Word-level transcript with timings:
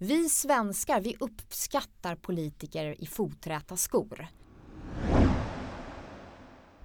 Vi 0.00 0.28
svenskar, 0.28 1.00
vi 1.00 1.16
uppskattar 1.20 2.16
politiker 2.16 3.02
i 3.02 3.06
foträta 3.06 3.76
skor. 3.76 4.26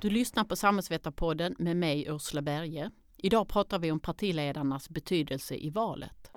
Du 0.02 0.10
lyssnar 0.10 0.44
på 0.44 0.56
Samhällsvetarpodden 0.56 1.56
med 1.60 1.78
mig 1.78 2.06
Ursula 2.10 2.42
Berge. 2.42 2.92
Idag 3.18 3.48
pratar 3.48 3.80
vi 3.80 3.92
om 3.92 4.00
partiledarnas 4.00 4.90
betydelse 4.90 5.56
i 5.56 5.70
valet. 5.70 6.32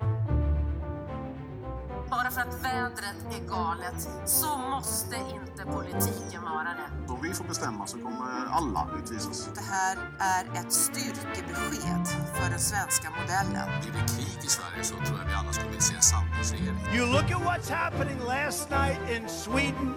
Bara 2.09 2.31
för 2.31 2.41
att 2.41 2.63
vädret 2.63 3.19
är 3.31 3.49
galet 3.49 4.09
så 4.25 4.57
måste 4.57 5.15
inte 5.15 5.63
politiken 5.63 6.43
vara 6.43 6.63
det. 6.63 7.13
Om 7.13 7.21
vi 7.21 7.33
får 7.33 7.45
bestämma 7.45 7.87
så 7.87 7.97
kommer 7.97 8.45
alla 8.51 8.87
utvisas. 8.99 9.49
Det 9.55 9.61
här 9.61 9.97
är 10.19 10.59
ett 10.59 10.73
styrkebesked 10.73 12.07
för 12.33 12.49
den 12.49 12.59
svenska 12.59 13.09
modellen. 13.09 13.69
Blir 13.81 13.91
det 13.91 14.07
krig 14.15 14.43
i 14.43 14.47
Sverige 14.47 14.83
så 14.83 14.95
tror 14.95 15.19
jag 15.19 15.27
vi 15.27 15.33
alla 15.33 15.51
skulle 15.51 15.67
vilja 15.67 15.81
se 15.81 15.95
en 15.95 16.01
samlingsregering. 16.01 16.79
You 16.93 17.05
look 17.05 17.31
at 17.31 17.41
what's 17.41 17.71
happening 17.71 18.19
last 18.19 18.69
night 18.69 18.99
in 19.09 19.29
Sweden. 19.29 19.93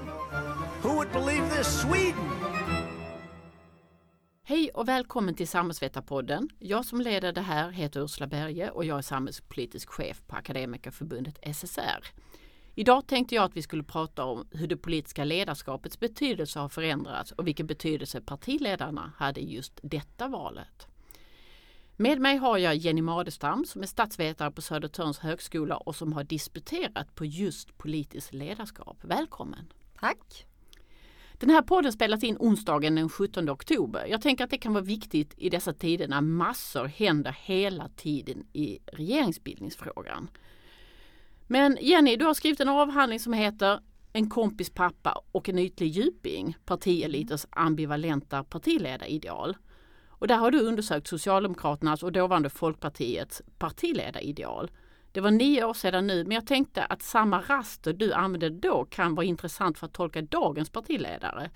Who 0.83 0.89
would 0.89 1.13
believe 1.13 1.57
this? 1.57 1.81
Sweden! 1.81 2.40
Hej 4.51 4.71
och 4.75 4.89
välkommen 4.89 5.35
till 5.35 5.49
Samhällsvetarpodden. 5.49 6.49
Jag 6.59 6.85
som 6.85 7.01
leder 7.01 7.33
det 7.33 7.41
här 7.41 7.71
heter 7.71 8.01
Ursula 8.01 8.27
Berge 8.27 8.71
och 8.71 8.85
jag 8.85 8.99
är 8.99 9.03
samhällspolitisk 9.03 9.91
chef 9.91 10.23
på 10.27 10.37
Akademikerförbundet 10.37 11.39
SSR. 11.57 12.07
Idag 12.75 13.07
tänkte 13.07 13.35
jag 13.35 13.45
att 13.45 13.57
vi 13.57 13.63
skulle 13.63 13.83
prata 13.83 14.25
om 14.25 14.49
hur 14.51 14.67
det 14.67 14.77
politiska 14.77 15.25
ledarskapets 15.25 16.01
betydelse 16.01 16.59
har 16.59 16.69
förändrats 16.69 17.33
och 17.33 17.47
vilken 17.47 17.67
betydelse 17.67 18.21
partiledarna 18.21 19.13
hade 19.17 19.41
i 19.41 19.55
just 19.55 19.81
detta 19.83 20.29
valet. 20.29 20.87
Med 21.97 22.21
mig 22.21 22.37
har 22.37 22.59
jag 22.59 22.77
Jenny 22.77 23.03
Madestam 23.03 23.65
som 23.65 23.83
är 23.83 23.87
statsvetare 23.87 24.51
på 24.51 24.63
Södertörns 24.63 25.19
högskola 25.19 25.77
och 25.77 25.97
som 25.97 26.13
har 26.13 26.25
disputerat 26.25 27.15
på 27.15 27.25
just 27.25 27.79
politiskt 27.79 28.35
ledarskap. 28.35 28.97
Välkommen! 29.03 29.73
Tack! 30.01 30.50
Den 31.41 31.51
här 31.51 31.63
podden 31.63 31.93
spelas 31.93 32.25
in 32.25 32.37
onsdagen 32.39 32.95
den 32.95 33.09
17 33.09 33.51
oktober. 33.51 34.07
Jag 34.07 34.23
tänker 34.23 34.45
att 34.45 34.51
det 34.51 34.59
kan 34.59 34.73
vara 34.73 34.85
viktigt 34.85 35.35
i 35.37 35.51
dessa 35.51 35.73
tider 35.73 36.09
när 36.09 36.21
massor 36.21 36.85
händer 36.85 37.37
hela 37.43 37.89
tiden 37.89 38.47
i 38.53 38.79
regeringsbildningsfrågan. 38.87 40.29
Men 41.47 41.79
Jenny, 41.81 42.17
du 42.17 42.25
har 42.25 42.35
skrivit 42.35 42.61
en 42.61 42.69
avhandling 42.69 43.21
som 43.21 43.33
heter 43.33 43.81
En 44.13 44.31
kompis 44.31 44.71
pappa 44.71 45.23
och 45.33 45.49
en 45.49 45.59
ytlig 45.59 45.89
djuping, 45.89 46.57
partieliters 46.65 47.47
ambivalenta 47.51 48.45
partiledarideal. 48.45 49.57
Och 50.09 50.29
där 50.29 50.37
har 50.37 50.51
du 50.51 50.61
undersökt 50.61 51.07
Socialdemokraternas 51.07 52.03
och 52.03 52.13
dåvarande 52.13 52.51
Folkpartiets 52.51 53.43
partiledarideal. 53.59 54.71
Det 55.13 55.21
var 55.21 55.31
nio 55.31 55.65
år 55.65 55.75
sedan 55.75 56.07
nu, 56.07 56.25
men 56.25 56.33
jag 56.33 56.47
tänkte 56.47 56.85
att 56.85 57.03
samma 57.03 57.41
raster 57.41 57.93
du 57.93 58.13
använde 58.13 58.51
då 58.51 58.85
kan 58.85 59.15
vara 59.15 59.27
intressant 59.27 59.79
för 59.79 59.87
att 59.87 59.93
tolka 59.93 60.23
dagens 60.23 60.71
partiledare, 60.71 61.51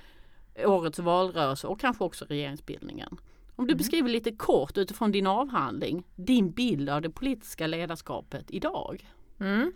årets 0.65 0.99
valrörelse 0.99 1.67
och 1.67 1.81
kanske 1.81 2.05
också 2.05 2.25
regeringsbildningen. 2.25 3.17
Om 3.57 3.67
du 3.67 3.73
mm. 3.73 3.79
beskriver 3.79 4.09
lite 4.09 4.33
kort 4.33 4.79
utifrån 4.79 5.13
din 5.13 5.27
avhandling, 5.27 6.05
din 6.17 6.51
bild 6.51 6.91
av 6.91 7.03
det 7.03 7.11
politiska 7.11 7.67
ledarskapet 7.67 8.45
idag. 8.49 9.11
Mm. 9.41 9.73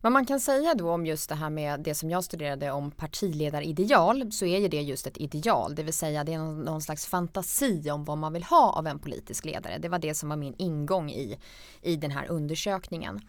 Vad 0.00 0.12
man 0.12 0.26
kan 0.26 0.40
säga 0.40 0.74
då 0.74 0.90
om 0.90 1.06
just 1.06 1.28
det 1.28 1.34
här 1.34 1.50
med 1.50 1.80
det 1.80 1.94
som 1.94 2.10
jag 2.10 2.24
studerade 2.24 2.70
om 2.70 2.90
partiledarideal 2.90 4.32
så 4.32 4.46
är 4.46 4.58
ju 4.58 4.68
det 4.68 4.82
just 4.82 5.06
ett 5.06 5.18
ideal, 5.18 5.74
det 5.74 5.82
vill 5.82 5.94
säga 5.94 6.24
det 6.24 6.32
är 6.32 6.38
någon, 6.38 6.82
slags 6.82 7.06
fantasi 7.06 7.90
om 7.90 8.04
vad 8.04 8.18
man 8.18 8.32
vill 8.32 8.44
ha 8.44 8.72
av 8.72 8.86
en 8.86 8.98
politisk 8.98 9.44
ledare. 9.44 9.78
Det 9.78 9.88
var 9.88 9.98
det 9.98 10.14
som 10.14 10.28
var 10.28 10.36
min 10.36 10.54
ingång 10.58 11.10
i, 11.10 11.38
i 11.82 11.96
den 11.96 12.10
här 12.10 12.26
undersökningen. 12.30 13.20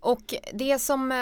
Och 0.00 0.34
det 0.52 0.78
som 0.78 1.12
eh, 1.12 1.16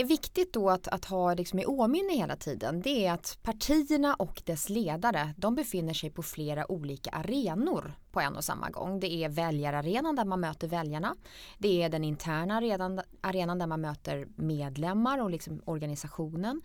är 0.00 0.04
viktigt 0.04 0.52
då 0.52 0.70
att, 0.70 0.88
att 0.88 1.04
ha 1.04 1.34
liksom 1.34 1.58
i 1.58 1.64
åminne 1.64 2.14
hela 2.14 2.36
tiden 2.36 2.80
det 2.80 3.06
är 3.06 3.12
att 3.12 3.38
partierna 3.42 4.14
och 4.14 4.42
dess 4.44 4.68
ledare 4.68 5.34
de 5.36 5.54
befinner 5.54 5.94
sig 5.94 6.10
på 6.10 6.22
flera 6.22 6.72
olika 6.72 7.10
arenor 7.10 7.94
på 8.12 8.20
en 8.20 8.36
och 8.36 8.44
samma 8.44 8.70
gång. 8.70 9.00
Det 9.00 9.12
är 9.12 9.28
väljararenan 9.28 10.16
där 10.16 10.24
man 10.24 10.40
möter 10.40 10.68
väljarna. 10.68 11.16
Det 11.58 11.82
är 11.82 11.88
den 11.88 12.04
interna 12.04 12.56
arenan, 12.56 13.00
arenan 13.20 13.58
där 13.58 13.66
man 13.66 13.80
möter 13.80 14.28
medlemmar 14.36 15.18
och 15.18 15.30
liksom 15.30 15.62
organisationen. 15.64 16.62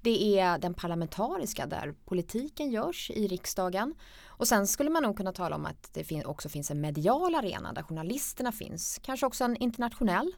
Det 0.00 0.40
är 0.40 0.58
den 0.58 0.74
parlamentariska 0.74 1.66
där 1.66 1.94
politiken 2.04 2.70
görs 2.70 3.10
i 3.10 3.26
riksdagen. 3.28 3.94
Och 4.26 4.48
sen 4.48 4.66
skulle 4.66 4.90
man 4.90 5.02
nog 5.02 5.16
kunna 5.16 5.32
tala 5.32 5.56
om 5.56 5.66
att 5.66 5.90
det 5.94 6.24
också 6.24 6.48
finns 6.48 6.70
en 6.70 6.80
medial 6.80 7.34
arena 7.34 7.72
där 7.72 7.82
journalisterna 7.82 8.52
finns. 8.52 9.00
Kanske 9.02 9.26
också 9.26 9.44
en 9.44 9.56
internationell. 9.56 10.32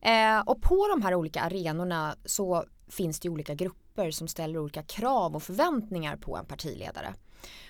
Eh, 0.00 0.40
och 0.40 0.62
på 0.62 0.88
de 0.88 1.02
här 1.02 1.14
olika 1.14 1.40
arenorna 1.40 2.16
så 2.24 2.64
finns 2.88 3.20
det 3.20 3.28
olika 3.28 3.54
grupper 3.54 4.10
som 4.10 4.28
ställer 4.28 4.58
olika 4.58 4.82
krav 4.82 5.36
och 5.36 5.42
förväntningar 5.42 6.16
på 6.16 6.36
en 6.36 6.46
partiledare. 6.46 7.14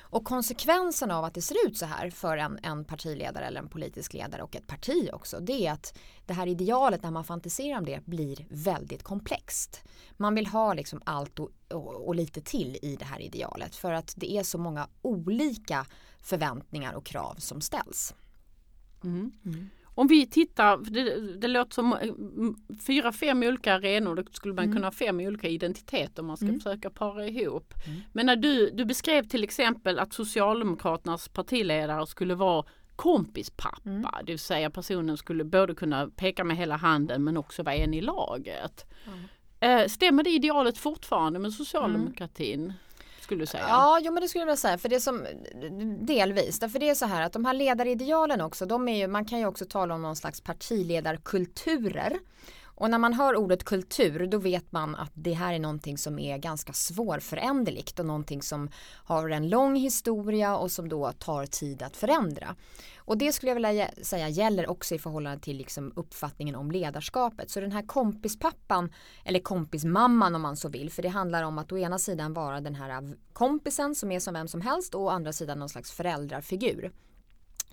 Och 0.06 0.24
konsekvensen 0.24 1.10
av 1.10 1.24
att 1.24 1.34
det 1.34 1.42
ser 1.42 1.66
ut 1.66 1.78
så 1.78 1.86
här 1.86 2.10
för 2.10 2.36
en, 2.36 2.58
en 2.62 2.84
partiledare 2.84 3.46
eller 3.46 3.60
en 3.60 3.68
politisk 3.68 4.12
ledare 4.14 4.42
och 4.42 4.56
ett 4.56 4.66
parti 4.66 5.10
också 5.12 5.40
det 5.40 5.66
är 5.66 5.72
att 5.72 5.98
det 6.26 6.34
här 6.34 6.46
idealet 6.46 7.02
när 7.02 7.10
man 7.10 7.24
fantiserar 7.24 7.78
om 7.78 7.84
det 7.84 8.06
blir 8.06 8.46
väldigt 8.50 9.02
komplext. 9.02 9.82
Man 10.16 10.34
vill 10.34 10.46
ha 10.46 10.74
liksom 10.74 11.02
allt 11.04 11.38
och, 11.38 11.50
och, 11.68 12.06
och 12.06 12.14
lite 12.14 12.40
till 12.40 12.78
i 12.82 12.96
det 12.96 13.04
här 13.04 13.20
idealet 13.20 13.76
för 13.76 13.92
att 13.92 14.14
det 14.16 14.32
är 14.32 14.42
så 14.42 14.58
många 14.58 14.88
olika 15.02 15.86
förväntningar 16.18 16.94
och 16.94 17.06
krav 17.06 17.34
som 17.38 17.60
ställs. 17.60 18.14
Mm. 19.04 19.32
Mm. 19.44 19.70
Om 19.96 20.06
vi 20.06 20.26
tittar, 20.26 20.76
det, 20.76 21.20
det 21.36 21.48
låter 21.48 21.74
som 21.74 21.92
mm, 21.92 22.56
fyra, 22.86 23.12
fem 23.12 23.42
olika 23.42 23.74
arenor, 23.74 24.14
då 24.14 24.22
skulle 24.32 24.54
man 24.54 24.64
mm. 24.64 24.76
kunna 24.76 24.86
ha 24.86 24.92
fem 24.92 25.20
olika 25.20 25.48
identiteter 25.48 26.22
om 26.22 26.26
man 26.26 26.36
ska 26.36 26.46
mm. 26.46 26.60
försöka 26.60 26.90
para 26.90 27.26
ihop. 27.28 27.74
Mm. 27.86 28.00
Men 28.12 28.26
när 28.26 28.36
du, 28.36 28.70
du 28.70 28.84
beskrev 28.84 29.28
till 29.28 29.44
exempel 29.44 29.98
att 29.98 30.12
Socialdemokraternas 30.12 31.28
partiledare 31.28 32.06
skulle 32.06 32.34
vara 32.34 32.64
kompispappa, 32.96 33.90
mm. 33.90 34.06
det 34.24 34.32
vill 34.32 34.38
säga 34.38 34.70
personen 34.70 35.16
skulle 35.16 35.44
både 35.44 35.74
kunna 35.74 36.08
peka 36.16 36.44
med 36.44 36.56
hela 36.56 36.76
handen 36.76 37.24
men 37.24 37.36
också 37.36 37.62
vara 37.62 37.74
en 37.74 37.94
i 37.94 38.00
laget. 38.00 38.86
Mm. 39.06 39.88
Stämmer 39.88 40.22
det 40.22 40.30
idealet 40.30 40.78
fortfarande 40.78 41.38
med 41.38 41.52
socialdemokratin? 41.52 42.72
Skulle 43.24 43.42
du 43.42 43.46
säga? 43.46 43.64
Ja, 43.68 43.98
jo 44.02 44.12
men 44.12 44.20
det 44.20 44.28
skulle 44.28 44.42
jag 44.42 44.46
vilja 44.46 44.56
säga. 44.56 44.78
För 44.78 44.88
det 44.88 45.00
som, 45.00 45.26
delvis. 46.00 46.58
Därför 46.58 46.78
det 46.78 46.88
är 46.88 46.94
så 46.94 47.06
här 47.06 47.22
att 47.22 47.32
de 47.32 47.44
här 47.44 47.54
ledaridealen 47.54 48.40
också, 48.40 48.66
de 48.66 48.88
är 48.88 48.96
ju, 48.96 49.06
man 49.06 49.24
kan 49.24 49.38
ju 49.38 49.46
också 49.46 49.64
tala 49.64 49.94
om 49.94 50.02
någon 50.02 50.16
slags 50.16 50.40
partiledarkulturer. 50.40 52.18
Och 52.76 52.90
när 52.90 52.98
man 52.98 53.12
hör 53.12 53.36
ordet 53.36 53.64
kultur 53.64 54.26
då 54.26 54.38
vet 54.38 54.72
man 54.72 54.94
att 54.94 55.10
det 55.14 55.32
här 55.32 55.54
är 55.54 55.58
någonting 55.58 55.98
som 55.98 56.18
är 56.18 56.38
ganska 56.38 56.72
svårföränderligt 56.72 57.98
och 57.98 58.06
någonting 58.06 58.42
som 58.42 58.70
har 59.04 59.28
en 59.28 59.48
lång 59.48 59.76
historia 59.76 60.56
och 60.56 60.70
som 60.70 60.88
då 60.88 61.12
tar 61.12 61.46
tid 61.46 61.82
att 61.82 61.96
förändra. 61.96 62.56
Och 62.96 63.18
det 63.18 63.32
skulle 63.32 63.50
jag 63.50 63.54
vilja 63.54 63.90
säga 64.02 64.28
gäller 64.28 64.70
också 64.70 64.94
i 64.94 64.98
förhållande 64.98 65.40
till 65.40 65.56
liksom 65.56 65.92
uppfattningen 65.96 66.54
om 66.54 66.70
ledarskapet. 66.70 67.50
Så 67.50 67.60
den 67.60 67.72
här 67.72 67.86
kompispappan 67.86 68.92
eller 69.24 69.40
kompismamman 69.40 70.34
om 70.34 70.42
man 70.42 70.56
så 70.56 70.68
vill. 70.68 70.90
För 70.90 71.02
det 71.02 71.08
handlar 71.08 71.42
om 71.42 71.58
att 71.58 71.72
å 71.72 71.78
ena 71.78 71.98
sidan 71.98 72.34
vara 72.34 72.60
den 72.60 72.74
här 72.74 73.16
kompisen 73.32 73.94
som 73.94 74.12
är 74.12 74.20
som 74.20 74.34
vem 74.34 74.48
som 74.48 74.60
helst 74.60 74.94
och 74.94 75.02
å 75.02 75.08
andra 75.08 75.32
sidan 75.32 75.58
någon 75.58 75.68
slags 75.68 75.92
föräldrafigur 75.92 76.92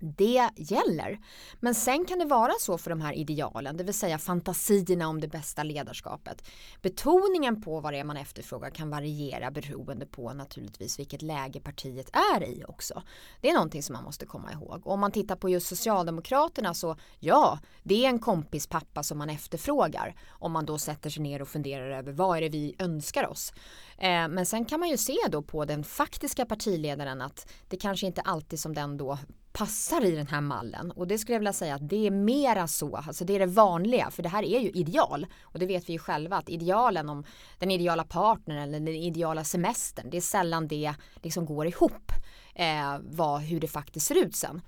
det 0.01 0.49
gäller. 0.55 1.19
Men 1.59 1.75
sen 1.75 2.05
kan 2.05 2.19
det 2.19 2.25
vara 2.25 2.53
så 2.59 2.77
för 2.77 2.89
de 2.89 3.01
här 3.01 3.13
idealen, 3.13 3.77
det 3.77 3.83
vill 3.83 3.93
säga 3.93 4.17
fantasierna 4.17 5.07
om 5.07 5.21
det 5.21 5.27
bästa 5.27 5.63
ledarskapet. 5.63 6.47
Betoningen 6.81 7.61
på 7.61 7.79
vad 7.79 7.93
det 7.93 7.99
är 7.99 8.03
man 8.03 8.17
efterfrågar 8.17 8.69
kan 8.69 8.89
variera 8.89 9.51
beroende 9.51 10.05
på 10.05 10.33
naturligtvis 10.33 10.99
vilket 10.99 11.21
läge 11.21 11.59
partiet 11.59 12.09
är 12.35 12.43
i 12.43 12.63
också. 12.67 13.03
Det 13.41 13.49
är 13.49 13.53
någonting 13.53 13.83
som 13.83 13.93
man 13.93 14.03
måste 14.03 14.25
komma 14.25 14.51
ihåg. 14.51 14.87
Och 14.87 14.93
om 14.93 14.99
man 14.99 15.11
tittar 15.11 15.35
på 15.35 15.49
just 15.49 15.67
Socialdemokraterna 15.67 16.73
så 16.73 16.95
ja, 17.19 17.59
det 17.83 18.05
är 18.05 18.09
en 18.09 18.19
kompis 18.19 18.67
pappa 18.67 19.03
som 19.03 19.17
man 19.17 19.29
efterfrågar. 19.29 20.15
Om 20.29 20.51
man 20.51 20.65
då 20.65 20.77
sätter 20.77 21.09
sig 21.09 21.23
ner 21.23 21.41
och 21.41 21.47
funderar 21.47 21.89
över 21.89 22.11
vad 22.11 22.37
är 22.37 22.41
det 22.41 22.49
vi 22.49 22.75
önskar 22.79 23.27
oss. 23.27 23.53
Eh, 23.97 24.27
men 24.27 24.45
sen 24.45 24.65
kan 24.65 24.79
man 24.79 24.89
ju 24.89 24.97
se 24.97 25.17
då 25.29 25.41
på 25.41 25.65
den 25.65 25.83
faktiska 25.83 26.45
partiledaren 26.45 27.21
att 27.21 27.51
det 27.67 27.77
kanske 27.77 28.07
inte 28.07 28.21
alltid 28.21 28.59
som 28.59 28.75
den 28.75 28.97
då 28.97 29.17
passar 29.53 30.05
i 30.05 30.11
den 30.11 30.27
här 30.27 30.41
mallen 30.41 30.91
och 30.91 31.07
det 31.07 31.17
skulle 31.17 31.35
jag 31.35 31.39
vilja 31.39 31.53
säga 31.53 31.75
att 31.75 31.89
det 31.89 32.07
är 32.07 32.11
mera 32.11 32.67
så, 32.67 32.95
alltså 32.95 33.25
det 33.25 33.35
är 33.35 33.39
det 33.39 33.45
vanliga 33.45 34.11
för 34.11 34.23
det 34.23 34.29
här 34.29 34.43
är 34.43 34.59
ju 34.59 34.69
ideal 34.69 35.27
och 35.41 35.59
det 35.59 35.65
vet 35.65 35.89
vi 35.89 35.93
ju 35.93 35.99
själva 35.99 36.37
att 36.37 36.49
idealen 36.49 37.09
om 37.09 37.23
den 37.59 37.71
ideala 37.71 38.03
partnern 38.03 38.57
eller 38.57 38.79
den 38.79 38.87
ideala 38.87 39.43
semestern 39.43 40.09
det 40.09 40.17
är 40.17 40.21
sällan 40.21 40.67
det 40.67 40.93
liksom 41.15 41.45
går 41.45 41.67
ihop 41.67 42.11
eh, 42.55 42.97
vad, 43.01 43.41
hur 43.41 43.59
det 43.59 43.67
faktiskt 43.67 44.07
ser 44.07 44.25
ut 44.25 44.35
sen. 44.35 44.61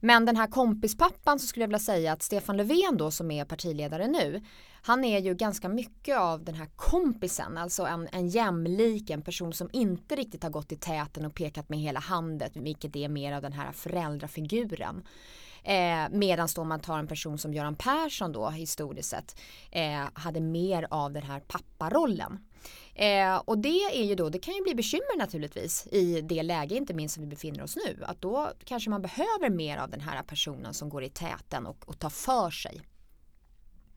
Men 0.00 0.24
den 0.24 0.36
här 0.36 0.46
kompispappan 0.46 1.38
så 1.38 1.46
skulle 1.46 1.62
jag 1.62 1.68
vilja 1.68 1.78
säga 1.78 2.12
att 2.12 2.22
Stefan 2.22 2.56
Löfven 2.56 2.96
då 2.96 3.10
som 3.10 3.30
är 3.30 3.44
partiledare 3.44 4.06
nu 4.06 4.42
han 4.82 5.04
är 5.04 5.18
ju 5.18 5.34
ganska 5.34 5.68
mycket 5.68 6.18
av 6.18 6.44
den 6.44 6.54
här 6.54 6.68
kompisen, 6.76 7.58
alltså 7.58 7.86
en, 7.86 8.08
en 8.12 8.28
jämlik, 8.28 9.10
en 9.10 9.22
person 9.22 9.52
som 9.52 9.70
inte 9.72 10.16
riktigt 10.16 10.42
har 10.42 10.50
gått 10.50 10.72
i 10.72 10.76
täten 10.76 11.24
och 11.24 11.34
pekat 11.34 11.68
med 11.68 11.78
hela 11.78 12.00
handen, 12.00 12.50
vilket 12.54 12.96
är 12.96 13.08
mer 13.08 13.32
av 13.32 13.42
den 13.42 13.52
här 13.52 13.72
föräldrafiguren. 13.72 15.02
Eh, 15.64 16.08
Medan 16.10 16.48
då 16.56 16.64
man 16.64 16.80
tar 16.80 16.98
en 16.98 17.06
person 17.06 17.38
som 17.38 17.54
Göran 17.54 17.76
Persson 17.76 18.32
då 18.32 18.50
historiskt 18.50 19.08
sett 19.08 19.40
eh, 19.70 20.08
hade 20.14 20.40
mer 20.40 20.86
av 20.90 21.12
den 21.12 21.22
här 21.22 21.40
papparollen. 21.40 22.38
Eh, 22.94 23.36
och 23.36 23.58
det 23.58 24.00
är 24.00 24.04
ju 24.04 24.14
då, 24.14 24.28
det 24.28 24.38
kan 24.38 24.54
ju 24.54 24.62
bli 24.62 24.74
bekymmer 24.74 25.18
naturligtvis 25.18 25.86
i 25.86 26.20
det 26.20 26.42
läge 26.42 26.74
inte 26.74 26.94
minst 26.94 27.14
som 27.14 27.24
vi 27.24 27.30
befinner 27.30 27.62
oss 27.62 27.76
nu. 27.76 28.04
Att 28.04 28.20
då 28.20 28.52
kanske 28.64 28.90
man 28.90 29.02
behöver 29.02 29.50
mer 29.50 29.78
av 29.78 29.90
den 29.90 30.00
här 30.00 30.22
personen 30.22 30.74
som 30.74 30.88
går 30.88 31.04
i 31.04 31.08
täten 31.08 31.66
och, 31.66 31.88
och 31.88 31.98
tar 31.98 32.10
för 32.10 32.50
sig. 32.50 32.80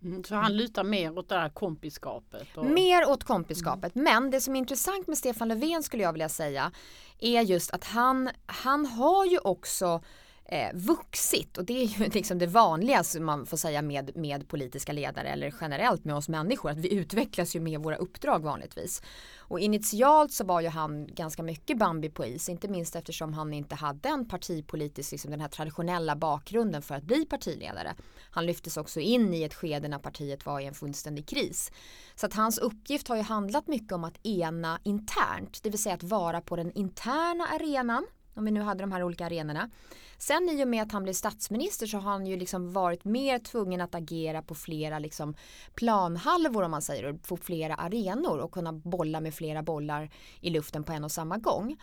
Mm, 0.03 0.23
så 0.23 0.35
han 0.35 0.57
lutar 0.57 0.83
mer 0.83 1.17
åt 1.17 1.29
det 1.29 1.35
här 1.35 1.49
kompiskapet? 1.49 2.57
Och... 2.57 2.65
Mer 2.65 3.09
åt 3.09 3.23
kompiskapet. 3.23 3.95
Mm. 3.95 4.03
Men 4.03 4.31
det 4.31 4.41
som 4.41 4.55
är 4.55 4.59
intressant 4.59 5.07
med 5.07 5.17
Stefan 5.17 5.47
Löfven 5.47 5.83
skulle 5.83 6.03
jag 6.03 6.11
vilja 6.11 6.29
säga 6.29 6.71
är 7.19 7.41
just 7.41 7.71
att 7.71 7.83
han, 7.83 8.29
han 8.45 8.85
har 8.85 9.25
ju 9.25 9.37
också 9.37 10.03
eh, 10.45 10.69
vuxit 10.73 11.57
och 11.57 11.65
det 11.65 11.81
är 11.81 11.85
ju 11.85 12.05
liksom 12.13 12.39
det 12.39 12.47
vanligaste 12.47 13.19
man 13.19 13.45
får 13.45 13.57
säga 13.57 13.81
med, 13.81 14.15
med 14.15 14.47
politiska 14.47 14.93
ledare 14.93 15.27
eller 15.27 15.53
generellt 15.61 16.05
med 16.05 16.15
oss 16.15 16.29
människor 16.29 16.69
att 16.69 16.77
vi 16.77 16.93
utvecklas 16.93 17.55
ju 17.55 17.59
med 17.59 17.79
våra 17.79 17.95
uppdrag 17.95 18.39
vanligtvis. 18.39 19.01
Och 19.37 19.59
initialt 19.59 20.31
så 20.31 20.43
var 20.43 20.61
ju 20.61 20.67
han 20.67 21.07
ganska 21.07 21.43
mycket 21.43 21.77
Bambi 21.77 22.09
på 22.09 22.25
is, 22.25 22.49
inte 22.49 22.67
minst 22.67 22.95
eftersom 22.95 23.33
han 23.33 23.53
inte 23.53 23.75
hade 23.75 24.09
en 24.09 24.27
partipolitisk, 24.27 25.11
liksom 25.11 25.31
den 25.31 25.41
här 25.41 25.47
traditionella 25.47 26.15
bakgrunden 26.15 26.81
för 26.81 26.95
att 26.95 27.03
bli 27.03 27.25
partiledare. 27.25 27.95
Han 28.31 28.45
lyftes 28.45 28.77
också 28.77 28.99
in 28.99 29.33
i 29.33 29.43
ett 29.43 29.53
skede 29.53 29.87
när 29.87 29.99
partiet 29.99 30.45
var 30.45 30.59
i 30.59 30.65
en 30.65 30.73
fullständig 30.73 31.27
kris. 31.27 31.71
Så 32.15 32.25
att 32.25 32.33
hans 32.33 32.57
uppgift 32.57 33.07
har 33.07 33.15
ju 33.15 33.21
handlat 33.21 33.67
mycket 33.67 33.91
om 33.91 34.03
att 34.03 34.25
ena 34.25 34.79
internt, 34.83 35.63
det 35.63 35.69
vill 35.69 35.83
säga 35.83 35.95
att 35.95 36.03
vara 36.03 36.41
på 36.41 36.55
den 36.55 36.71
interna 36.71 37.47
arenan 37.47 38.05
om 38.33 38.45
vi 38.45 38.51
nu 38.51 38.61
hade 38.61 38.83
de 38.83 38.91
här 38.91 39.03
olika 39.03 39.25
arenorna. 39.25 39.69
Sen 40.17 40.49
i 40.49 40.63
och 40.63 40.67
med 40.67 40.83
att 40.83 40.91
han 40.91 41.03
blev 41.03 41.13
statsminister 41.13 41.87
så 41.87 41.97
har 41.97 42.11
han 42.11 42.27
ju 42.27 42.37
liksom 42.37 42.73
varit 42.73 43.05
mer 43.05 43.39
tvungen 43.39 43.81
att 43.81 43.95
agera 43.95 44.41
på 44.41 44.55
flera 44.55 44.99
liksom 44.99 45.35
planhalvor 45.75 46.63
om 46.63 46.71
man 46.71 46.81
säger 46.81 47.05
och 47.05 47.21
på 47.21 47.37
flera 47.37 47.75
arenor 47.75 48.37
och 48.37 48.51
kunna 48.51 48.73
bolla 48.73 49.21
med 49.21 49.33
flera 49.33 49.63
bollar 49.63 50.09
i 50.41 50.49
luften 50.49 50.83
på 50.83 50.93
en 50.93 51.03
och 51.03 51.11
samma 51.11 51.37
gång. 51.37 51.77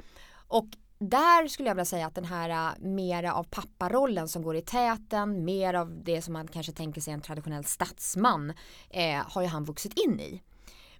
Och 0.48 0.66
där 0.98 1.48
skulle 1.48 1.68
jag 1.68 1.74
vilja 1.74 1.84
säga 1.84 2.06
att 2.06 2.14
den 2.14 2.24
här 2.24 2.50
äh, 2.50 2.78
mera 2.80 3.34
av 3.34 3.44
papparollen 3.44 4.28
som 4.28 4.42
går 4.42 4.56
i 4.56 4.62
täten, 4.62 5.44
mer 5.44 5.74
av 5.74 6.02
det 6.04 6.22
som 6.22 6.32
man 6.32 6.48
kanske 6.48 6.72
tänker 6.72 7.00
sig 7.00 7.14
en 7.14 7.20
traditionell 7.20 7.64
statsman 7.64 8.52
eh, 8.90 9.22
har 9.26 9.42
ju 9.42 9.48
han 9.48 9.64
vuxit 9.64 9.92
in 9.98 10.20
i. 10.20 10.42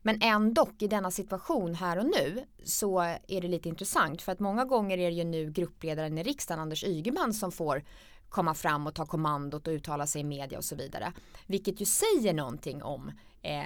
Men 0.03 0.19
ändå 0.23 0.69
i 0.79 0.87
denna 0.87 1.11
situation 1.11 1.75
här 1.75 1.99
och 1.99 2.07
nu 2.07 2.45
så 2.65 3.01
är 3.01 3.41
det 3.41 3.49
lite 3.49 3.69
intressant 3.69 4.23
för 4.23 4.33
att 4.33 4.41
många 4.41 4.65
gånger 4.65 4.99
är 4.99 5.11
det 5.11 5.17
ju 5.17 5.25
nu 5.25 5.51
gruppledaren 5.51 6.19
i 6.19 6.23
riksdagen 6.23 6.61
Anders 6.61 6.85
Ygeman 6.85 7.35
som 7.35 7.53
får 7.53 7.85
komma 8.29 8.55
fram 8.55 8.87
och 8.87 8.95
ta 8.95 9.07
kommandot 9.07 9.69
och 9.69 9.73
uttala 9.73 10.07
sig 10.07 10.21
i 10.21 10.25
media 10.25 10.59
och 10.59 10.65
så 10.65 10.77
vidare. 10.77 11.13
Vilket 11.47 11.81
ju 11.81 11.85
säger 11.85 12.35
någonting 12.35 12.83
om 12.83 13.13
eh, 13.43 13.63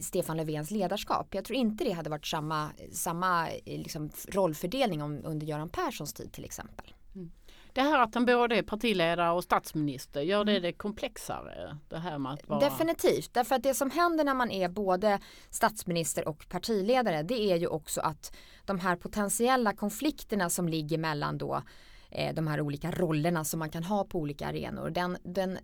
Stefan 0.00 0.36
Löfvens 0.36 0.70
ledarskap. 0.70 1.34
Jag 1.34 1.44
tror 1.44 1.58
inte 1.58 1.84
det 1.84 1.92
hade 1.92 2.10
varit 2.10 2.26
samma, 2.26 2.70
samma 2.92 3.48
liksom, 3.64 4.10
rollfördelning 4.28 5.02
om, 5.02 5.20
under 5.24 5.46
Göran 5.46 5.68
Perssons 5.68 6.12
tid 6.12 6.32
till 6.32 6.44
exempel. 6.44 6.94
Mm. 7.16 7.30
Det 7.72 7.82
här 7.82 8.02
att 8.02 8.14
han 8.14 8.24
både 8.26 8.56
är 8.56 8.62
partiledare 8.62 9.30
och 9.30 9.44
statsminister, 9.44 10.20
gör 10.20 10.44
det 10.44 10.52
mm. 10.52 10.62
det 10.62 10.72
komplexare? 10.72 11.78
Det 11.88 11.98
här 11.98 12.18
med 12.18 12.32
att 12.32 12.48
vara... 12.48 12.60
Definitivt, 12.60 13.34
därför 13.34 13.54
att 13.54 13.62
det 13.62 13.74
som 13.74 13.90
händer 13.90 14.24
när 14.24 14.34
man 14.34 14.50
är 14.50 14.68
både 14.68 15.18
statsminister 15.50 16.28
och 16.28 16.48
partiledare 16.48 17.22
det 17.22 17.52
är 17.52 17.56
ju 17.56 17.66
också 17.66 18.00
att 18.00 18.36
de 18.64 18.78
här 18.78 18.96
potentiella 18.96 19.72
konflikterna 19.72 20.50
som 20.50 20.68
ligger 20.68 20.98
mellan 20.98 21.38
då 21.38 21.62
eh, 22.10 22.34
de 22.34 22.46
här 22.46 22.60
olika 22.60 22.90
rollerna 22.90 23.44
som 23.44 23.58
man 23.58 23.70
kan 23.70 23.84
ha 23.84 24.04
på 24.04 24.18
olika 24.18 24.46
arenor. 24.46 24.90
Den, 24.90 25.16
den, 25.22 25.58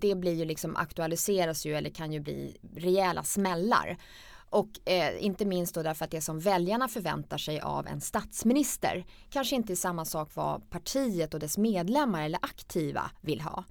det 0.00 0.14
blir 0.14 0.34
ju 0.34 0.44
liksom 0.44 0.76
aktualiseras 0.76 1.66
ju 1.66 1.74
eller 1.74 1.90
kan 1.90 2.12
ju 2.12 2.20
bli 2.20 2.56
rejäla 2.76 3.22
smällar. 3.22 3.96
Och 4.54 4.88
eh, 4.88 5.24
inte 5.24 5.44
minst 5.44 5.74
då 5.74 5.82
därför 5.82 6.04
att 6.04 6.10
det 6.10 6.20
som 6.20 6.40
väljarna 6.40 6.88
förväntar 6.88 7.38
sig 7.38 7.60
av 7.60 7.86
en 7.86 8.00
statsminister 8.00 9.04
kanske 9.30 9.56
inte 9.56 9.72
är 9.72 9.76
samma 9.76 10.04
sak 10.04 10.30
vad 10.34 10.70
partiet 10.70 11.34
och 11.34 11.40
dess 11.40 11.58
medlemmar 11.58 12.24
eller 12.24 12.38
aktiva 12.42 13.10
vill 13.20 13.40
ha. 13.40 13.64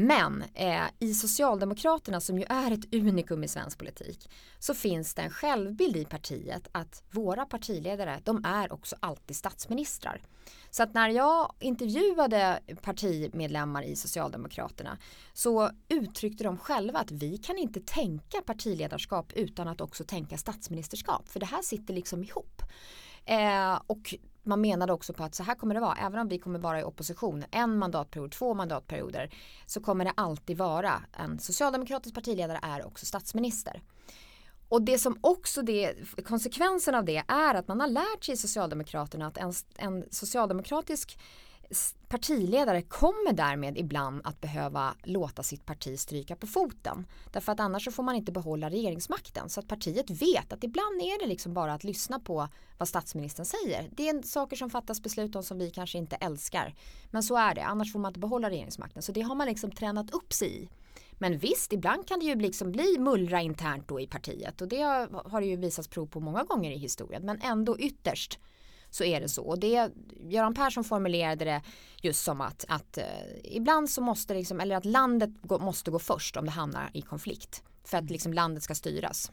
Men 0.00 0.44
eh, 0.54 0.84
i 0.98 1.14
Socialdemokraterna 1.14 2.20
som 2.20 2.38
ju 2.38 2.44
är 2.48 2.70
ett 2.70 2.94
unikum 2.94 3.44
i 3.44 3.48
svensk 3.48 3.78
politik 3.78 4.30
så 4.58 4.74
finns 4.74 5.14
det 5.14 5.22
en 5.22 5.30
självbild 5.30 5.96
i 5.96 6.04
partiet 6.04 6.68
att 6.72 7.02
våra 7.10 7.46
partiledare 7.46 8.20
de 8.24 8.44
är 8.44 8.72
också 8.72 8.96
alltid 9.00 9.36
statsministrar. 9.36 10.22
Så 10.70 10.82
att 10.82 10.94
när 10.94 11.08
jag 11.08 11.52
intervjuade 11.60 12.60
partimedlemmar 12.82 13.82
i 13.82 13.96
Socialdemokraterna 13.96 14.98
så 15.32 15.70
uttryckte 15.88 16.44
de 16.44 16.58
själva 16.58 16.98
att 16.98 17.10
vi 17.10 17.38
kan 17.38 17.58
inte 17.58 17.80
tänka 17.80 18.40
partiledarskap 18.46 19.32
utan 19.32 19.68
att 19.68 19.80
också 19.80 20.04
tänka 20.04 20.38
statsministerskap 20.38 21.28
för 21.28 21.40
det 21.40 21.46
här 21.46 21.62
sitter 21.62 21.94
liksom 21.94 22.24
ihop. 22.24 22.62
Eh, 23.24 23.80
och 23.86 24.14
man 24.48 24.60
menade 24.60 24.92
också 24.92 25.12
på 25.12 25.24
att 25.24 25.34
så 25.34 25.42
här 25.42 25.54
kommer 25.54 25.74
det 25.74 25.80
vara, 25.80 25.96
även 25.96 26.20
om 26.20 26.28
vi 26.28 26.38
kommer 26.38 26.58
vara 26.58 26.80
i 26.80 26.84
opposition 26.84 27.44
en 27.50 27.78
mandatperiod, 27.78 28.32
två 28.32 28.54
mandatperioder 28.54 29.30
så 29.66 29.80
kommer 29.80 30.04
det 30.04 30.12
alltid 30.16 30.58
vara 30.58 31.02
en 31.12 31.38
socialdemokratisk 31.38 32.14
partiledare 32.14 32.60
är 32.62 32.86
också 32.86 33.06
statsminister. 33.06 33.82
Och 34.68 34.82
det 34.82 34.98
som 34.98 35.18
också 35.20 35.62
det, 35.62 35.94
konsekvensen 36.24 36.94
av 36.94 37.04
det 37.04 37.24
är 37.28 37.54
att 37.54 37.68
man 37.68 37.80
har 37.80 37.88
lärt 37.88 38.24
sig 38.24 38.34
i 38.34 38.36
Socialdemokraterna 38.36 39.26
att 39.26 39.36
en, 39.36 39.52
en 39.76 40.04
socialdemokratisk 40.10 41.18
partiledare 42.08 42.82
kommer 42.82 43.32
därmed 43.32 43.78
ibland 43.78 44.20
att 44.24 44.40
behöva 44.40 44.94
låta 45.04 45.42
sitt 45.42 45.66
parti 45.66 45.98
stryka 45.98 46.36
på 46.36 46.46
foten. 46.46 47.06
Därför 47.32 47.52
att 47.52 47.60
annars 47.60 47.84
så 47.84 47.90
får 47.90 48.02
man 48.02 48.14
inte 48.14 48.32
behålla 48.32 48.70
regeringsmakten. 48.70 49.48
Så 49.48 49.60
att 49.60 49.68
partiet 49.68 50.10
vet 50.10 50.52
att 50.52 50.64
ibland 50.64 51.00
är 51.00 51.20
det 51.20 51.26
liksom 51.26 51.54
bara 51.54 51.72
att 51.72 51.84
lyssna 51.84 52.20
på 52.20 52.48
vad 52.78 52.88
statsministern 52.88 53.46
säger. 53.46 53.90
Det 53.92 54.08
är 54.08 54.22
saker 54.22 54.56
som 54.56 54.70
fattas 54.70 55.02
beslut 55.02 55.36
om 55.36 55.42
som 55.42 55.58
vi 55.58 55.70
kanske 55.70 55.98
inte 55.98 56.16
älskar. 56.16 56.74
Men 57.10 57.22
så 57.22 57.36
är 57.36 57.54
det, 57.54 57.64
annars 57.64 57.92
får 57.92 57.98
man 57.98 58.10
inte 58.10 58.20
behålla 58.20 58.50
regeringsmakten. 58.50 59.02
Så 59.02 59.12
det 59.12 59.20
har 59.20 59.34
man 59.34 59.46
liksom 59.46 59.70
tränat 59.70 60.10
upp 60.10 60.32
sig 60.32 60.62
i. 60.62 60.68
Men 61.20 61.38
visst, 61.38 61.72
ibland 61.72 62.08
kan 62.08 62.18
det 62.18 62.26
ju 62.26 62.34
liksom 62.34 62.72
bli 62.72 62.96
mullra 62.98 63.40
internt 63.40 63.88
då 63.88 64.00
i 64.00 64.06
partiet 64.06 64.60
och 64.60 64.68
det 64.68 64.82
har, 64.82 65.40
det 65.40 65.46
ju 65.46 65.56
visats 65.56 65.88
prov 65.88 66.06
på 66.06 66.20
många 66.20 66.44
gånger 66.44 66.70
i 66.70 66.78
historien. 66.78 67.22
Men 67.22 67.40
ändå 67.42 67.78
ytterst 67.78 68.38
så 68.90 69.04
är 69.04 69.20
det 69.20 69.28
så. 69.28 69.42
Och 69.42 69.58
det, 69.58 69.90
Göran 70.28 70.54
Persson 70.54 70.84
formulerade 70.84 71.44
det 71.44 71.62
just 72.02 72.24
som 72.24 72.40
att, 72.40 72.64
att 72.68 72.98
eh, 72.98 73.04
ibland 73.44 73.90
så 73.90 74.00
måste 74.00 74.34
liksom, 74.34 74.60
eller 74.60 74.76
att 74.76 74.84
landet 74.84 75.30
gå, 75.42 75.58
måste 75.58 75.90
gå 75.90 75.98
först 75.98 76.36
om 76.36 76.44
det 76.44 76.50
hamnar 76.50 76.90
i 76.94 77.02
konflikt. 77.02 77.62
För 77.84 77.98
att 77.98 78.10
liksom 78.10 78.32
landet 78.32 78.62
ska 78.62 78.74
styras. 78.74 79.32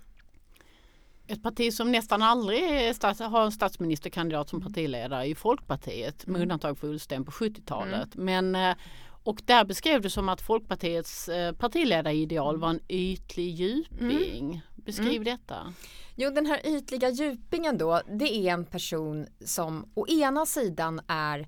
Ett 1.27 1.43
parti 1.43 1.73
som 1.73 1.91
nästan 1.91 2.21
aldrig 2.21 2.95
stats, 2.95 3.19
har 3.19 3.45
en 3.45 3.51
statsministerkandidat 3.51 4.49
som 4.49 4.61
partiledare 4.61 5.27
är 5.27 5.35
Folkpartiet 5.35 6.27
med 6.27 6.35
mm. 6.35 6.41
undantag 6.41 6.77
för 6.77 6.87
Ullsten 6.87 7.25
på 7.25 7.31
70-talet. 7.31 8.15
Mm. 8.15 8.25
Men 8.25 8.69
eh, 8.69 8.77
och 9.25 9.41
där 9.45 9.65
beskrev 9.65 10.01
du 10.01 10.09
som 10.09 10.29
att 10.29 10.41
Folkpartiets 10.41 11.29
eh, 11.29 11.53
partiledarideal 11.53 12.57
var 12.57 12.69
en 12.69 12.79
ytlig 12.87 13.49
djuping. 13.49 14.49
Mm. 14.49 14.59
Beskriv 14.85 15.21
mm. 15.21 15.23
detta. 15.23 15.73
Jo, 16.15 16.29
den 16.29 16.45
här 16.45 16.67
ytliga 16.67 17.09
djupingen 17.09 17.77
då, 17.77 18.01
det 18.19 18.35
är 18.35 18.53
en 18.53 18.65
person 18.65 19.27
som 19.45 19.91
å 19.93 20.07
ena 20.07 20.45
sidan 20.45 21.01
är 21.07 21.47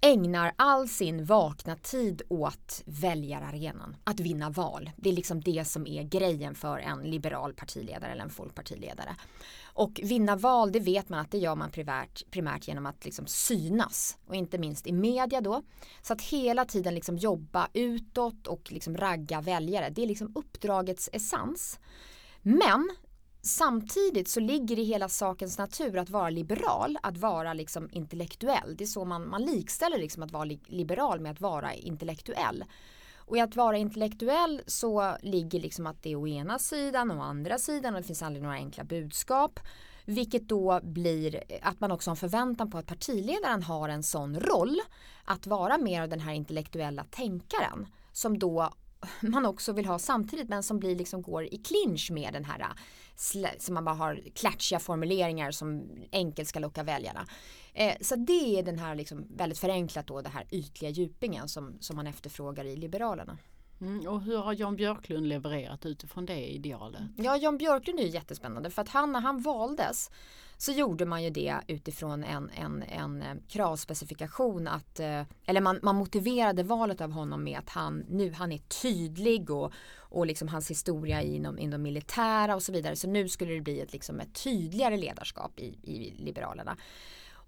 ägnar 0.00 0.52
all 0.56 0.88
sin 0.88 1.24
vakna 1.24 1.76
tid 1.76 2.22
åt 2.28 2.82
väljararenan, 2.84 3.96
att 4.04 4.20
vinna 4.20 4.50
val. 4.50 4.90
Det 4.96 5.08
är 5.08 5.12
liksom 5.12 5.40
det 5.40 5.64
som 5.64 5.86
är 5.86 6.02
grejen 6.02 6.54
för 6.54 6.78
en 6.78 7.02
liberal 7.02 7.54
partiledare 7.54 8.12
eller 8.12 8.22
en 8.22 8.30
folkpartiledare. 8.30 9.16
Och 9.62 10.00
vinna 10.02 10.36
val, 10.36 10.72
det 10.72 10.80
vet 10.80 11.08
man 11.08 11.20
att 11.20 11.30
det 11.30 11.38
gör 11.38 11.54
man 11.54 11.70
primärt, 11.70 12.30
primärt 12.30 12.68
genom 12.68 12.86
att 12.86 13.04
liksom 13.04 13.26
synas 13.26 14.18
och 14.26 14.34
inte 14.34 14.58
minst 14.58 14.86
i 14.86 14.92
media 14.92 15.40
då. 15.40 15.62
Så 16.02 16.12
att 16.12 16.22
hela 16.22 16.64
tiden 16.64 16.94
liksom 16.94 17.16
jobba 17.16 17.68
utåt 17.72 18.46
och 18.46 18.72
liksom 18.72 18.96
ragga 18.96 19.40
väljare, 19.40 19.90
det 19.90 20.02
är 20.02 20.06
liksom 20.06 20.32
uppdragets 20.34 21.10
essens. 21.12 21.78
Men 22.42 22.90
Samtidigt 23.42 24.28
så 24.28 24.40
ligger 24.40 24.76
det 24.76 24.82
i 24.82 24.84
hela 24.84 25.08
sakens 25.08 25.58
natur 25.58 25.98
att 25.98 26.10
vara 26.10 26.30
liberal, 26.30 26.98
att 27.02 27.16
vara 27.16 27.54
liksom 27.54 27.88
intellektuell. 27.92 28.76
Det 28.76 28.84
är 28.84 28.86
så 28.86 29.04
man, 29.04 29.28
man 29.28 29.44
likställer 29.44 29.98
liksom 29.98 30.22
att 30.22 30.30
vara 30.30 30.44
liberal 30.66 31.20
med 31.20 31.32
att 31.32 31.40
vara 31.40 31.74
intellektuell. 31.74 32.64
Och 33.16 33.36
i 33.36 33.40
att 33.40 33.56
vara 33.56 33.76
intellektuell 33.76 34.62
så 34.66 35.16
ligger 35.22 35.60
liksom 35.60 35.86
att 35.86 36.02
det 36.02 36.12
är 36.12 36.16
å 36.16 36.28
ena 36.28 36.58
sidan 36.58 37.10
och 37.10 37.16
å 37.16 37.20
andra 37.20 37.58
sidan 37.58 37.94
och 37.94 38.00
det 38.00 38.06
finns 38.06 38.22
aldrig 38.22 38.42
några 38.42 38.56
enkla 38.56 38.84
budskap. 38.84 39.60
Vilket 40.04 40.48
då 40.48 40.80
blir 40.82 41.42
att 41.62 41.80
man 41.80 41.92
också 41.92 42.10
har 42.10 42.12
en 42.12 42.16
förväntan 42.16 42.70
på 42.70 42.78
att 42.78 42.86
partiledaren 42.86 43.62
har 43.62 43.88
en 43.88 44.02
sån 44.02 44.40
roll 44.40 44.80
att 45.24 45.46
vara 45.46 45.78
mer 45.78 46.02
av 46.02 46.08
den 46.08 46.20
här 46.20 46.32
intellektuella 46.32 47.04
tänkaren 47.10 47.86
som 48.12 48.38
då 48.38 48.72
man 49.20 49.46
också 49.46 49.72
vill 49.72 49.86
ha 49.86 49.98
samtidigt 49.98 50.48
men 50.48 50.62
som 50.62 50.78
blir 50.78 50.96
liksom 50.96 51.22
går 51.22 51.44
i 51.44 51.58
clinch 51.58 52.10
med 52.10 52.32
den 52.32 52.44
här 52.44 52.60
äh, 52.60 53.50
som 53.58 53.74
man 53.74 53.84
bara 53.84 53.94
har 53.94 54.20
klatschiga 54.34 54.78
formuleringar 54.78 55.50
som 55.50 55.90
enkelt 56.12 56.48
ska 56.48 56.58
locka 56.58 56.82
väljarna. 56.82 57.26
Eh, 57.74 57.94
så 58.00 58.16
det 58.16 58.58
är 58.58 58.62
den 58.62 58.78
här 58.78 58.94
liksom 58.94 59.26
väldigt 59.36 59.58
förenklat 59.58 60.06
då 60.06 60.20
det 60.20 60.28
här 60.28 60.46
ytliga 60.50 60.90
djupingen 60.90 61.48
som, 61.48 61.76
som 61.80 61.96
man 61.96 62.06
efterfrågar 62.06 62.64
i 62.64 62.76
Liberalerna. 62.76 63.38
Mm, 63.80 64.06
och 64.06 64.22
hur 64.22 64.36
har 64.36 64.52
Jan 64.52 64.76
Björklund 64.76 65.26
levererat 65.26 65.86
utifrån 65.86 66.26
det 66.26 66.52
idealet? 66.52 67.02
Ja, 67.16 67.36
Jan 67.36 67.58
Björklund 67.58 68.00
är 68.00 68.04
jättespännande 68.04 68.70
för 68.70 68.82
att 68.82 68.88
han 68.88 69.12
när 69.12 69.20
han 69.20 69.42
valdes 69.42 70.10
så 70.56 70.72
gjorde 70.72 71.06
man 71.06 71.22
ju 71.22 71.30
det 71.30 71.56
utifrån 71.66 72.24
en, 72.24 72.50
en, 72.50 72.82
en 72.82 73.22
eh, 73.22 73.34
kravspecifikation 73.48 74.68
att, 74.68 75.00
eh, 75.00 75.22
eller 75.46 75.60
man, 75.60 75.80
man 75.82 75.96
motiverade 75.96 76.62
valet 76.62 77.00
av 77.00 77.12
honom 77.12 77.44
med 77.44 77.58
att 77.58 77.68
han 77.68 78.04
nu, 78.08 78.32
han 78.32 78.52
är 78.52 78.58
tydlig 78.58 79.50
och, 79.50 79.72
och 79.98 80.26
liksom 80.26 80.48
hans 80.48 80.70
historia 80.70 81.22
inom, 81.22 81.58
inom 81.58 81.82
militära 81.82 82.54
och 82.54 82.62
så 82.62 82.72
vidare. 82.72 82.96
Så 82.96 83.08
nu 83.08 83.28
skulle 83.28 83.54
det 83.54 83.60
bli 83.60 83.80
ett, 83.80 83.92
liksom 83.92 84.20
ett 84.20 84.34
tydligare 84.44 84.96
ledarskap 84.96 85.60
i, 85.60 85.78
i 85.82 86.14
Liberalerna. 86.18 86.76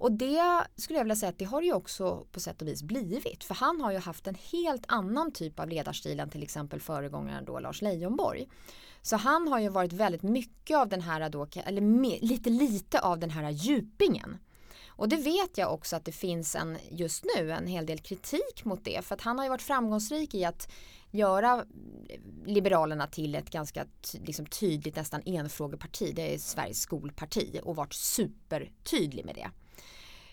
Och 0.03 0.13
det 0.13 0.67
skulle 0.77 0.99
jag 0.99 1.05
vilja 1.05 1.17
säga 1.17 1.31
att 1.31 1.39
det 1.39 1.45
har 1.45 1.63
ju 1.63 1.73
också 1.73 2.27
på 2.33 2.41
sätt 2.41 2.63
och 2.63 2.69
vis 2.69 2.83
blivit. 2.83 3.45
För 3.45 3.55
han 3.55 3.81
har 3.81 3.93
ju 3.93 3.99
haft 3.99 4.27
en 4.27 4.37
helt 4.53 4.85
annan 4.89 5.33
typ 5.33 5.61
av 5.61 5.69
ledarstil 5.69 6.21
än 6.21 6.31
till 6.31 6.43
exempel 6.43 6.81
föregångaren 6.81 7.45
då 7.45 7.59
Lars 7.59 7.83
Leijonborg. 7.83 8.49
Så 9.03 9.17
han 9.17 9.49
har 9.49 9.59
ju 9.59 9.69
varit 9.69 9.93
väldigt 9.93 10.23
mycket 10.23 10.77
av 10.77 10.89
den 10.89 11.01
här 11.01 11.29
då, 11.29 11.47
eller 11.55 12.21
lite 12.21 12.51
lite 12.51 13.01
av 13.01 13.19
den 13.19 13.31
här 13.31 13.51
djupingen. 13.51 14.39
Och 14.87 15.09
det 15.09 15.17
vet 15.17 15.59
jag 15.59 15.75
också 15.75 15.97
att 15.97 16.05
det 16.05 16.13
finns 16.13 16.55
en, 16.55 16.79
just 16.91 17.25
nu 17.37 17.53
en 17.53 17.67
hel 17.67 17.87
del 17.87 17.99
kritik 17.99 18.65
mot 18.65 18.85
det. 18.85 19.05
För 19.05 19.15
att 19.15 19.23
han 19.23 19.39
har 19.39 19.45
ju 19.45 19.51
varit 19.51 19.63
framgångsrik 19.63 20.35
i 20.35 20.45
att 20.45 20.73
göra 21.11 21.65
Liberalerna 22.47 23.07
till 23.07 23.35
ett 23.35 23.51
ganska 23.51 23.87
liksom, 24.13 24.47
tydligt 24.47 24.97
nästan 24.97 25.23
enfrågeparti. 25.27 26.13
Det 26.15 26.35
är 26.35 26.39
Sveriges 26.39 26.81
skolparti 26.81 27.61
och 27.63 27.77
varit 27.77 27.95
supertydlig 27.95 29.25
med 29.25 29.35
det. 29.35 29.51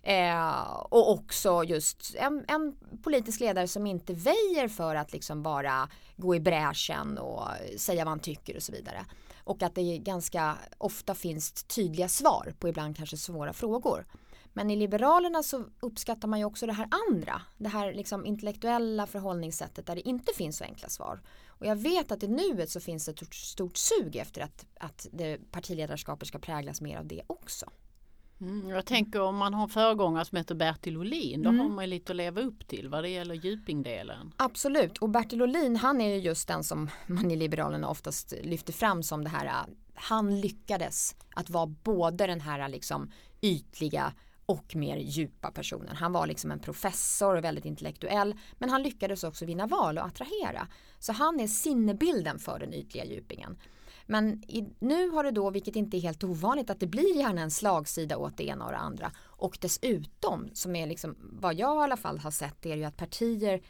Eh, 0.03 0.71
och 0.71 1.11
också 1.11 1.63
just 1.63 2.15
en, 2.15 2.45
en, 2.47 2.75
politisk 3.03 3.39
ledare 3.39 3.67
som 3.67 3.87
inte 3.87 4.13
väjer 4.13 4.67
för 4.67 4.95
att 4.95 5.13
liksom 5.13 5.43
bara 5.43 5.89
gå 6.15 6.35
i 6.35 6.39
bräschen 6.39 7.17
och 7.17 7.47
säga 7.77 8.03
vad 8.03 8.11
han 8.11 8.19
tycker 8.19 8.55
och 8.55 8.63
så 8.63 8.71
vidare. 8.71 9.05
Och 9.43 9.63
att 9.63 9.75
det 9.75 9.97
ganska 9.97 10.57
ofta 10.77 11.15
finns 11.15 11.63
tydliga 11.63 12.09
svar 12.09 12.53
på 12.59 12.69
ibland 12.69 12.97
kanske 12.97 13.17
svåra 13.17 13.53
frågor. 13.53 14.05
Men 14.53 14.71
i 14.71 14.75
Liberalerna 14.75 15.43
så 15.43 15.65
uppskattar 15.79 16.27
man 16.27 16.39
ju 16.39 16.45
också 16.45 16.65
det 16.65 16.73
här 16.73 16.87
andra. 17.09 17.41
Det 17.57 17.69
här 17.69 17.93
liksom 17.93 18.25
intellektuella 18.25 19.07
förhållningssättet 19.07 19.85
där 19.85 19.95
det 19.95 20.07
inte 20.09 20.33
finns 20.33 20.57
så 20.57 20.63
enkla 20.63 20.89
svar. 20.89 21.21
Och 21.47 21.65
jag 21.65 21.75
vet 21.75 22.11
att 22.11 22.23
i 22.23 22.27
nuet 22.27 22.69
så 22.69 22.79
finns 22.79 23.05
det 23.05 23.21
ett 23.21 23.33
stort 23.33 23.77
sug 23.77 24.15
efter 24.15 24.41
att, 24.41 24.65
att 24.79 25.07
det 25.11 25.51
partiledarskapet 25.51 26.27
ska 26.27 26.39
präglas 26.39 26.81
mer 26.81 26.97
av 26.97 27.05
det 27.05 27.21
också. 27.27 27.65
Mm, 28.41 28.69
jag 28.69 28.85
tänker 28.85 29.21
om 29.21 29.37
man 29.37 29.53
har 29.53 29.67
föregångare 29.67 30.25
som 30.25 30.37
heter 30.37 30.55
Bertil 30.55 30.97
Olin, 30.97 31.43
då 31.43 31.49
mm. 31.49 31.61
har 31.61 31.69
man 31.69 31.89
lite 31.89 32.11
att 32.11 32.15
leva 32.15 32.41
upp 32.41 32.67
till 32.67 32.89
vad 32.89 33.03
det 33.03 33.09
gäller 33.09 33.35
djupingdelen. 33.35 34.33
Absolut, 34.37 34.97
och 34.97 35.09
Bertil 35.09 35.41
Olin 35.41 35.75
han 35.75 36.01
är 36.01 36.15
ju 36.15 36.21
just 36.21 36.47
den 36.47 36.63
som 36.63 36.89
man 37.07 37.31
i 37.31 37.35
Liberalerna 37.35 37.89
oftast 37.89 38.33
lyfter 38.43 38.73
fram 38.73 39.03
som 39.03 39.23
det 39.23 39.29
här, 39.29 39.65
han 39.93 40.41
lyckades 40.41 41.15
att 41.35 41.49
vara 41.49 41.65
både 41.65 42.27
den 42.27 42.41
här 42.41 42.69
liksom 42.69 43.11
ytliga 43.41 44.13
och 44.45 44.75
mer 44.75 44.97
djupa 44.97 45.51
personen. 45.51 45.95
Han 45.95 46.13
var 46.13 46.27
liksom 46.27 46.51
en 46.51 46.59
professor 46.59 47.35
och 47.35 47.43
väldigt 47.43 47.65
intellektuell 47.65 48.35
men 48.57 48.69
han 48.69 48.83
lyckades 48.83 49.23
också 49.23 49.45
vinna 49.45 49.67
val 49.67 49.97
och 49.97 50.05
attrahera. 50.05 50.67
Så 50.99 51.13
han 51.13 51.39
är 51.39 51.47
sinnebilden 51.47 52.39
för 52.39 52.59
den 52.59 52.73
ytliga 52.73 53.05
djupingen. 53.05 53.57
Men 54.09 54.43
i, 54.47 54.65
nu 54.79 55.09
har 55.09 55.23
det 55.23 55.31
då, 55.31 55.49
vilket 55.49 55.75
inte 55.75 55.97
är 55.97 55.99
helt 55.99 56.23
ovanligt, 56.23 56.69
att 56.69 56.79
det 56.79 56.87
blir 56.87 57.17
gärna 57.17 57.41
en 57.41 57.51
slagsida 57.51 58.17
åt 58.17 58.37
det 58.37 58.47
ena 58.47 58.65
och 58.65 58.71
det 58.71 58.77
andra. 58.77 59.11
Och 59.19 59.57
dessutom, 59.61 60.49
som 60.53 60.75
är 60.75 60.87
liksom 60.87 61.15
vad 61.19 61.53
jag 61.53 61.81
i 61.81 61.83
alla 61.83 61.97
fall 61.97 62.19
har 62.19 62.31
sett, 62.31 62.65
är 62.65 62.75
ju 62.75 62.83
att 62.83 62.97
partier 62.97 63.61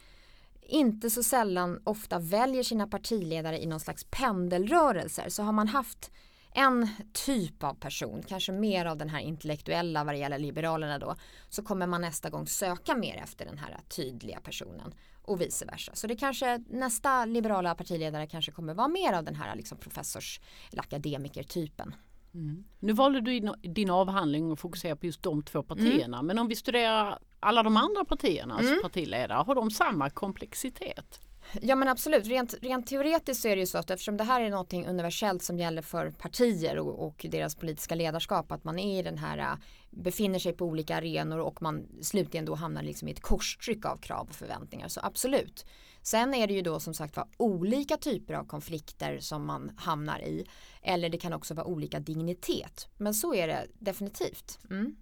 inte 0.62 1.10
så 1.10 1.22
sällan 1.22 1.80
ofta 1.84 2.18
väljer 2.18 2.62
sina 2.62 2.86
partiledare 2.86 3.62
i 3.62 3.66
någon 3.66 3.80
slags 3.80 4.04
pendelrörelser. 4.10 5.28
Så 5.28 5.42
har 5.42 5.52
man 5.52 5.68
haft 5.68 6.10
en 6.54 6.88
typ 7.12 7.64
av 7.64 7.74
person, 7.74 8.22
kanske 8.28 8.52
mer 8.52 8.86
av 8.86 8.96
den 8.96 9.08
här 9.08 9.20
intellektuella 9.20 10.04
vad 10.04 10.14
det 10.14 10.18
gäller 10.18 10.38
Liberalerna 10.38 10.98
då, 10.98 11.16
så 11.48 11.62
kommer 11.62 11.86
man 11.86 12.00
nästa 12.00 12.30
gång 12.30 12.46
söka 12.46 12.94
mer 12.94 13.20
efter 13.24 13.44
den 13.44 13.58
här 13.58 13.80
tydliga 13.88 14.40
personen 14.40 14.94
och 15.30 15.40
vice 15.40 15.64
versa. 15.64 15.92
Så 15.94 16.06
det 16.06 16.16
kanske 16.16 16.60
nästa 16.68 17.24
liberala 17.24 17.74
partiledare 17.74 18.26
kanske 18.26 18.52
kommer 18.52 18.74
vara 18.74 18.88
mer 18.88 19.12
av 19.12 19.24
den 19.24 19.34
här 19.34 19.56
liksom 19.56 19.78
professors 19.78 20.40
eller 20.72 20.82
akademikertypen. 20.82 21.94
Mm. 22.34 22.64
Nu 22.78 22.92
valde 22.92 23.20
du 23.20 23.40
din 23.62 23.90
avhandling 23.90 24.52
att 24.52 24.60
fokusera 24.60 24.96
på 24.96 25.06
just 25.06 25.22
de 25.22 25.42
två 25.42 25.62
partierna. 25.62 26.16
Mm. 26.16 26.26
Men 26.26 26.38
om 26.38 26.48
vi 26.48 26.56
studerar 26.56 27.18
alla 27.40 27.62
de 27.62 27.76
andra 27.76 28.04
partiernas 28.04 28.60
mm. 28.60 28.78
partiledare, 28.82 29.32
har 29.32 29.54
de 29.54 29.70
samma 29.70 30.10
komplexitet? 30.10 31.20
Ja 31.62 31.76
men 31.76 31.88
absolut, 31.88 32.26
rent, 32.26 32.54
rent 32.62 32.86
teoretiskt 32.86 33.42
så 33.42 33.48
är 33.48 33.56
det 33.56 33.60
ju 33.60 33.66
så 33.66 33.78
att 33.78 33.90
eftersom 33.90 34.16
det 34.16 34.24
här 34.24 34.40
är 34.40 34.50
någonting 34.50 34.86
universellt 34.86 35.42
som 35.42 35.58
gäller 35.58 35.82
för 35.82 36.10
partier 36.10 36.78
och, 36.78 37.06
och 37.06 37.26
deras 37.28 37.54
politiska 37.54 37.94
ledarskap 37.94 38.52
att 38.52 38.64
man 38.64 38.78
är 38.78 38.98
i 38.98 39.02
den 39.02 39.18
här 39.18 39.56
befinner 39.90 40.38
sig 40.38 40.52
på 40.52 40.64
olika 40.64 40.96
arenor 40.96 41.38
och 41.38 41.62
man 41.62 41.86
slutligen 42.02 42.44
då 42.44 42.54
hamnar 42.54 42.82
liksom 42.82 43.08
i 43.08 43.10
ett 43.10 43.20
korstryck 43.20 43.84
av 43.84 43.96
krav 43.96 44.26
och 44.28 44.34
förväntningar 44.34 44.88
så 44.88 45.00
absolut. 45.02 45.66
Sen 46.02 46.34
är 46.34 46.46
det 46.46 46.54
ju 46.54 46.62
då 46.62 46.80
som 46.80 46.94
sagt 46.94 47.16
var 47.16 47.28
olika 47.36 47.96
typer 47.96 48.34
av 48.34 48.44
konflikter 48.44 49.20
som 49.20 49.46
man 49.46 49.72
hamnar 49.76 50.18
i 50.18 50.46
eller 50.82 51.08
det 51.08 51.18
kan 51.18 51.32
också 51.32 51.54
vara 51.54 51.66
olika 51.66 52.00
dignitet 52.00 52.88
men 52.96 53.14
så 53.14 53.34
är 53.34 53.48
det 53.48 53.66
definitivt. 53.78 54.58
Mm. 54.70 54.96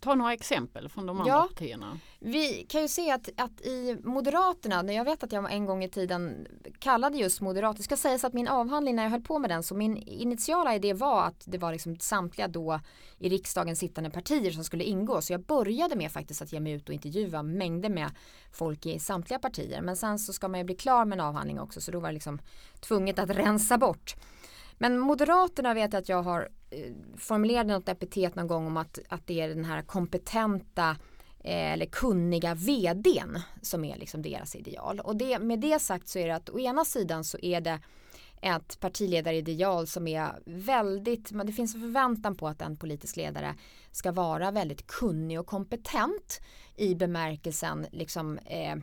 Ta 0.00 0.14
några 0.14 0.32
exempel 0.32 0.88
från 0.88 1.06
de 1.06 1.20
andra 1.20 1.32
ja, 1.32 1.48
partierna. 1.48 1.98
Vi 2.18 2.66
kan 2.68 2.82
ju 2.82 2.88
se 2.88 3.10
att, 3.10 3.28
att 3.36 3.60
i 3.60 3.96
Moderaterna, 4.04 4.92
jag 4.92 5.04
vet 5.04 5.22
att 5.22 5.32
jag 5.32 5.52
en 5.52 5.66
gång 5.66 5.84
i 5.84 5.88
tiden 5.88 6.46
kallade 6.78 7.18
just 7.18 7.40
Moderater, 7.40 7.78
det 7.78 7.82
ska 7.82 7.96
sägas 7.96 8.24
att 8.24 8.32
min 8.32 8.48
avhandling 8.48 8.96
när 8.96 9.02
jag 9.02 9.10
höll 9.10 9.22
på 9.22 9.38
med 9.38 9.50
den, 9.50 9.62
så 9.62 9.74
min 9.74 9.96
initiala 9.96 10.74
idé 10.74 10.92
var 10.92 11.24
att 11.24 11.44
det 11.46 11.58
var 11.58 11.72
liksom 11.72 11.98
samtliga 11.98 12.48
då 12.48 12.80
i 13.18 13.28
riksdagen 13.28 13.76
sittande 13.76 14.10
partier 14.10 14.50
som 14.50 14.64
skulle 14.64 14.84
ingå. 14.84 15.22
Så 15.22 15.32
jag 15.32 15.40
började 15.40 15.96
med 15.96 16.12
faktiskt 16.12 16.42
att 16.42 16.52
ge 16.52 16.60
mig 16.60 16.72
ut 16.72 16.88
och 16.88 16.94
intervjua 16.94 17.42
mängder 17.42 17.88
med 17.88 18.10
folk 18.52 18.86
i 18.86 18.98
samtliga 18.98 19.38
partier. 19.38 19.82
Men 19.82 19.96
sen 19.96 20.18
så 20.18 20.32
ska 20.32 20.48
man 20.48 20.60
ju 20.60 20.64
bli 20.64 20.74
klar 20.74 21.04
med 21.04 21.18
en 21.18 21.24
avhandling 21.24 21.60
också, 21.60 21.80
så 21.80 21.90
då 21.90 22.00
var 22.00 22.08
det 22.08 22.14
liksom 22.14 22.38
tvunget 22.80 23.18
att 23.18 23.30
rensa 23.30 23.78
bort. 23.78 24.14
Men 24.78 24.98
Moderaterna 24.98 25.74
vet 25.74 25.92
jag 25.92 26.00
att 26.00 26.08
jag 26.08 26.22
har 26.22 26.48
Eh, 26.76 26.92
formulerade 27.16 27.72
något 27.72 27.88
epitet 27.88 28.34
någon 28.34 28.46
gång 28.46 28.66
om 28.66 28.76
att, 28.76 28.98
att 29.08 29.26
det 29.26 29.40
är 29.40 29.48
den 29.48 29.64
här 29.64 29.82
kompetenta 29.82 30.90
eh, 31.44 31.72
eller 31.72 31.86
kunniga 31.86 32.54
vdn 32.54 33.38
som 33.62 33.84
är 33.84 33.96
liksom 33.96 34.22
deras 34.22 34.56
ideal. 34.56 35.00
Och 35.00 35.16
det, 35.16 35.38
med 35.38 35.60
det 35.60 35.78
sagt 35.78 36.08
så 36.08 36.18
är 36.18 36.26
det 36.26 36.34
att 36.34 36.50
å 36.50 36.58
ena 36.58 36.84
sidan 36.84 37.24
så 37.24 37.38
är 37.38 37.60
det 37.60 37.80
ett 38.40 38.80
partiledarideal 38.80 39.86
som 39.86 40.08
är 40.08 40.32
väldigt, 40.44 41.30
det 41.44 41.52
finns 41.52 41.74
en 41.74 41.80
förväntan 41.80 42.36
på 42.36 42.48
att 42.48 42.62
en 42.62 42.76
politisk 42.76 43.16
ledare 43.16 43.54
ska 43.92 44.12
vara 44.12 44.50
väldigt 44.50 44.86
kunnig 44.86 45.40
och 45.40 45.46
kompetent 45.46 46.40
i 46.76 46.94
bemärkelsen 46.94 47.86
liksom 47.92 48.38
Eh, 48.38 48.76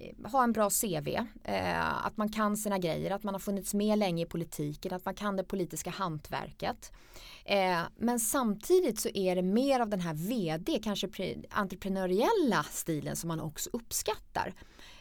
Eh, 0.00 0.30
ha 0.30 0.44
en 0.44 0.52
bra 0.52 0.70
CV, 0.70 1.08
eh, 1.44 2.06
att 2.06 2.16
man 2.16 2.28
kan 2.28 2.56
sina 2.56 2.78
grejer, 2.78 3.10
att 3.10 3.22
man 3.22 3.34
har 3.34 3.38
funnits 3.38 3.74
med 3.74 3.98
länge 3.98 4.22
i 4.22 4.26
politiken, 4.26 4.94
att 4.94 5.04
man 5.04 5.14
kan 5.14 5.36
det 5.36 5.44
politiska 5.44 5.90
hantverket. 5.90 6.92
Eh, 7.44 7.80
men 7.96 8.20
samtidigt 8.20 9.00
så 9.00 9.08
är 9.08 9.36
det 9.36 9.42
mer 9.42 9.80
av 9.80 9.88
den 9.88 10.00
här 10.00 10.14
vd, 10.14 10.80
kanske 10.84 11.08
entreprenöriella 11.50 12.62
stilen 12.70 13.16
som 13.16 13.28
man 13.28 13.40
också 13.40 13.70
uppskattar. 13.72 14.54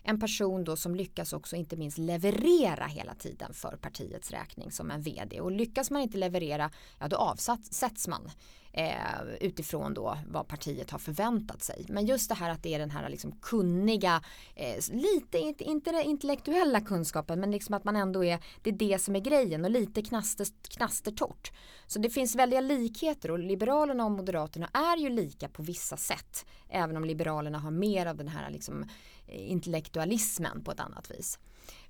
En 0.09 0.19
person 0.19 0.63
då 0.63 0.75
som 0.75 0.95
lyckas 0.95 1.33
också 1.33 1.55
inte 1.55 1.75
minst 1.75 1.97
leverera 1.97 2.85
hela 2.85 3.15
tiden 3.15 3.53
för 3.53 3.77
partiets 3.81 4.31
räkning 4.31 4.71
som 4.71 4.91
en 4.91 5.01
vd 5.01 5.41
och 5.41 5.51
lyckas 5.51 5.91
man 5.91 6.01
inte 6.01 6.17
leverera, 6.17 6.71
ja 6.99 7.07
då 7.07 7.17
avsätts 7.17 8.07
man 8.07 8.29
eh, 8.77 9.35
utifrån 9.41 9.93
då 9.93 10.17
vad 10.27 10.47
partiet 10.47 10.91
har 10.91 10.99
förväntat 10.99 11.63
sig. 11.63 11.85
Men 11.89 12.05
just 12.05 12.29
det 12.29 12.35
här 12.35 12.49
att 12.49 12.63
det 12.63 12.73
är 12.73 12.79
den 12.79 12.91
här 12.91 13.09
liksom 13.09 13.31
kunniga, 13.31 14.21
eh, 14.55 14.75
lite, 14.91 15.37
inte, 15.37 15.63
inte 15.63 15.91
den 15.91 16.01
intellektuella 16.01 16.81
kunskapen 16.81 17.39
men 17.39 17.51
liksom 17.51 17.75
att 17.75 17.83
man 17.83 17.95
ändå 17.95 18.23
är, 18.23 18.39
det 18.61 18.69
är 18.69 18.73
det 18.73 18.99
som 18.99 19.15
är 19.15 19.19
grejen 19.19 19.65
och 19.65 19.71
lite 19.71 20.01
knaster, 20.01 20.47
knastertorrt. 20.69 21.51
Så 21.87 21.99
det 21.99 22.09
finns 22.09 22.35
väldiga 22.35 22.61
likheter 22.61 23.31
och 23.31 23.39
Liberalerna 23.39 24.05
och 24.05 24.11
Moderaterna 24.11 24.69
är 24.73 24.97
ju 24.97 25.09
lika 25.09 25.49
på 25.49 25.63
vissa 25.63 25.97
sätt. 25.97 26.45
Även 26.69 26.97
om 26.97 27.05
Liberalerna 27.05 27.59
har 27.59 27.71
mer 27.71 28.05
av 28.05 28.17
den 28.17 28.27
här 28.27 28.49
liksom, 28.49 28.85
intellektualismen 29.27 30.63
på 30.63 30.71
ett 30.71 30.79
annat 30.79 31.11
vis. 31.11 31.39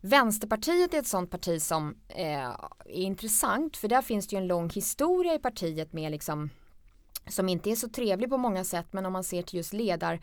Vänsterpartiet 0.02 0.94
är 0.94 1.00
ett 1.00 1.08
sånt 1.08 1.32
parti 1.32 1.62
som 1.62 1.96
eh, 2.08 2.46
är 2.46 2.58
intressant 2.86 3.78
för 3.78 3.88
där 3.88 4.02
finns 4.02 4.28
det 4.28 4.36
ju 4.36 4.42
en 4.42 4.48
lång 4.48 4.70
historia 4.70 5.34
i 5.34 5.40
partiet 5.40 5.94
med 5.94 6.12
liksom 6.12 6.50
som 7.28 7.50
inte 7.50 7.72
är 7.72 7.76
så 7.76 7.90
trevlig 7.90 8.30
på 8.30 8.38
många 8.38 8.64
sätt 8.64 8.88
men 8.92 9.06
om 9.06 9.14
man 9.14 9.24
ser 9.24 9.42
till 9.42 9.58
just 9.58 9.74
ledar 9.74 10.20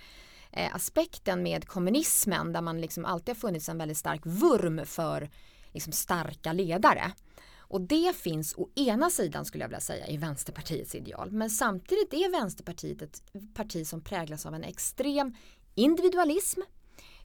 eh, 0.52 0.74
aspekten 0.74 1.42
med 1.42 1.68
kommunismen 1.68 2.52
där 2.52 2.60
man 2.60 2.80
liksom 2.80 3.04
alltid 3.04 3.28
har 3.28 3.40
funnits 3.40 3.68
en 3.68 3.78
väldigt 3.78 3.98
stark 3.98 4.20
vurm 4.24 4.86
för 4.86 5.30
liksom 5.72 5.92
starka 5.92 6.52
ledare. 6.52 7.12
Och 7.58 7.80
det 7.80 8.16
finns 8.16 8.54
å 8.56 8.68
ena 8.74 9.10
sidan 9.10 9.44
skulle 9.44 9.64
jag 9.64 9.68
vilja 9.68 9.80
säga 9.80 10.06
i 10.06 10.16
Vänsterpartiets 10.16 10.94
ideal. 10.94 11.30
Men 11.30 11.50
samtidigt 11.50 12.14
är 12.14 12.30
Vänsterpartiet 12.30 13.02
ett 13.02 13.22
parti 13.54 13.86
som 13.86 14.00
präglas 14.00 14.46
av 14.46 14.54
en 14.54 14.64
extrem 14.64 15.34
individualism. 15.74 16.60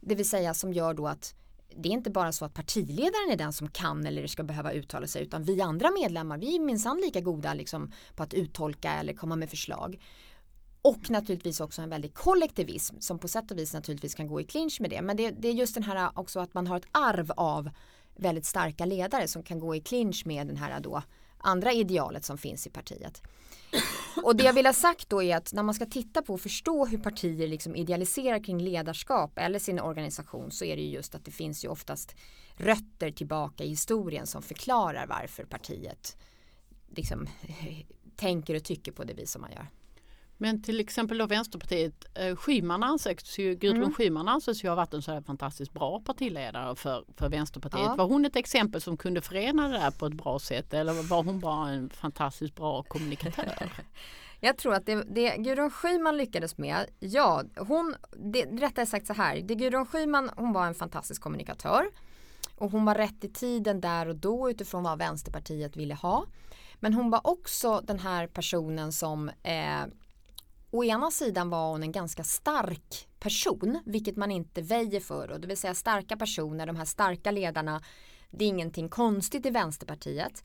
Det 0.01 0.15
vill 0.15 0.29
säga 0.29 0.53
som 0.53 0.73
gör 0.73 0.93
då 0.93 1.07
att 1.07 1.35
det 1.75 1.89
är 1.89 1.93
inte 1.93 2.09
bara 2.09 2.31
så 2.31 2.45
att 2.45 2.53
partiledaren 2.53 3.31
är 3.31 3.37
den 3.37 3.53
som 3.53 3.69
kan 3.69 4.05
eller 4.05 4.27
ska 4.27 4.43
behöva 4.43 4.71
uttala 4.71 5.07
sig 5.07 5.23
utan 5.23 5.43
vi 5.43 5.61
andra 5.61 5.91
medlemmar 5.91 6.37
vi 6.37 6.55
är 6.55 6.59
minsann 6.59 6.97
lika 6.97 7.21
goda 7.21 7.53
liksom 7.53 7.91
på 8.15 8.23
att 8.23 8.33
uttolka 8.33 8.93
eller 8.93 9.13
komma 9.13 9.35
med 9.35 9.49
förslag. 9.49 9.99
Och 10.81 11.09
naturligtvis 11.09 11.59
också 11.59 11.81
en 11.81 11.89
väldig 11.89 12.13
kollektivism 12.13 12.95
som 12.99 13.19
på 13.19 13.27
sätt 13.27 13.51
och 13.51 13.57
vis 13.57 13.73
naturligtvis 13.73 14.15
kan 14.15 14.27
gå 14.27 14.41
i 14.41 14.43
clinch 14.43 14.81
med 14.81 14.89
det. 14.89 15.01
Men 15.01 15.17
det, 15.17 15.31
det 15.31 15.47
är 15.47 15.53
just 15.53 15.73
den 15.73 15.83
här 15.83 16.11
också 16.15 16.39
att 16.39 16.53
man 16.53 16.67
har 16.67 16.77
ett 16.77 16.87
arv 16.91 17.31
av 17.31 17.69
väldigt 18.15 18.45
starka 18.45 18.85
ledare 18.85 19.27
som 19.27 19.43
kan 19.43 19.59
gå 19.59 19.75
i 19.75 19.81
clinch 19.81 20.25
med 20.25 20.47
den 20.47 20.57
här 20.57 20.79
då 20.79 21.01
andra 21.39 21.73
idealet 21.73 22.25
som 22.25 22.37
finns 22.37 22.67
i 22.67 22.69
partiet. 22.69 23.21
Och 24.23 24.35
det 24.35 24.43
jag 24.43 24.53
vill 24.53 24.65
ha 24.65 24.73
sagt 24.73 25.09
då 25.09 25.23
är 25.23 25.35
att 25.35 25.53
när 25.53 25.63
man 25.63 25.75
ska 25.75 25.85
titta 25.85 26.21
på 26.21 26.33
och 26.33 26.41
förstå 26.41 26.85
hur 26.85 26.97
partier 26.97 27.47
liksom 27.47 27.75
idealiserar 27.75 28.43
kring 28.43 28.61
ledarskap 28.61 29.37
eller 29.37 29.59
sin 29.59 29.79
organisation 29.79 30.51
så 30.51 30.65
är 30.65 30.75
det 30.75 30.81
ju 30.81 30.89
just 30.89 31.15
att 31.15 31.25
det 31.25 31.31
finns 31.31 31.65
ju 31.65 31.67
oftast 31.67 32.15
rötter 32.55 33.11
tillbaka 33.11 33.63
i 33.63 33.69
historien 33.69 34.27
som 34.27 34.41
förklarar 34.41 35.07
varför 35.07 35.43
partiet 35.43 36.17
liksom 36.95 37.27
tänker 38.15 38.55
och 38.55 38.63
tycker 38.63 38.91
på 38.91 39.03
det 39.03 39.13
vis 39.13 39.31
som 39.31 39.41
man 39.41 39.51
gör. 39.51 39.67
Men 40.41 40.61
till 40.61 40.79
exempel 40.79 41.17
då 41.17 41.25
Vänsterpartiet, 41.25 42.05
eh, 42.15 42.35
Schyman 42.35 42.83
anses 42.83 43.39
ju, 43.39 43.55
Gudrun 43.55 43.83
mm. 43.83 43.93
Schyman 43.93 44.27
anses 44.27 44.63
ju 44.63 44.67
ha 44.67 44.75
varit 44.75 44.93
en 44.93 45.01
så 45.01 45.11
här 45.11 45.21
fantastiskt 45.21 45.73
bra 45.73 45.99
partiledare 45.99 46.75
för, 46.75 47.05
för 47.17 47.29
Vänsterpartiet. 47.29 47.83
Ja. 47.83 47.95
Var 47.95 48.05
hon 48.05 48.25
ett 48.25 48.35
exempel 48.35 48.81
som 48.81 48.97
kunde 48.97 49.21
förena 49.21 49.67
det 49.67 49.77
där 49.77 49.91
på 49.91 50.05
ett 50.05 50.13
bra 50.13 50.39
sätt 50.39 50.73
eller 50.73 50.93
var 51.09 51.23
hon 51.23 51.39
bara 51.39 51.69
en 51.69 51.89
fantastiskt 51.89 52.55
bra 52.55 52.83
kommunikatör? 52.83 53.69
Jag 54.39 54.57
tror 54.57 54.73
att 54.73 54.85
det, 54.85 54.95
det 54.95 55.37
Gudrun 55.37 55.71
Schyman 55.71 56.17
lyckades 56.17 56.57
med, 56.57 56.85
ja, 56.99 57.43
hon, 57.57 57.95
det, 58.11 58.45
rättare 58.45 58.85
sagt 58.85 59.07
så 59.07 59.13
här, 59.13 59.41
det 59.41 59.55
Gudrun 59.55 59.85
Schyman, 59.85 60.31
hon 60.35 60.53
var 60.53 60.67
en 60.67 60.75
fantastisk 60.75 61.21
kommunikatör 61.21 61.85
och 62.55 62.71
hon 62.71 62.85
var 62.85 62.95
rätt 62.95 63.23
i 63.23 63.29
tiden 63.29 63.81
där 63.81 64.07
och 64.07 64.15
då 64.15 64.49
utifrån 64.49 64.83
vad 64.83 64.97
Vänsterpartiet 64.97 65.77
ville 65.77 65.95
ha. 65.95 66.25
Men 66.79 66.93
hon 66.93 67.09
var 67.09 67.27
också 67.27 67.81
den 67.83 67.99
här 67.99 68.27
personen 68.27 68.91
som 68.91 69.29
eh, 69.29 69.83
å 70.71 70.83
ena 70.83 71.11
sidan 71.11 71.49
var 71.49 71.71
hon 71.71 71.83
en 71.83 71.91
ganska 71.91 72.23
stark 72.23 73.07
person, 73.19 73.79
vilket 73.85 74.17
man 74.17 74.31
inte 74.31 74.61
väjer 74.61 74.99
för. 74.99 75.31
Och 75.31 75.39
det 75.39 75.47
vill 75.47 75.57
säga 75.57 75.75
starka 75.75 76.17
personer, 76.17 76.65
de 76.65 76.75
här 76.75 76.85
starka 76.85 77.31
ledarna, 77.31 77.81
det 78.31 78.45
är 78.45 78.49
ingenting 78.49 78.89
konstigt 78.89 79.45
i 79.45 79.49
Vänsterpartiet 79.49 80.43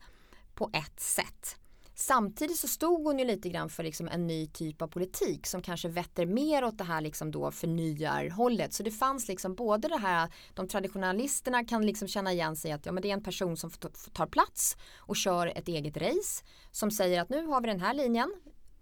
på 0.53 0.69
ett 0.73 0.99
sätt. 0.99 1.57
Samtidigt 1.97 2.57
så 2.57 2.67
stod 2.67 3.03
hon 3.03 3.19
ju 3.19 3.25
lite 3.25 3.49
grann 3.49 3.69
för 3.69 3.83
liksom 3.83 4.07
en 4.07 4.27
ny 4.27 4.47
typ 4.47 4.81
av 4.81 4.87
politik 4.87 5.47
som 5.47 5.61
kanske 5.61 5.89
vetter 5.89 6.25
mer 6.25 6.63
åt 6.63 6.77
det 6.77 6.83
här 6.83 7.01
liksom 7.01 7.31
då 7.31 7.51
förnyarhållet. 7.51 8.73
Så 8.73 8.83
det 8.83 8.91
fanns 8.91 9.27
liksom 9.27 9.55
både 9.55 9.87
det 9.87 9.97
här, 9.97 10.29
de 10.53 10.67
traditionalisterna 10.67 11.65
kan 11.65 11.85
liksom 11.85 12.07
känna 12.07 12.33
igen 12.33 12.55
sig 12.55 12.71
att 12.71 12.85
ja, 12.85 12.91
men 12.91 13.01
det 13.01 13.09
är 13.09 13.13
en 13.13 13.23
person 13.23 13.57
som 13.57 13.69
tar 14.13 14.27
plats 14.27 14.77
och 14.97 15.15
kör 15.15 15.47
ett 15.47 15.67
eget 15.67 15.97
race. 15.97 16.43
Som 16.71 16.91
säger 16.91 17.21
att 17.21 17.29
nu 17.29 17.45
har 17.45 17.61
vi 17.61 17.67
den 17.67 17.81
här 17.81 17.93
linjen, 17.93 18.33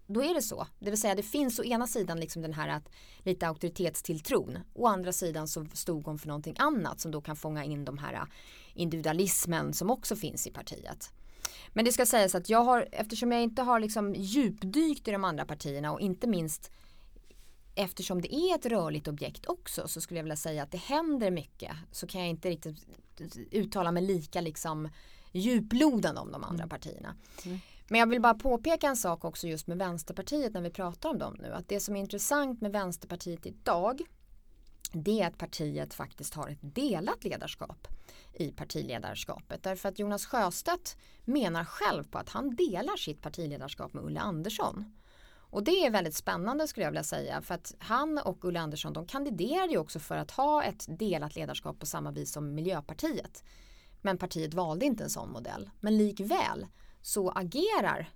då 0.06 0.22
är 0.22 0.34
det 0.34 0.42
så. 0.42 0.66
Det 0.78 0.90
vill 0.90 1.00
säga 1.00 1.14
det 1.14 1.22
finns 1.22 1.58
å 1.58 1.64
ena 1.64 1.86
sidan 1.86 2.20
liksom 2.20 2.42
den 2.42 2.52
här 2.52 2.68
att 2.68 2.90
lite 3.18 3.48
auktoritetstilltron. 3.48 4.58
Å 4.74 4.86
andra 4.86 5.12
sidan 5.12 5.48
så 5.48 5.66
stod 5.72 6.04
hon 6.04 6.18
för 6.18 6.28
någonting 6.28 6.54
annat 6.58 7.00
som 7.00 7.10
då 7.10 7.20
kan 7.20 7.36
fånga 7.36 7.64
in 7.64 7.84
de 7.84 7.98
här 7.98 8.26
individualismen 8.74 9.72
som 9.72 9.90
också 9.90 10.16
finns 10.16 10.46
i 10.46 10.50
partiet. 10.50 11.10
Men 11.68 11.84
det 11.84 11.92
ska 11.92 12.06
sägas 12.06 12.34
att 12.34 12.48
jag 12.48 12.64
har, 12.64 12.88
eftersom 12.92 13.32
jag 13.32 13.42
inte 13.42 13.62
har 13.62 13.80
liksom 13.80 14.14
djupdykt 14.14 15.08
i 15.08 15.10
de 15.10 15.24
andra 15.24 15.44
partierna 15.44 15.92
och 15.92 16.00
inte 16.00 16.26
minst 16.26 16.70
eftersom 17.74 18.22
det 18.22 18.34
är 18.34 18.54
ett 18.54 18.66
rörligt 18.66 19.08
objekt 19.08 19.46
också 19.46 19.88
så 19.88 20.00
skulle 20.00 20.18
jag 20.18 20.24
vilja 20.24 20.36
säga 20.36 20.62
att 20.62 20.70
det 20.70 20.78
händer 20.78 21.30
mycket 21.30 21.72
så 21.90 22.06
kan 22.06 22.20
jag 22.20 22.30
inte 22.30 22.50
riktigt 22.50 22.86
uttala 23.50 23.92
mig 23.92 24.02
lika 24.02 24.40
liksom 24.40 24.88
djuplodande 25.32 26.20
om 26.20 26.32
de 26.32 26.44
andra 26.44 26.62
mm. 26.62 26.68
partierna. 26.68 27.16
Mm. 27.44 27.60
Men 27.88 28.00
jag 28.00 28.06
vill 28.06 28.20
bara 28.20 28.34
påpeka 28.34 28.86
en 28.86 28.96
sak 28.96 29.24
också 29.24 29.46
just 29.46 29.66
med 29.66 29.78
Vänsterpartiet 29.78 30.52
när 30.52 30.60
vi 30.60 30.70
pratar 30.70 31.08
om 31.08 31.18
dem 31.18 31.36
nu. 31.38 31.52
Att 31.52 31.68
det 31.68 31.80
som 31.80 31.96
är 31.96 32.00
intressant 32.00 32.60
med 32.60 32.72
Vänsterpartiet 32.72 33.46
idag 33.46 34.02
det 34.94 35.20
är 35.20 35.26
att 35.26 35.38
partiet 35.38 35.94
faktiskt 35.94 36.34
har 36.34 36.48
ett 36.48 36.58
delat 36.60 37.24
ledarskap 37.24 37.88
i 38.32 38.50
partiledarskapet. 38.50 39.62
Därför 39.62 39.88
att 39.88 39.98
Jonas 39.98 40.26
Sjöstedt 40.26 40.96
menar 41.24 41.64
själv 41.64 42.04
på 42.04 42.18
att 42.18 42.28
han 42.28 42.56
delar 42.56 42.96
sitt 42.96 43.22
partiledarskap 43.22 43.92
med 43.92 44.04
Ulla 44.04 44.20
Andersson. 44.20 44.84
Och 45.54 45.64
det 45.64 45.86
är 45.86 45.90
väldigt 45.90 46.14
spännande 46.14 46.68
skulle 46.68 46.84
jag 46.84 46.90
vilja 46.90 47.04
säga 47.04 47.42
för 47.42 47.54
att 47.54 47.74
han 47.78 48.18
och 48.18 48.44
Ulla 48.44 48.60
Andersson 48.60 48.92
de 48.92 49.06
kandiderade 49.06 49.72
ju 49.72 49.78
också 49.78 49.98
för 49.98 50.16
att 50.16 50.30
ha 50.30 50.62
ett 50.62 50.84
delat 50.88 51.36
ledarskap 51.36 51.78
på 51.78 51.86
samma 51.86 52.10
vis 52.10 52.32
som 52.32 52.54
Miljöpartiet. 52.54 53.44
Men 54.02 54.18
partiet 54.18 54.54
valde 54.54 54.86
inte 54.86 55.04
en 55.04 55.10
sån 55.10 55.30
modell. 55.30 55.70
Men 55.80 55.96
likväl 55.96 56.66
så 57.04 57.30
agerar 57.30 58.08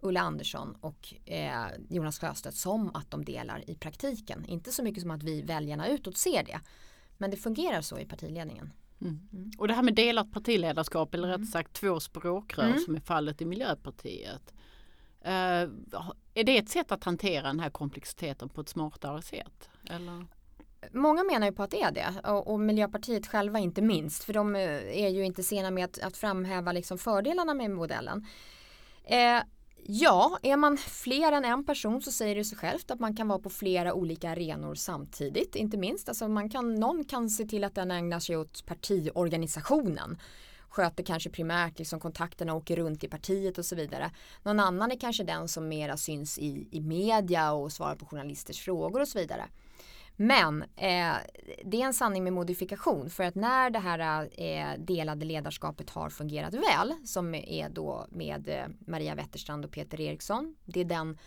Ulla 0.00 0.20
Andersson 0.20 0.76
och 0.80 1.14
eh, 1.24 1.66
Jonas 1.88 2.18
Sjöstedt 2.18 2.56
som 2.56 2.90
att 2.94 3.10
de 3.10 3.24
delar 3.24 3.70
i 3.70 3.74
praktiken. 3.74 4.44
Inte 4.44 4.72
så 4.72 4.82
mycket 4.82 5.02
som 5.02 5.10
att 5.10 5.22
vi 5.22 5.42
väljarna 5.42 5.88
utåt 5.88 6.16
ser 6.16 6.44
det. 6.44 6.60
Men 7.18 7.30
det 7.30 7.36
fungerar 7.36 7.80
så 7.80 7.98
i 7.98 8.04
partiledningen. 8.04 8.72
Mm. 9.00 9.28
Mm. 9.32 9.50
Och 9.58 9.68
det 9.68 9.74
här 9.74 9.82
med 9.82 9.94
delat 9.94 10.32
partiledarskap 10.32 11.14
eller 11.14 11.28
mm. 11.28 11.40
rätt 11.40 11.50
sagt 11.50 11.72
två 11.72 12.00
språkrör 12.00 12.66
mm. 12.66 12.78
som 12.78 12.96
är 12.96 13.00
fallet 13.00 13.42
i 13.42 13.44
Miljöpartiet. 13.44 14.54
Uh, 15.26 15.70
är 16.34 16.44
det 16.44 16.58
ett 16.58 16.68
sätt 16.68 16.92
att 16.92 17.04
hantera 17.04 17.46
den 17.46 17.60
här 17.60 17.70
komplexiteten 17.70 18.48
på 18.48 18.60
ett 18.60 18.68
smartare 18.68 19.22
sätt? 19.22 19.68
Eller? 19.90 20.26
Många 20.92 21.24
menar 21.24 21.46
ju 21.46 21.52
på 21.52 21.62
att 21.62 21.70
det 21.70 21.82
är 21.82 21.92
det 21.92 22.30
och, 22.30 22.52
och 22.52 22.60
Miljöpartiet 22.60 23.26
själva 23.26 23.58
inte 23.58 23.82
minst 23.82 24.24
för 24.24 24.32
de 24.32 24.56
eh, 24.56 25.04
är 25.04 25.08
ju 25.08 25.24
inte 25.24 25.42
sena 25.42 25.70
med 25.70 25.84
att, 25.84 25.98
att 25.98 26.16
framhäva 26.16 26.72
liksom 26.72 26.98
fördelarna 26.98 27.54
med 27.54 27.70
modellen. 27.70 28.26
Eh, 29.04 29.42
ja, 29.86 30.38
är 30.42 30.56
man 30.56 30.76
fler 30.76 31.32
än 31.32 31.44
en 31.44 31.64
person 31.64 32.02
så 32.02 32.12
säger 32.12 32.34
det 32.34 32.44
sig 32.44 32.58
självt 32.58 32.90
att 32.90 33.00
man 33.00 33.16
kan 33.16 33.28
vara 33.28 33.38
på 33.38 33.50
flera 33.50 33.94
olika 33.94 34.30
arenor 34.30 34.74
samtidigt. 34.74 35.56
Inte 35.56 35.76
minst, 35.76 36.08
alltså 36.08 36.28
man 36.28 36.50
kan, 36.50 36.74
någon 36.74 37.04
kan 37.04 37.30
se 37.30 37.44
till 37.44 37.64
att 37.64 37.74
den 37.74 37.90
ägnar 37.90 38.20
sig 38.20 38.36
åt 38.36 38.66
partiorganisationen 38.66 40.18
sköter 40.68 41.04
kanske 41.04 41.30
primärt 41.30 41.78
liksom 41.78 42.00
kontakterna 42.00 42.52
och 42.52 42.58
åker 42.58 42.76
runt 42.76 43.04
i 43.04 43.08
partiet 43.08 43.58
och 43.58 43.64
så 43.64 43.76
vidare. 43.76 44.10
Någon 44.42 44.60
annan 44.60 44.92
är 44.92 44.96
kanske 44.96 45.24
den 45.24 45.48
som 45.48 45.68
mera 45.68 45.96
syns 45.96 46.38
i, 46.38 46.68
i 46.70 46.80
media 46.80 47.52
och 47.52 47.72
svarar 47.72 47.96
på 47.96 48.06
journalisters 48.06 48.60
frågor 48.60 49.00
och 49.00 49.08
så 49.08 49.18
vidare. 49.18 49.44
Men 50.16 50.62
eh, 50.62 51.14
det 51.64 51.82
är 51.82 51.86
en 51.86 51.94
sanning 51.94 52.24
med 52.24 52.32
modifikation 52.32 53.10
för 53.10 53.24
att 53.24 53.34
när 53.34 53.70
det 53.70 53.78
här 53.78 54.28
eh, 54.40 54.78
delade 54.78 55.24
ledarskapet 55.24 55.90
har 55.90 56.10
fungerat 56.10 56.54
väl 56.54 56.94
som 57.04 57.34
är 57.34 57.68
då 57.68 58.06
med 58.10 58.48
eh, 58.48 58.66
Maria 58.86 59.14
Wetterstrand 59.14 59.64
och 59.64 59.70
Peter 59.70 60.00
Eriksson. 60.00 60.56
Det 60.64 60.80
är 60.80 60.84
den 60.84 61.18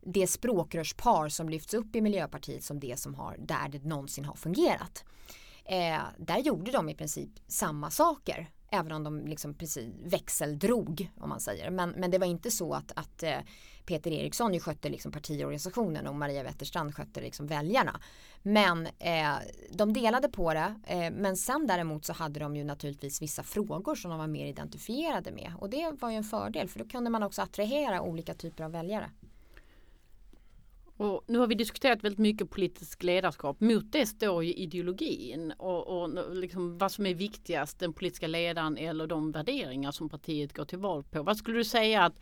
det 0.00 0.26
språkrörspar 0.26 1.28
som 1.28 1.48
lyfts 1.48 1.74
upp 1.74 1.96
i 1.96 2.00
Miljöpartiet 2.00 2.64
som 2.64 2.80
det 2.80 2.98
som 2.98 3.14
har 3.14 3.36
där 3.38 3.68
det 3.68 3.84
någonsin 3.84 4.24
har 4.24 4.34
fungerat. 4.34 5.04
Eh, 5.64 6.00
där 6.18 6.38
gjorde 6.38 6.70
de 6.70 6.88
i 6.88 6.94
princip 6.94 7.30
samma 7.46 7.90
saker 7.90 8.50
även 8.70 8.92
om 8.92 9.04
de 9.04 9.26
liksom 9.26 9.54
precis 9.54 9.94
växeldrog 10.04 11.10
om 11.16 11.28
man 11.28 11.40
säger. 11.40 11.70
Men, 11.70 11.90
men 11.90 12.10
det 12.10 12.18
var 12.18 12.26
inte 12.26 12.50
så 12.50 12.74
att, 12.74 12.92
att 12.94 13.22
eh, 13.22 13.38
Peter 13.86 14.10
Eriksson 14.10 14.54
ju 14.54 14.60
skötte 14.60 14.88
liksom 14.88 15.12
partiorganisationen 15.12 16.06
och 16.06 16.14
Maria 16.14 16.42
Wetterstrand 16.42 16.94
skötte 16.94 17.20
liksom 17.20 17.46
väljarna. 17.46 18.00
Men 18.42 18.86
eh, 18.86 19.34
de 19.70 19.92
delade 19.92 20.28
på 20.28 20.54
det. 20.54 20.74
Eh, 20.86 21.10
men 21.10 21.36
sen 21.36 21.66
däremot 21.66 22.04
så 22.04 22.12
hade 22.12 22.40
de 22.40 22.56
ju 22.56 22.64
naturligtvis 22.64 23.22
vissa 23.22 23.42
frågor 23.42 23.94
som 23.94 24.10
de 24.10 24.18
var 24.18 24.26
mer 24.26 24.46
identifierade 24.46 25.32
med. 25.32 25.52
Och 25.58 25.70
det 25.70 25.92
var 26.00 26.10
ju 26.10 26.16
en 26.16 26.24
fördel 26.24 26.68
för 26.68 26.78
då 26.78 26.84
kunde 26.84 27.10
man 27.10 27.22
också 27.22 27.42
attrahera 27.42 28.02
olika 28.02 28.34
typer 28.34 28.64
av 28.64 28.72
väljare. 28.72 29.10
Och 30.96 31.24
nu 31.26 31.38
har 31.38 31.46
vi 31.46 31.54
diskuterat 31.54 32.04
väldigt 32.04 32.18
mycket 32.18 32.50
politisk 32.50 33.02
ledarskap. 33.02 33.60
Mot 33.60 33.92
det 33.92 34.06
står 34.06 34.44
ju 34.44 34.54
ideologin 34.54 35.52
och, 35.52 36.02
och 36.02 36.34
liksom 36.36 36.78
vad 36.78 36.92
som 36.92 37.06
är 37.06 37.14
viktigast, 37.14 37.78
den 37.78 37.92
politiska 37.92 38.26
ledaren 38.26 38.76
eller 38.76 39.06
de 39.06 39.32
värderingar 39.32 39.90
som 39.90 40.08
partiet 40.08 40.56
går 40.56 40.64
till 40.64 40.78
val 40.78 41.04
på. 41.04 41.22
Vad 41.22 41.36
skulle 41.36 41.58
du 41.58 41.64
säga 41.64 42.04
att 42.04 42.18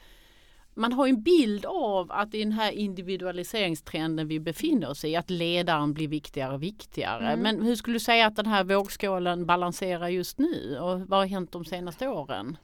man 0.74 0.92
har 0.92 1.08
en 1.08 1.22
bild 1.22 1.66
av 1.66 2.12
att 2.12 2.34
i 2.34 2.38
den 2.38 2.52
här 2.52 2.72
individualiseringstrenden 2.72 4.28
vi 4.28 4.40
befinner 4.40 4.90
oss 4.90 5.04
i, 5.04 5.16
att 5.16 5.30
ledaren 5.30 5.94
blir 5.94 6.08
viktigare 6.08 6.54
och 6.54 6.62
viktigare. 6.62 7.28
Mm. 7.28 7.40
Men 7.40 7.66
hur 7.66 7.76
skulle 7.76 7.94
du 7.94 8.00
säga 8.00 8.26
att 8.26 8.36
den 8.36 8.46
här 8.46 8.64
vågskålen 8.64 9.46
balanserar 9.46 10.08
just 10.08 10.38
nu 10.38 10.78
och 10.78 11.00
vad 11.00 11.18
har 11.18 11.26
hänt 11.26 11.52
de 11.52 11.64
senaste 11.64 12.08
åren? 12.08 12.56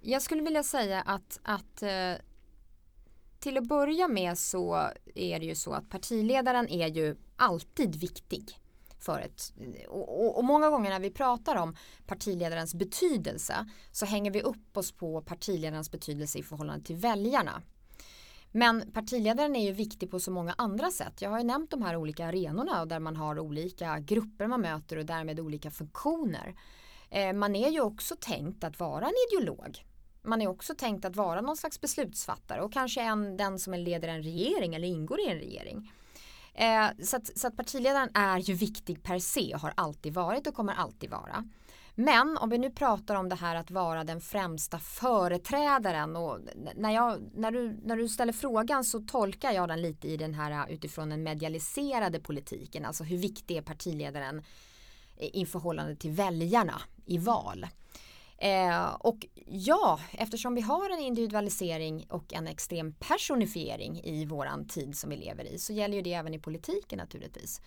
Jag 0.00 0.22
skulle 0.22 0.42
vilja 0.42 0.62
säga 0.62 1.00
att, 1.00 1.40
att 1.42 1.82
eh, 1.82 1.88
till 3.38 3.58
att 3.58 3.68
börja 3.68 4.08
med 4.08 4.38
så 4.38 4.90
är 5.14 5.40
det 5.40 5.46
ju 5.46 5.54
så 5.54 5.72
att 5.72 5.88
partiledaren 5.88 6.68
är 6.68 6.88
ju 6.88 7.16
alltid 7.36 7.96
viktig. 7.96 8.58
För 9.00 9.20
ett, 9.20 9.52
och, 9.88 10.24
och, 10.24 10.38
och 10.38 10.44
många 10.44 10.70
gånger 10.70 10.90
när 10.90 11.00
vi 11.00 11.10
pratar 11.10 11.56
om 11.56 11.76
partiledarens 12.06 12.74
betydelse 12.74 13.70
så 13.92 14.06
hänger 14.06 14.30
vi 14.30 14.42
upp 14.42 14.76
oss 14.76 14.92
på 14.92 15.22
partiledarens 15.22 15.90
betydelse 15.90 16.38
i 16.38 16.42
förhållande 16.42 16.84
till 16.84 16.96
väljarna. 16.96 17.62
Men 18.52 18.92
partiledaren 18.92 19.56
är 19.56 19.64
ju 19.64 19.72
viktig 19.72 20.10
på 20.10 20.20
så 20.20 20.30
många 20.30 20.54
andra 20.58 20.90
sätt. 20.90 21.22
Jag 21.22 21.30
har 21.30 21.38
ju 21.38 21.44
nämnt 21.44 21.70
de 21.70 21.82
här 21.82 21.96
olika 21.96 22.26
arenorna 22.26 22.86
där 22.86 23.00
man 23.00 23.16
har 23.16 23.38
olika 23.38 23.98
grupper 23.98 24.46
man 24.46 24.60
möter 24.60 24.96
och 24.96 25.06
därmed 25.06 25.40
olika 25.40 25.70
funktioner. 25.70 26.54
Eh, 27.10 27.32
man 27.32 27.56
är 27.56 27.70
ju 27.70 27.80
också 27.80 28.16
tänkt 28.20 28.64
att 28.64 28.80
vara 28.80 29.06
en 29.06 29.14
ideolog. 29.30 29.84
Man 30.28 30.42
är 30.42 30.48
också 30.48 30.74
tänkt 30.74 31.04
att 31.04 31.16
vara 31.16 31.40
någon 31.40 31.56
slags 31.56 31.80
beslutsfattare 31.80 32.60
och 32.60 32.72
kanske 32.72 33.00
en, 33.00 33.36
den 33.36 33.58
som 33.58 33.74
leder 33.74 34.08
en 34.08 34.22
regering 34.22 34.74
eller 34.74 34.88
ingår 34.88 35.20
i 35.20 35.28
en 35.28 35.38
regering. 35.38 35.92
Eh, 36.54 36.86
så, 37.04 37.16
att, 37.16 37.38
så 37.38 37.46
att 37.46 37.56
partiledaren 37.56 38.10
är 38.14 38.38
ju 38.38 38.54
viktig 38.54 39.02
per 39.02 39.18
se 39.18 39.54
och 39.54 39.60
har 39.60 39.72
alltid 39.76 40.14
varit 40.14 40.46
och 40.46 40.54
kommer 40.54 40.74
alltid 40.74 41.10
vara. 41.10 41.44
Men 42.00 42.36
om 42.36 42.50
vi 42.50 42.58
nu 42.58 42.70
pratar 42.70 43.14
om 43.14 43.28
det 43.28 43.34
här 43.34 43.56
att 43.56 43.70
vara 43.70 44.04
den 44.04 44.20
främsta 44.20 44.78
företrädaren 44.78 46.16
och 46.16 46.38
när, 46.74 46.90
jag, 46.90 47.18
när, 47.34 47.50
du, 47.50 47.80
när 47.84 47.96
du 47.96 48.08
ställer 48.08 48.32
frågan 48.32 48.84
så 48.84 49.00
tolkar 49.00 49.52
jag 49.52 49.68
den 49.68 49.82
lite 49.82 50.08
i 50.08 50.16
den 50.16 50.34
här 50.34 50.50
äh, 50.50 50.74
utifrån 50.74 51.08
den 51.08 51.22
medialiserade 51.22 52.20
politiken, 52.20 52.84
alltså 52.84 53.04
hur 53.04 53.18
viktig 53.18 53.56
är 53.56 53.62
partiledaren 53.62 54.42
eh, 55.16 55.36
i 55.36 55.46
förhållande 55.46 55.96
till 55.96 56.10
väljarna 56.10 56.82
i 57.06 57.18
val. 57.18 57.66
Eh, 58.40 58.88
och 58.88 59.26
ja, 59.46 60.00
eftersom 60.12 60.54
vi 60.54 60.60
har 60.60 60.90
en 60.90 60.98
individualisering 60.98 62.06
och 62.10 62.34
en 62.34 62.46
extrem 62.46 62.92
personifiering 62.92 64.00
i 64.04 64.24
våran 64.24 64.66
tid 64.66 64.98
som 64.98 65.10
vi 65.10 65.16
lever 65.16 65.44
i 65.44 65.58
så 65.58 65.72
gäller 65.72 65.96
ju 65.96 66.02
det 66.02 66.12
även 66.12 66.34
i 66.34 66.38
politiken 66.38 66.98
naturligtvis. 66.98 67.60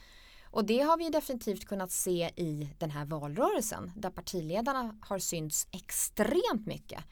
Och 0.52 0.66
det 0.66 0.80
har 0.80 0.98
vi 0.98 1.10
definitivt 1.10 1.66
kunnat 1.66 1.92
se 1.92 2.32
i 2.36 2.70
den 2.78 2.92
här 2.92 3.06
valrörelsen 3.06 3.92
där 3.96 4.10
partiledarna 4.10 4.98
har 5.02 5.20
synts 5.20 5.68
extremt 5.72 6.66
mycket. 6.66 7.04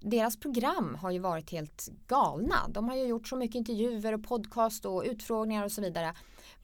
Deras 0.00 0.36
program 0.36 0.94
har 0.94 1.10
ju 1.10 1.18
varit 1.18 1.50
helt 1.50 1.88
galna. 2.06 2.68
De 2.68 2.88
har 2.88 2.96
ju 2.96 3.06
gjort 3.06 3.28
så 3.28 3.36
mycket 3.36 3.54
intervjuer 3.54 4.12
och 4.12 4.24
podcast 4.24 4.84
och 4.84 5.02
utfrågningar 5.06 5.64
och 5.64 5.72
så 5.72 5.80
vidare 5.80 6.14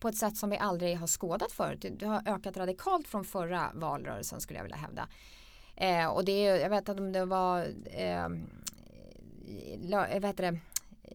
på 0.01 0.09
ett 0.09 0.17
sätt 0.17 0.37
som 0.37 0.51
vi 0.51 0.59
aldrig 0.59 0.99
har 0.99 1.07
skådat 1.07 1.53
förut. 1.53 1.87
Det 1.99 2.07
har 2.07 2.23
ökat 2.27 2.57
radikalt 2.57 3.09
från 3.09 3.25
förra 3.25 3.71
valrörelsen 3.75 4.41
skulle 4.41 4.59
jag 4.59 4.65
vilja 4.65 4.77
hävda. 4.77 5.09
Eh, 5.77 6.07
och 6.07 6.25
det 6.25 6.43
jag 6.43 6.71
vet 6.71 6.89
att 6.89 7.13
det 7.13 7.25
var 7.25 7.67
ehm, 7.91 8.47
eh, 9.91 10.21
vad 10.21 10.27
heter 10.27 10.53
det, 10.53 10.59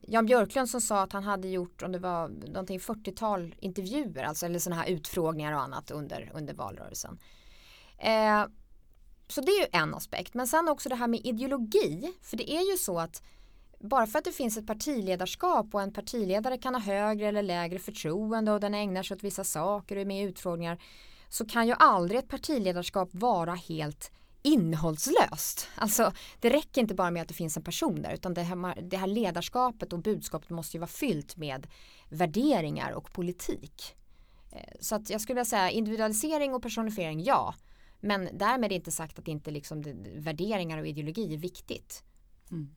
Jan 0.02 0.26
Björklund 0.26 0.70
som 0.70 0.82
sa 0.82 1.02
att 1.02 1.14
han 1.14 1.24
hade 1.24 1.48
gjort 1.48 1.82
om 1.84 1.92
det 1.92 2.00
var 2.00 2.28
någonting 2.28 2.80
40-tal 2.80 3.56
intervjuer 3.60 4.24
alltså 4.24 4.46
eller 4.46 4.60
sådana 4.60 4.82
här 4.82 4.90
utfrågningar 4.90 5.54
och 5.54 5.62
annat 5.62 5.92
under, 5.92 6.32
under 6.34 6.54
valrörelsen. 6.54 7.20
Eh, 7.98 8.46
så 9.28 9.42
det 9.42 9.52
är 9.52 9.62
ju 9.62 9.68
en 9.72 9.96
aspekt 9.96 10.34
men 10.34 10.48
sen 10.48 10.68
också 10.68 10.90
det 10.90 10.96
här 10.96 11.08
med 11.08 11.26
ideologi 11.26 12.14
för 12.22 12.38
det 12.38 12.52
är 12.52 12.72
ju 12.72 12.78
så 12.78 13.00
att 13.00 13.24
bara 13.80 14.08
för 14.08 14.20
att 14.20 14.26
det 14.26 14.32
finns 14.32 14.58
ett 14.58 14.68
partiledarskap 14.68 15.76
och 15.76 15.82
en 15.82 15.94
partiledare 15.94 16.58
kan 16.58 16.76
ha 16.76 16.82
högre 16.82 17.28
eller 17.28 17.44
lägre 17.44 17.80
förtroende 17.80 18.52
och 18.52 18.60
den 18.60 18.74
ägnar 18.74 19.04
sig 19.04 19.16
åt 19.16 19.24
vissa 19.24 19.44
saker 19.44 19.96
och 19.96 20.02
är 20.02 20.06
med 20.06 20.24
i 20.24 20.28
utfrågningar 20.28 20.82
så 21.30 21.46
kan 21.46 21.68
ju 21.68 21.74
aldrig 21.80 22.20
ett 22.20 22.28
partiledarskap 22.28 23.10
vara 23.12 23.54
helt 23.54 24.12
innehållslöst. 24.42 25.70
Alltså 25.76 26.12
det 26.40 26.50
räcker 26.50 26.82
inte 26.82 26.96
bara 26.96 27.12
med 27.12 27.22
att 27.22 27.28
det 27.28 27.34
finns 27.34 27.58
en 27.58 27.64
person 27.64 28.02
där 28.02 28.14
utan 28.14 28.34
det 28.34 28.42
här, 28.42 28.82
det 28.82 28.98
här 28.98 29.08
ledarskapet 29.08 29.94
och 29.94 30.00
budskapet 30.00 30.50
måste 30.50 30.78
ju 30.78 30.80
vara 30.80 30.88
fyllt 30.88 31.38
med 31.38 31.68
värderingar 32.10 32.92
och 32.92 33.14
politik. 33.14 33.96
Eh, 34.52 34.74
så 34.80 34.96
att 34.96 35.10
jag 35.10 35.22
skulle 35.22 35.36
vilja 35.36 35.46
säga 35.46 35.70
individualisering 35.70 36.54
och 36.54 36.62
personifiering 36.62 37.24
ja. 37.24 37.56
Men 38.00 38.30
därmed 38.34 38.72
inte 38.72 38.92
sagt 38.92 39.20
att 39.20 39.28
inte 39.28 39.52
liksom 39.52 39.84
värderingar 40.16 40.78
och 40.78 40.88
ideologi 40.88 41.34
är 41.34 41.38
viktigt. 41.38 42.04
Mm. 42.52 42.76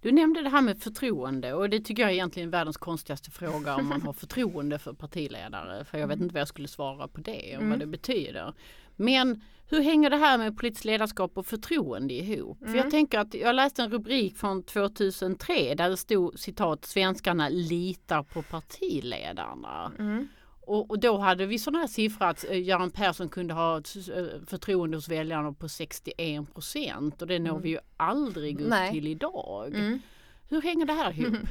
Du 0.00 0.12
nämnde 0.12 0.42
det 0.42 0.48
här 0.48 0.62
med 0.62 0.82
förtroende 0.82 1.54
och 1.54 1.70
det 1.70 1.80
tycker 1.80 2.02
jag 2.02 2.10
är 2.10 2.14
egentligen 2.14 2.50
världens 2.50 2.76
konstigaste 2.76 3.30
fråga 3.30 3.74
om 3.74 3.86
man 3.86 4.02
har 4.02 4.12
förtroende 4.22 4.78
för 4.78 4.92
partiledare. 4.92 5.84
För 5.84 5.98
jag 5.98 6.06
vet 6.06 6.14
mm. 6.14 6.24
inte 6.24 6.34
vad 6.34 6.40
jag 6.40 6.48
skulle 6.48 6.68
svara 6.68 7.08
på 7.08 7.20
det 7.20 7.56
och 7.56 7.62
mm. 7.62 7.70
vad 7.70 7.78
det 7.78 7.86
betyder. 7.86 8.54
Men 8.98 9.42
hur 9.70 9.80
hänger 9.80 10.10
det 10.10 10.16
här 10.16 10.38
med 10.38 10.56
politiskt 10.56 10.84
ledarskap 10.84 11.38
och 11.38 11.46
förtroende 11.46 12.14
ihop? 12.14 12.60
Mm. 12.60 12.72
För 12.72 12.76
jag 12.76 12.84
mm. 12.84 12.90
tänker 12.90 13.18
att 13.18 13.34
jag 13.34 13.54
läste 13.54 13.82
en 13.82 13.90
rubrik 13.90 14.36
från 14.36 14.62
2003 14.62 15.74
där 15.74 15.90
det 15.90 15.96
stod 15.96 16.38
citat 16.38 16.84
svenskarna 16.84 17.48
litar 17.48 18.22
på 18.22 18.42
partiledarna. 18.42 19.92
Mm. 19.98 20.28
Och, 20.68 20.90
och, 20.90 21.00
då 21.00 21.18
hade 21.18 21.46
vi 21.46 21.58
sådana 21.58 21.78
här 21.78 21.86
siffror 21.86 22.26
att 22.26 22.44
eh, 22.44 22.62
Göran 22.62 22.90
Persson 22.90 23.28
kunde 23.28 23.54
ha 23.54 23.78
ett 23.78 23.96
eh, 23.96 24.24
förtroende 24.46 24.96
hos 24.96 25.08
väljarna 25.08 25.52
på 25.52 25.68
61 25.68 26.54
procent 26.54 27.22
och 27.22 27.28
det 27.28 27.38
når 27.38 27.50
mm. 27.50 27.62
vi 27.62 27.68
ju 27.68 27.78
aldrig 27.96 28.60
upp 28.60 28.68
Nej. 28.68 28.92
till 28.92 29.06
idag. 29.06 29.74
Mm. 29.74 30.00
Hur 30.48 30.62
hänger 30.62 30.86
det 30.86 30.92
här 30.92 31.12
ihop? 31.20 31.48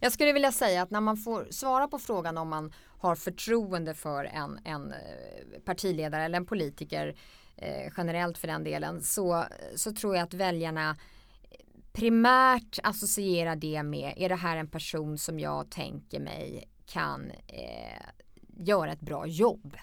Jag 0.00 0.12
skulle 0.12 0.32
vilja 0.32 0.52
säga 0.52 0.82
att 0.82 0.90
när 0.90 1.00
man 1.00 1.16
får 1.16 1.46
svara 1.50 1.88
på 1.88 1.98
frågan 1.98 2.38
om 2.38 2.48
man 2.48 2.72
har 2.98 3.14
förtroende 3.14 3.94
för 3.94 4.24
en, 4.24 4.58
en 4.64 4.92
eh, 4.92 5.60
partiledare 5.64 6.24
eller 6.24 6.36
en 6.36 6.46
politiker 6.46 7.16
eh, 7.56 7.92
generellt 7.96 8.38
för 8.38 8.48
den 8.48 8.64
delen 8.64 9.02
så, 9.02 9.44
så 9.76 9.92
tror 9.92 10.16
jag 10.16 10.22
att 10.22 10.34
väljarna 10.34 10.96
primärt 11.92 12.78
associerar 12.82 13.56
det 13.56 13.82
med 13.82 14.14
är 14.16 14.28
det 14.28 14.36
här 14.36 14.56
en 14.56 14.68
person 14.68 15.18
som 15.18 15.40
jag 15.40 15.70
tänker 15.70 16.20
mig 16.20 16.68
kan 16.86 17.30
eh, 17.30 18.02
göra 18.56 18.92
ett 18.92 19.00
bra 19.00 19.26
jobb? 19.26 19.76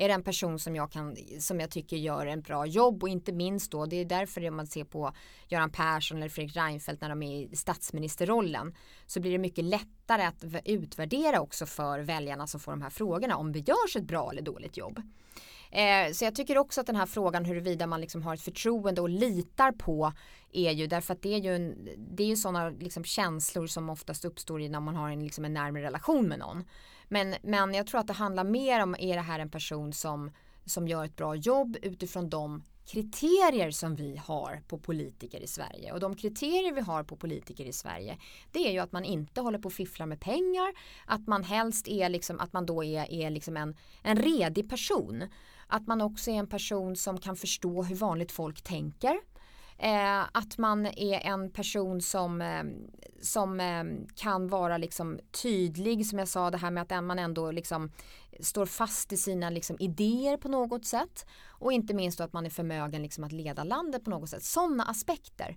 Är 0.00 0.08
det 0.08 0.14
en 0.14 0.22
person 0.22 0.58
som 0.58 0.76
jag, 0.76 0.92
kan, 0.92 1.16
som 1.40 1.60
jag 1.60 1.70
tycker 1.70 1.96
gör 1.96 2.26
en 2.26 2.40
bra 2.40 2.66
jobb 2.66 3.02
och 3.02 3.08
inte 3.08 3.32
minst 3.32 3.70
då, 3.70 3.86
det 3.86 3.96
är 3.96 4.04
därför 4.04 4.50
man 4.50 4.66
ser 4.66 4.84
på 4.84 5.12
Göran 5.48 5.70
Persson 5.70 6.18
eller 6.18 6.28
Fredrik 6.28 6.56
Reinfeldt 6.56 7.02
när 7.02 7.08
de 7.08 7.22
är 7.22 7.52
i 7.52 7.56
statsministerrollen 7.56 8.74
så 9.06 9.20
blir 9.20 9.32
det 9.32 9.38
mycket 9.38 9.64
lättare 9.64 10.22
att 10.22 10.44
utvärdera 10.64 11.40
också 11.40 11.66
för 11.66 12.00
väljarna 12.00 12.46
som 12.46 12.60
får 12.60 12.72
de 12.72 12.82
här 12.82 12.90
frågorna 12.90 13.36
om 13.36 13.52
det 13.52 13.58
görs 13.58 13.96
ett 13.96 14.04
bra 14.04 14.30
eller 14.30 14.42
dåligt 14.42 14.76
jobb. 14.76 15.02
Eh, 15.70 16.12
så 16.12 16.24
jag 16.24 16.34
tycker 16.34 16.58
också 16.58 16.80
att 16.80 16.86
den 16.86 16.96
här 16.96 17.06
frågan 17.06 17.44
huruvida 17.44 17.86
man 17.86 18.00
liksom 18.00 18.22
har 18.22 18.34
ett 18.34 18.42
förtroende 18.42 19.00
och 19.00 19.08
litar 19.08 19.72
på 19.72 20.12
är 20.52 20.70
ju 20.70 20.86
därför 20.86 21.14
att 21.14 21.22
det 21.22 21.34
är 21.34 21.38
ju, 21.38 21.54
en, 21.54 21.88
det 21.96 22.22
är 22.22 22.26
ju 22.26 22.36
sådana 22.36 22.70
liksom 22.70 23.04
känslor 23.04 23.66
som 23.66 23.90
oftast 23.90 24.24
uppstår 24.24 24.68
när 24.68 24.80
man 24.80 24.96
har 24.96 25.10
en, 25.10 25.24
liksom 25.24 25.44
en 25.44 25.54
närmare 25.54 25.82
relation 25.82 26.28
med 26.28 26.38
någon. 26.38 26.64
Men, 27.08 27.34
men 27.42 27.74
jag 27.74 27.86
tror 27.86 28.00
att 28.00 28.06
det 28.06 28.12
handlar 28.12 28.44
mer 28.44 28.82
om, 28.82 28.96
är 28.98 29.14
det 29.14 29.22
här 29.22 29.38
en 29.38 29.50
person 29.50 29.92
som, 29.92 30.30
som 30.64 30.88
gör 30.88 31.04
ett 31.04 31.16
bra 31.16 31.34
jobb 31.34 31.76
utifrån 31.82 32.30
de 32.30 32.62
kriterier 32.88 33.70
som 33.70 33.96
vi 33.96 34.16
har 34.16 34.62
på 34.68 34.78
politiker 34.78 35.40
i 35.40 35.46
Sverige. 35.46 35.92
Och 35.92 36.00
de 36.00 36.16
kriterier 36.16 36.72
vi 36.72 36.80
har 36.80 37.04
på 37.04 37.16
politiker 37.16 37.64
i 37.64 37.72
Sverige 37.72 38.18
det 38.52 38.68
är 38.68 38.72
ju 38.72 38.78
att 38.78 38.92
man 38.92 39.04
inte 39.04 39.40
håller 39.40 39.58
på 39.58 39.66
och 39.66 39.72
fifflar 39.72 40.06
med 40.06 40.20
pengar, 40.20 40.72
att 41.06 41.26
man 41.26 41.44
helst 41.44 41.88
är 41.88 42.08
liksom, 42.08 42.40
att 42.40 42.52
man 42.52 42.66
då 42.66 42.84
är, 42.84 43.12
är 43.12 43.30
liksom 43.30 43.56
en, 43.56 43.76
en 44.02 44.16
redig 44.16 44.70
person. 44.70 45.24
Att 45.66 45.86
man 45.86 46.00
också 46.00 46.30
är 46.30 46.34
en 46.34 46.46
person 46.46 46.96
som 46.96 47.18
kan 47.18 47.36
förstå 47.36 47.82
hur 47.82 47.96
vanligt 47.96 48.32
folk 48.32 48.62
tänker. 48.62 49.20
Eh, 49.78 50.22
att 50.32 50.58
man 50.58 50.86
är 50.86 51.20
en 51.26 51.50
person 51.50 52.00
som, 52.00 52.42
eh, 52.42 52.64
som 53.22 53.60
eh, 53.60 53.84
kan 54.14 54.48
vara 54.48 54.78
liksom 54.78 55.18
tydlig 55.42 56.06
som 56.06 56.18
jag 56.18 56.28
sa 56.28 56.50
det 56.50 56.58
här 56.58 56.70
med 56.70 56.92
att 56.92 57.04
man 57.04 57.18
ändå 57.18 57.50
liksom 57.50 57.90
står 58.40 58.66
fast 58.66 59.12
i 59.12 59.16
sina 59.16 59.50
liksom 59.50 59.76
idéer 59.80 60.36
på 60.36 60.48
något 60.48 60.84
sätt 60.84 61.26
och 61.48 61.72
inte 61.72 61.94
minst 61.94 62.18
då 62.18 62.24
att 62.24 62.32
man 62.32 62.46
är 62.46 62.50
förmögen 62.50 63.02
liksom 63.02 63.24
att 63.24 63.32
leda 63.32 63.64
landet 63.64 64.04
på 64.04 64.10
något 64.10 64.30
sätt. 64.30 64.42
Sådana 64.42 64.84
aspekter. 64.84 65.56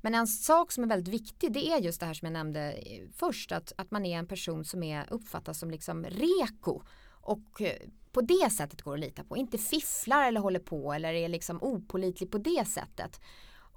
Men 0.00 0.14
en 0.14 0.26
sak 0.26 0.72
som 0.72 0.84
är 0.84 0.88
väldigt 0.88 1.14
viktig 1.14 1.52
det 1.52 1.70
är 1.70 1.80
just 1.80 2.00
det 2.00 2.06
här 2.06 2.14
som 2.14 2.26
jag 2.26 2.32
nämnde 2.32 2.72
eh, 2.72 3.02
först 3.16 3.52
att, 3.52 3.72
att 3.76 3.90
man 3.90 4.06
är 4.06 4.18
en 4.18 4.26
person 4.26 4.64
som 4.64 4.82
är 4.82 5.12
uppfattas 5.12 5.58
som 5.58 5.70
liksom 5.70 6.04
reko 6.04 6.82
och 7.10 7.62
eh, 7.62 7.76
på 8.12 8.20
det 8.20 8.50
sättet 8.52 8.82
går 8.82 8.94
att 8.94 9.00
lita 9.00 9.24
på. 9.24 9.36
Inte 9.36 9.58
fifflar 9.58 10.28
eller 10.28 10.40
håller 10.40 10.60
på 10.60 10.92
eller 10.92 11.12
är 11.12 11.28
liksom 11.28 11.62
opolitlig 11.62 12.30
på 12.30 12.38
det 12.38 12.64
sättet 12.68 13.20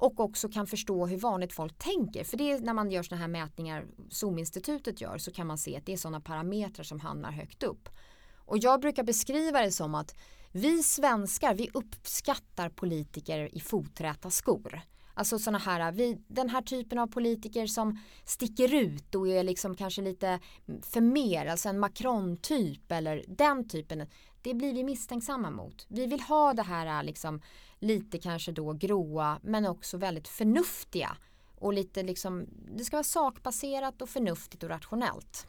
och 0.03 0.19
också 0.19 0.49
kan 0.49 0.67
förstå 0.67 1.05
hur 1.07 1.17
vanligt 1.17 1.53
folk 1.53 1.77
tänker. 1.77 2.23
För 2.23 2.37
det 2.37 2.51
är 2.51 2.59
när 2.59 2.73
man 2.73 2.91
gör 2.91 3.03
sådana 3.03 3.21
här 3.21 3.27
mätningar 3.27 3.85
Zoom-institutet 4.09 5.01
gör 5.01 5.17
så 5.17 5.31
kan 5.31 5.47
man 5.47 5.57
se 5.57 5.77
att 5.77 5.85
det 5.85 5.93
är 5.93 5.97
sådana 5.97 6.21
parametrar 6.21 6.83
som 6.83 6.99
hamnar 6.99 7.31
högt 7.31 7.63
upp. 7.63 7.89
Och 8.35 8.57
jag 8.57 8.81
brukar 8.81 9.03
beskriva 9.03 9.61
det 9.61 9.71
som 9.71 9.95
att 9.95 10.15
vi 10.51 10.83
svenskar 10.83 11.53
vi 11.53 11.69
uppskattar 11.73 12.69
politiker 12.69 13.55
i 13.55 13.59
foträta 13.59 14.29
skor. 14.29 14.81
Alltså 15.13 15.39
sådana 15.39 15.57
här, 15.57 15.91
vi, 15.91 16.17
den 16.27 16.49
här 16.49 16.61
typen 16.61 16.99
av 16.99 17.07
politiker 17.07 17.67
som 17.67 17.99
sticker 18.25 18.73
ut 18.73 19.15
och 19.15 19.27
är 19.27 19.43
liksom 19.43 19.75
kanske 19.75 20.01
lite 20.01 20.39
för 20.81 21.01
mer, 21.01 21.45
alltså 21.45 21.69
en 21.69 21.79
Macron-typ 21.79 22.91
eller 22.91 23.23
den 23.27 23.69
typen. 23.69 24.07
Det 24.41 24.53
blir 24.53 24.73
vi 24.73 24.83
misstänksamma 24.83 25.51
mot. 25.51 25.85
Vi 25.89 26.05
vill 26.05 26.21
ha 26.21 26.53
det 26.53 26.63
här 26.63 27.03
liksom 27.03 27.41
lite 27.83 28.17
kanske 28.17 28.51
då 28.51 28.73
gråa 28.73 29.39
men 29.43 29.65
också 29.65 29.97
väldigt 29.97 30.27
förnuftiga 30.27 31.17
och 31.55 31.73
lite 31.73 32.03
liksom, 32.03 32.45
det 32.77 32.83
ska 32.83 32.95
vara 32.95 33.03
sakbaserat 33.03 34.01
och 34.01 34.09
förnuftigt 34.09 34.63
och 34.63 34.69
rationellt. 34.69 35.47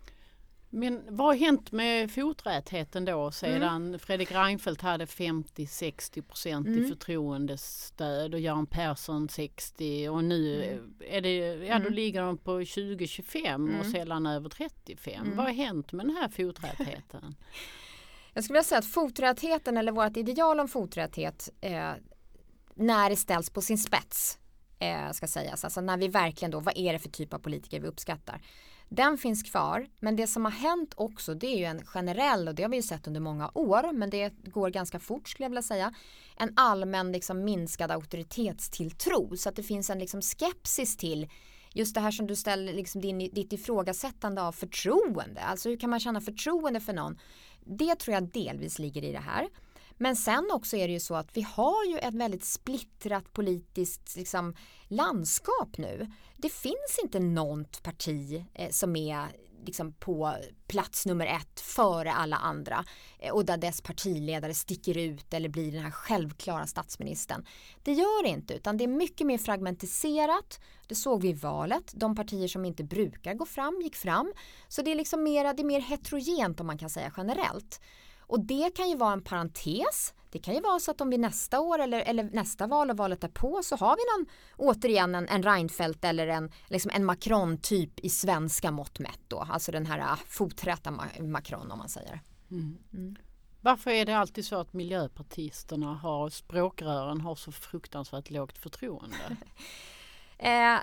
Men 0.70 1.02
vad 1.08 1.26
har 1.26 1.34
hänt 1.34 1.72
med 1.72 2.10
foträtheten 2.10 3.04
då 3.04 3.30
sedan 3.30 3.86
mm. 3.86 3.98
Fredrik 3.98 4.32
Reinfeldt 4.32 4.82
hade 4.82 5.04
50-60 5.04 6.22
procent 6.22 6.66
mm. 6.66 6.84
i 6.84 6.88
förtroendestöd 6.88 8.34
och 8.34 8.40
Göran 8.40 8.66
Persson 8.66 9.28
60 9.28 10.08
och 10.08 10.24
nu 10.24 10.64
mm. 10.64 10.94
är 11.00 11.20
det, 11.20 11.36
ja 11.66 11.74
då 11.74 11.80
mm. 11.80 11.92
ligger 11.92 12.22
de 12.22 12.38
på 12.38 12.60
20-25 12.60 13.54
och 13.54 13.84
mm. 13.84 13.92
sällan 13.92 14.26
över 14.26 14.48
35. 14.48 15.24
Mm. 15.24 15.36
Vad 15.36 15.46
har 15.46 15.52
hänt 15.52 15.92
med 15.92 16.06
den 16.06 16.16
här 16.16 16.28
foträtheten? 16.28 17.34
Jag 18.34 18.44
skulle 18.44 18.54
vilja 18.54 18.64
säga 18.64 18.78
att 18.78 18.86
foträtheten 18.92 19.76
eller 19.76 19.92
vårt 19.92 20.16
ideal 20.16 20.60
om 20.60 20.68
foträthet 20.68 21.50
eh, 21.60 21.90
när 22.74 23.10
det 23.10 23.16
ställs 23.16 23.50
på 23.50 23.62
sin 23.62 23.78
spets 23.78 24.38
eh, 24.78 25.10
ska 25.12 25.26
sägas. 25.26 25.64
Alltså 25.64 25.80
när 25.80 25.96
vi 25.96 26.08
verkligen 26.08 26.50
då, 26.50 26.60
vad 26.60 26.76
är 26.76 26.92
det 26.92 26.98
för 26.98 27.08
typ 27.08 27.34
av 27.34 27.38
politiker 27.38 27.80
vi 27.80 27.88
uppskattar? 27.88 28.40
Den 28.88 29.18
finns 29.18 29.42
kvar, 29.42 29.86
men 30.00 30.16
det 30.16 30.26
som 30.26 30.44
har 30.44 30.52
hänt 30.52 30.94
också 30.96 31.34
det 31.34 31.46
är 31.46 31.58
ju 31.58 31.64
en 31.64 31.84
generell 31.84 32.48
och 32.48 32.54
det 32.54 32.62
har 32.62 32.70
vi 32.70 32.76
ju 32.76 32.82
sett 32.82 33.06
under 33.06 33.20
många 33.20 33.50
år, 33.54 33.92
men 33.92 34.10
det 34.10 34.32
går 34.44 34.70
ganska 34.70 34.98
fort 34.98 35.28
skulle 35.28 35.44
jag 35.44 35.50
vilja 35.50 35.62
säga. 35.62 35.94
En 36.36 36.52
allmän 36.56 37.12
liksom 37.12 37.44
minskad 37.44 37.90
auktoritetstilltro 37.90 39.36
så 39.36 39.48
att 39.48 39.56
det 39.56 39.62
finns 39.62 39.90
en 39.90 39.98
liksom 39.98 40.22
skepsis 40.22 40.96
till 40.96 41.28
just 41.72 41.94
det 41.94 42.00
här 42.00 42.10
som 42.10 42.26
du 42.26 42.36
ställer, 42.36 42.72
liksom 42.72 43.00
din, 43.00 43.18
ditt 43.18 43.52
ifrågasättande 43.52 44.42
av 44.42 44.52
förtroende. 44.52 45.40
Alltså 45.40 45.68
hur 45.68 45.76
kan 45.76 45.90
man 45.90 46.00
känna 46.00 46.20
förtroende 46.20 46.80
för 46.80 46.92
någon? 46.92 47.18
Det 47.64 47.94
tror 47.94 48.14
jag 48.14 48.32
delvis 48.32 48.78
ligger 48.78 49.04
i 49.04 49.12
det 49.12 49.18
här. 49.18 49.48
Men 49.96 50.16
sen 50.16 50.50
också 50.52 50.76
är 50.76 50.88
det 50.88 50.94
ju 50.94 51.00
så 51.00 51.14
att 51.14 51.36
vi 51.36 51.42
har 51.42 51.84
ju 51.84 51.98
ett 51.98 52.14
väldigt 52.14 52.44
splittrat 52.44 53.32
politiskt 53.32 54.16
liksom, 54.16 54.54
landskap 54.88 55.78
nu. 55.78 56.10
Det 56.36 56.52
finns 56.52 56.98
inte 57.02 57.20
något 57.20 57.82
parti 57.82 58.44
eh, 58.54 58.70
som 58.70 58.96
är 58.96 59.28
liksom 59.66 59.92
på 59.92 60.34
plats 60.66 61.06
nummer 61.06 61.26
ett 61.26 61.60
före 61.60 62.12
alla 62.12 62.36
andra 62.36 62.84
eh, 63.18 63.32
och 63.32 63.44
där 63.44 63.56
dess 63.56 63.80
partiledare 63.80 64.54
sticker 64.54 64.98
ut 64.98 65.34
eller 65.34 65.48
blir 65.48 65.72
den 65.72 65.82
här 65.82 65.90
självklara 65.90 66.66
statsministern. 66.66 67.46
Det 67.82 67.92
gör 67.92 68.22
det 68.22 68.28
inte 68.28 68.54
utan 68.54 68.76
det 68.76 68.84
är 68.84 68.88
mycket 68.88 69.26
mer 69.26 69.38
fragmentiserat. 69.38 70.60
Det 70.88 70.94
såg 70.94 71.22
vi 71.22 71.28
i 71.28 71.32
valet. 71.32 71.92
De 71.94 72.16
partier 72.16 72.48
som 72.48 72.64
inte 72.64 72.84
brukar 72.84 73.34
gå 73.34 73.46
fram 73.46 73.80
gick 73.82 73.96
fram. 73.96 74.32
Så 74.68 74.82
det 74.82 74.90
är 74.90 74.94
liksom 74.94 75.22
mera, 75.22 75.52
det 75.52 75.62
är 75.62 75.66
mer 75.66 75.80
heterogent 75.80 76.60
om 76.60 76.66
man 76.66 76.78
kan 76.78 76.90
säga 76.90 77.12
generellt. 77.16 77.80
Och 78.34 78.40
det 78.40 78.74
kan 78.76 78.88
ju 78.88 78.96
vara 78.96 79.12
en 79.12 79.22
parentes. 79.22 80.14
Det 80.30 80.38
kan 80.38 80.54
ju 80.54 80.60
vara 80.60 80.78
så 80.78 80.90
att 80.90 81.00
om 81.00 81.10
vi 81.10 81.18
nästa 81.18 81.60
år 81.60 81.78
eller, 81.78 82.00
eller 82.00 82.24
nästa 82.24 82.66
val 82.66 82.90
och 82.90 82.96
valet 82.96 83.20
därpå 83.20 83.62
så 83.62 83.76
har 83.76 83.96
vi 83.96 84.02
någon 84.02 84.32
återigen 84.56 85.14
en, 85.14 85.28
en 85.28 85.42
Reinfeldt 85.42 86.04
eller 86.04 86.26
en, 86.26 86.52
liksom 86.68 86.90
en 86.94 87.04
Macron 87.04 87.58
typ 87.58 88.00
i 88.00 88.08
svenska 88.08 88.70
mått 88.70 88.98
mätt 88.98 89.20
då. 89.28 89.46
Alltså 89.50 89.72
den 89.72 89.86
här 89.86 89.98
uh, 89.98 90.16
foträtta 90.28 90.90
Macron 91.20 91.70
om 91.70 91.78
man 91.78 91.88
säger. 91.88 92.20
Mm. 92.50 92.78
Mm. 92.92 93.16
Varför 93.60 93.90
är 93.90 94.06
det 94.06 94.18
alltid 94.18 94.46
så 94.46 94.56
att 94.56 94.72
miljöpartisterna 94.72 95.94
har 95.94 96.28
språkrören 96.28 97.20
har 97.20 97.34
så 97.34 97.52
fruktansvärt 97.52 98.30
lågt 98.30 98.58
förtroende? 98.58 99.36
eh, 100.38 100.78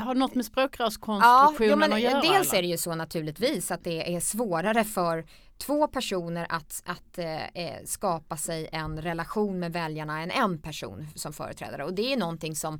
har 0.00 0.14
något 0.14 0.34
med 0.34 0.44
språkrörskonstruktionen 0.44 1.90
ja, 1.90 1.96
att 1.96 2.02
göra? 2.02 2.20
Dels 2.20 2.48
eller? 2.48 2.58
är 2.58 2.62
det 2.62 2.68
ju 2.68 2.76
så 2.76 2.94
naturligtvis 2.94 3.70
att 3.70 3.84
det 3.84 4.14
är 4.14 4.20
svårare 4.20 4.84
för 4.84 5.26
två 5.58 5.86
personer 5.86 6.46
att, 6.48 6.82
att 6.84 7.18
eh, 7.18 7.46
eh, 7.46 7.84
skapa 7.84 8.36
sig 8.36 8.68
en 8.72 9.02
relation 9.02 9.58
med 9.58 9.72
väljarna 9.72 10.22
än 10.22 10.30
en 10.30 10.58
person 10.58 11.06
som 11.14 11.32
företrädare. 11.32 11.84
Och 11.84 11.94
det 11.94 12.12
är 12.12 12.16
någonting 12.16 12.56
som 12.56 12.74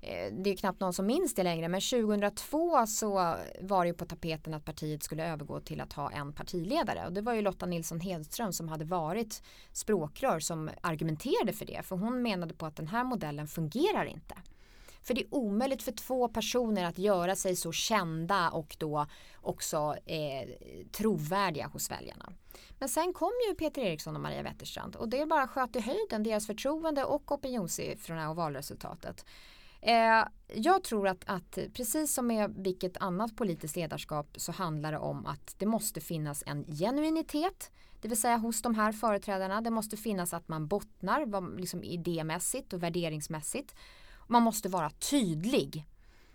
eh, 0.00 0.32
det 0.32 0.50
är 0.50 0.56
knappt 0.56 0.80
någon 0.80 0.92
som 0.92 1.06
minns 1.06 1.34
det 1.34 1.42
längre 1.42 1.68
men 1.68 1.80
2002 1.80 2.86
så 2.86 3.36
var 3.60 3.84
det 3.84 3.88
ju 3.88 3.94
på 3.94 4.04
tapeten 4.04 4.54
att 4.54 4.64
partiet 4.64 5.02
skulle 5.02 5.26
övergå 5.28 5.60
till 5.60 5.80
att 5.80 5.92
ha 5.92 6.10
en 6.10 6.32
partiledare 6.32 7.06
och 7.06 7.12
det 7.12 7.20
var 7.20 7.34
ju 7.34 7.42
Lotta 7.42 7.66
Nilsson 7.66 8.00
Hedström 8.00 8.52
som 8.52 8.68
hade 8.68 8.84
varit 8.84 9.42
språkrör 9.72 10.40
som 10.40 10.70
argumenterade 10.80 11.52
för 11.52 11.66
det 11.66 11.82
för 11.82 11.96
hon 11.96 12.22
menade 12.22 12.54
på 12.54 12.66
att 12.66 12.76
den 12.76 12.88
här 12.88 13.04
modellen 13.04 13.46
fungerar 13.46 14.04
inte. 14.04 14.34
För 15.04 15.14
det 15.14 15.20
är 15.20 15.34
omöjligt 15.34 15.82
för 15.82 15.92
två 15.92 16.28
personer 16.28 16.84
att 16.84 16.98
göra 16.98 17.36
sig 17.36 17.56
så 17.56 17.72
kända 17.72 18.50
och 18.50 18.76
då 18.78 19.06
också 19.40 19.96
eh, 20.06 20.48
trovärdiga 20.92 21.66
hos 21.66 21.90
väljarna. 21.90 22.32
Men 22.78 22.88
sen 22.88 23.12
kom 23.12 23.32
ju 23.48 23.54
Peter 23.54 23.82
Eriksson 23.82 24.16
och 24.16 24.22
Maria 24.22 24.42
Wetterstrand 24.42 24.96
och 24.96 25.08
det 25.08 25.26
bara 25.26 25.48
sköt 25.48 25.76
i 25.76 25.80
höjden 25.80 26.22
deras 26.22 26.46
förtroende 26.46 27.04
och 27.04 27.32
opinionssiffrorna 27.32 28.30
och 28.30 28.36
valresultatet. 28.36 29.24
Eh, 29.80 30.24
jag 30.54 30.84
tror 30.84 31.08
att, 31.08 31.24
att, 31.26 31.58
precis 31.74 32.14
som 32.14 32.26
med 32.26 32.54
vilket 32.58 32.96
annat 32.96 33.36
politiskt 33.36 33.76
ledarskap 33.76 34.28
så 34.36 34.52
handlar 34.52 34.92
det 34.92 34.98
om 34.98 35.26
att 35.26 35.54
det 35.58 35.66
måste 35.66 36.00
finnas 36.00 36.42
en 36.46 36.64
genuinitet 36.64 37.70
det 38.04 38.08
vill 38.08 38.20
säga 38.20 38.36
hos 38.36 38.62
de 38.62 38.74
här 38.74 38.92
företrädarna. 38.92 39.60
Det 39.60 39.70
måste 39.70 39.96
finnas 39.96 40.34
att 40.34 40.48
man 40.48 40.66
bottnar 40.66 41.58
liksom 41.58 41.84
idémässigt 41.84 42.72
och 42.72 42.82
värderingsmässigt. 42.82 43.74
Man 44.26 44.42
måste 44.42 44.68
vara 44.68 44.90
tydlig. 44.90 45.86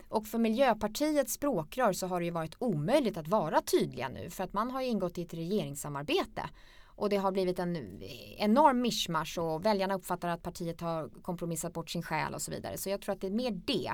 Och 0.10 0.28
för 0.28 0.38
Miljöpartiets 0.38 1.34
språkrör 1.34 1.93
så 1.93 2.08
har 2.08 2.19
det 2.19 2.25
ju 2.25 2.32
varit 2.32 2.56
omöjligt 2.60 3.17
att 3.17 3.28
vara 3.28 3.62
tydliga 3.62 4.10
nu 4.10 4.30
för 4.30 4.43
att 4.43 4.54
man 4.54 4.71
har 4.71 4.82
ingått 4.82 5.17
i 5.17 5.21
ett 5.21 5.34
regeringssamarbete. 5.34 6.49
Och 6.86 7.10
det 7.10 7.17
har 7.17 7.32
blivit 7.32 7.60
en 7.60 8.02
enorm 8.38 8.82
mischmasch 8.82 9.38
och 9.38 9.65
väljarna 9.65 9.95
uppfattar 9.95 10.30
att 10.30 10.43
partiet 10.43 10.82
har 10.82 11.10
kompromissat 11.21 11.73
bort 11.73 11.89
sin 11.89 12.04
själ 12.04 12.34
och 12.34 12.41
så 12.41 12.52
vidare. 12.52 12.78
Så 12.78 12.89
jag 12.89 13.02
tror 13.02 13.15
att 13.15 13.21
det 13.21 13.28
är 13.28 13.32
mer 13.32 13.52
det. 13.52 13.91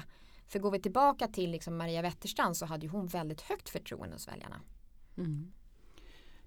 För 0.47 0.60
går 0.60 0.71
vi 0.71 0.79
tillbaka 0.79 1.27
till 1.27 1.51
liksom 1.51 1.77
Maria 1.77 2.01
Wetterstrand 2.01 2.58
så 2.58 2.65
hade 2.65 2.88
hon 2.88 3.08
väldigt 3.08 3.41
högt 3.41 3.69
förtroende 3.69 4.15
hos 4.15 4.27
väljarna. 4.27 4.62
Mm. 5.17 5.51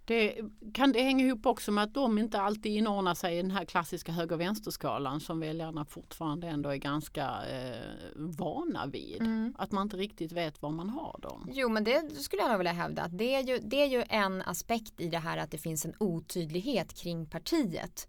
Det, 0.09 0.41
kan 0.75 0.93
det 0.93 1.03
hänga 1.03 1.25
ihop 1.25 1.47
också 1.47 1.73
med 1.73 1.85
att 1.85 1.95
de 1.95 2.19
inte 2.19 2.41
alltid 2.41 2.73
inordnar 2.73 3.15
sig 3.15 3.39
i 3.39 3.43
den 3.43 3.51
här 3.51 3.65
klassiska 3.65 4.13
höger 4.13 4.37
vänsterskalan 4.37 5.21
som 5.21 5.41
väljarna 5.41 5.85
fortfarande 5.85 6.49
ändå 6.49 6.71
är 6.71 6.77
ganska 6.77 7.23
eh, 7.25 7.97
vana 8.15 8.87
vid? 8.87 9.21
Mm. 9.21 9.55
Att 9.59 9.73
man 9.73 9.83
inte 9.83 9.97
riktigt 9.97 10.33
vet 10.33 10.63
var 10.63 10.71
man 10.71 10.91
har 10.91 11.19
dem. 11.23 11.51
Jo 11.53 11.69
men 11.69 11.85
det 11.85 12.23
skulle 12.23 12.43
jag 12.43 12.49
nog 12.49 12.59
vilja 12.59 12.73
hävda 12.73 13.03
att 13.03 13.19
det 13.19 13.35
är, 13.35 13.43
ju, 13.43 13.59
det 13.59 13.83
är 13.83 13.87
ju 13.87 14.05
en 14.09 14.43
aspekt 14.43 15.01
i 15.01 15.09
det 15.09 15.19
här 15.19 15.39
att 15.39 15.51
det 15.51 15.59
finns 15.59 15.85
en 15.85 15.95
otydlighet 15.99 16.95
kring 16.95 17.27
partiet. 17.27 18.09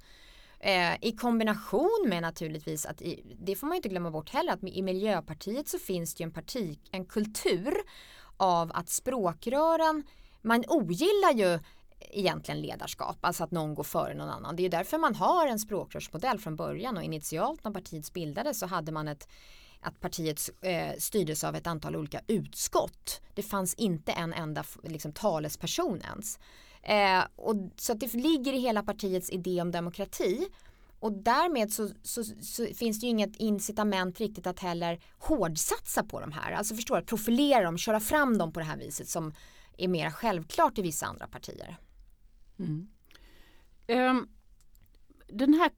Eh, 0.60 0.96
I 1.02 1.12
kombination 1.12 2.06
med 2.08 2.22
naturligtvis 2.22 2.86
att 2.86 3.02
i, 3.02 3.38
det 3.42 3.56
får 3.56 3.68
man 3.68 3.76
inte 3.76 3.90
glömma 3.90 4.12
bort 4.12 4.30
heller 4.30 4.54
att 4.54 4.64
i 4.64 4.82
Miljöpartiet 4.82 5.68
så 5.68 5.80
finns 5.80 6.16
det 6.16 6.22
ju 6.22 6.26
en 6.26 6.34
parti, 6.34 6.80
en 6.92 7.06
kultur 7.06 7.74
av 8.38 8.72
att 8.74 8.90
språkrören 8.90 10.04
man 10.42 10.64
ogillar 10.68 11.34
ju 11.34 11.60
egentligen 12.00 12.62
ledarskap, 12.62 13.18
alltså 13.22 13.44
att 13.44 13.52
någon 13.52 13.76
går 13.76 13.84
före 13.84 14.14
någon 14.14 14.30
annan. 14.30 14.56
Det 14.56 14.66
är 14.66 14.70
därför 14.70 14.98
man 14.98 15.16
har 15.16 15.48
en 15.48 15.60
språkrörsmodell 15.60 16.40
från 16.40 16.56
början 16.56 16.98
och 16.98 17.04
initialt 17.04 17.64
när 17.64 17.72
partiet 17.72 18.14
bildades 18.14 18.60
så 18.60 18.66
hade 18.66 18.92
man 18.92 19.08
ett 19.08 19.28
att 19.82 20.00
partiet 20.00 20.50
eh, 20.62 20.98
styrdes 20.98 21.44
av 21.44 21.56
ett 21.56 21.68
antal 21.68 21.96
olika 21.96 22.22
utskott. 22.28 23.22
Det 23.34 23.44
fanns 23.44 23.74
inte 23.74 24.12
en 24.12 24.34
enda 24.34 24.64
liksom, 24.84 25.14
talesperson 25.14 26.02
ens. 26.02 26.40
Eh, 26.82 27.24
och, 27.36 27.56
så 27.76 27.94
att 27.94 28.00
det 28.00 28.14
ligger 28.14 28.54
i 28.54 28.60
hela 28.60 28.84
partiets 28.84 29.30
idé 29.30 29.62
om 29.62 29.72
demokrati. 29.72 30.48
Och 31.00 31.12
därmed 31.12 31.74
så, 31.74 31.90
så, 32.04 32.24
så, 32.24 32.66
finns 32.66 33.00
det 33.00 33.06
ju 33.06 33.10
inget 33.10 33.36
incitament 33.36 34.20
riktigt 34.20 34.48
att 34.48 34.60
heller 34.60 35.00
hårdsatsa 35.20 36.04
på 36.04 36.20
de 36.20 36.32
här. 36.32 36.52
Alltså 36.52 36.76
förstå 36.76 36.96
att 36.96 37.06
profilera 37.06 37.64
dem, 37.64 37.78
köra 37.78 38.00
fram 38.00 38.38
dem 38.38 38.54
på 38.54 38.60
det 38.60 38.66
här 38.66 38.78
viset 38.78 39.10
som 39.10 39.34
är 39.78 39.88
mer 39.88 40.10
självklart 40.12 40.78
i 40.78 40.82
vissa 40.82 41.06
andra 41.06 41.28
partier. 41.28 41.78
Mm. 42.60 42.88
Um, 43.88 44.28
den 45.32 45.54
här, 45.54 45.72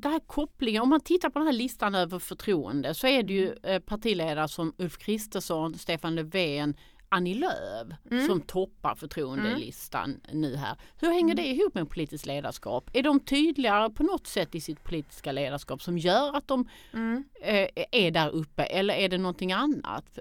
den 0.00 0.12
här 0.12 0.20
kopplingen, 0.20 0.82
om 0.82 0.88
man 0.88 1.00
tittar 1.00 1.30
på 1.30 1.38
den 1.38 1.46
här 1.46 1.54
listan 1.54 1.94
över 1.94 2.18
förtroende 2.18 2.94
så 2.94 3.06
är 3.06 3.22
det 3.22 3.32
ju 3.32 3.46
mm. 3.46 3.58
eh, 3.62 3.80
partiledare 3.80 4.48
som 4.48 4.72
Ulf 4.78 4.98
Kristersson, 4.98 5.78
Stefan 5.78 6.14
Löfven, 6.14 6.76
Annie 7.08 7.34
Lööf 7.34 7.88
mm. 8.10 8.26
som 8.26 8.40
toppar 8.40 8.94
förtroendelistan 8.94 10.20
mm. 10.24 10.40
nu 10.40 10.56
här. 10.56 10.76
Hur 11.00 11.12
hänger 11.12 11.34
det 11.34 11.46
ihop 11.46 11.74
med 11.74 11.90
politiskt 11.90 12.26
ledarskap? 12.26 12.90
Är 12.92 13.02
de 13.02 13.20
tydligare 13.20 13.90
på 13.90 14.02
något 14.02 14.26
sätt 14.26 14.54
i 14.54 14.60
sitt 14.60 14.84
politiska 14.84 15.32
ledarskap 15.32 15.82
som 15.82 15.98
gör 15.98 16.36
att 16.36 16.48
de 16.48 16.68
mm. 16.92 17.24
eh, 17.42 17.68
är 17.92 18.10
där 18.10 18.30
uppe 18.30 18.62
eller 18.62 18.94
är 18.94 19.08
det 19.08 19.18
någonting 19.18 19.52
annat? 19.52 20.18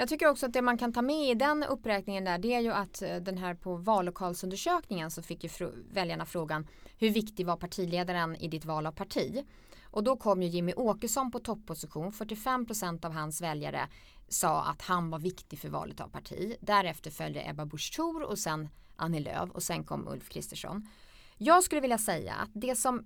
Jag 0.00 0.08
tycker 0.08 0.28
också 0.28 0.46
att 0.46 0.52
det 0.52 0.62
man 0.62 0.78
kan 0.78 0.92
ta 0.92 1.02
med 1.02 1.30
i 1.30 1.34
den 1.34 1.64
uppräkningen 1.64 2.24
där 2.24 2.38
det 2.38 2.54
är 2.54 2.60
ju 2.60 2.72
att 2.72 3.02
eh, 3.02 3.16
den 3.16 3.38
här 3.38 3.54
på 3.54 3.76
vallokalsundersökningen 3.76 5.10
så 5.10 5.22
fick 5.22 5.44
ju 5.44 5.50
väljarna 5.92 6.26
frågan 6.26 6.66
hur 6.98 7.10
viktig 7.10 7.46
var 7.46 7.56
partiledaren 7.56 8.36
i 8.36 8.48
ditt 8.48 8.64
val 8.64 8.86
av 8.86 8.92
parti? 8.92 9.44
Och 9.84 10.04
då 10.04 10.16
kom 10.16 10.42
ju 10.42 10.48
Jimmy 10.48 10.72
Åkesson 10.76 11.30
på 11.30 11.38
topposition. 11.38 12.12
45 12.12 12.66
procent 12.66 13.04
av 13.04 13.12
hans 13.12 13.40
väljare 13.40 13.88
sa 14.28 14.62
att 14.62 14.82
han 14.82 15.10
var 15.10 15.18
viktig 15.18 15.58
för 15.58 15.68
valet 15.68 16.00
av 16.00 16.08
parti. 16.08 16.56
Därefter 16.60 17.10
följde 17.10 17.48
Ebba 17.48 17.66
Busch 17.66 17.96
Thor 17.96 18.22
och 18.22 18.38
sen 18.38 18.68
Annie 18.96 19.20
Lööf 19.20 19.50
och 19.50 19.62
sen 19.62 19.84
kom 19.84 20.08
Ulf 20.08 20.28
Kristersson. 20.28 20.88
Jag 21.36 21.64
skulle 21.64 21.80
vilja 21.80 21.98
säga 21.98 22.34
att 22.34 22.50
det 22.54 22.76
som 22.76 23.04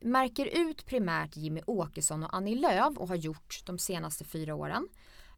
märker 0.00 0.46
ut 0.46 0.86
primärt 0.86 1.36
Jimmy 1.36 1.60
Åkesson 1.66 2.24
och 2.24 2.34
Annie 2.36 2.54
Lööf 2.54 2.98
och 2.98 3.08
har 3.08 3.16
gjort 3.16 3.62
de 3.66 3.78
senaste 3.78 4.24
fyra 4.24 4.54
åren 4.54 4.88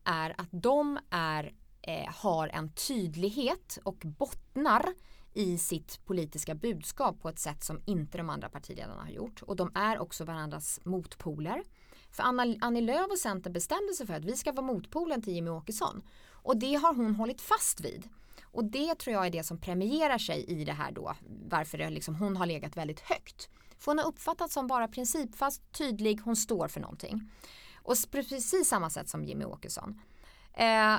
är 0.04 0.34
att 0.38 0.48
de 0.50 0.98
är, 1.10 1.54
eh, 1.82 2.14
har 2.14 2.48
en 2.48 2.72
tydlighet 2.72 3.78
och 3.84 4.02
bottnar 4.18 4.94
i 5.34 5.58
sitt 5.58 6.04
politiska 6.04 6.54
budskap 6.54 7.20
på 7.20 7.28
ett 7.28 7.38
sätt 7.38 7.64
som 7.64 7.80
inte 7.84 8.18
de 8.18 8.30
andra 8.30 8.48
partiledarna 8.48 9.02
har 9.02 9.10
gjort. 9.10 9.42
Och 9.42 9.56
de 9.56 9.72
är 9.74 9.98
också 9.98 10.24
varandras 10.24 10.80
motpoler. 10.84 11.62
För 12.10 12.22
Anna, 12.22 12.56
Annie 12.60 12.80
Lööf 12.80 13.10
och 13.10 13.18
Centern 13.18 13.52
bestämde 13.52 13.94
sig 13.94 14.06
för 14.06 14.14
att 14.14 14.24
vi 14.24 14.36
ska 14.36 14.52
vara 14.52 14.66
motpolen 14.66 15.22
till 15.22 15.32
Jimmy 15.34 15.50
Åkesson. 15.50 16.02
Och 16.30 16.56
det 16.56 16.74
har 16.74 16.94
hon 16.94 17.14
hållit 17.14 17.40
fast 17.40 17.80
vid. 17.80 18.08
Och 18.42 18.64
det 18.64 18.94
tror 18.94 19.14
jag 19.14 19.26
är 19.26 19.30
det 19.30 19.44
som 19.44 19.58
premierar 19.58 20.18
sig 20.18 20.44
i 20.44 20.64
det 20.64 20.72
här 20.72 20.92
då. 20.92 21.16
Varför 21.48 21.78
det 21.78 21.90
liksom, 21.90 22.14
hon 22.14 22.36
har 22.36 22.46
legat 22.46 22.76
väldigt 22.76 23.00
högt. 23.00 23.48
För 23.78 23.90
hon 23.90 23.98
har 23.98 24.06
uppfattats 24.06 24.54
som 24.54 24.66
bara 24.66 24.88
principfast, 24.88 25.72
tydlig, 25.72 26.20
hon 26.24 26.36
står 26.36 26.68
för 26.68 26.80
någonting. 26.80 27.30
Och 27.82 27.96
precis 28.10 28.68
samma 28.68 28.90
sätt 28.90 29.08
som 29.08 29.24
Jimmy 29.24 29.44
Åkesson. 29.44 30.00
Eh, 30.54 30.98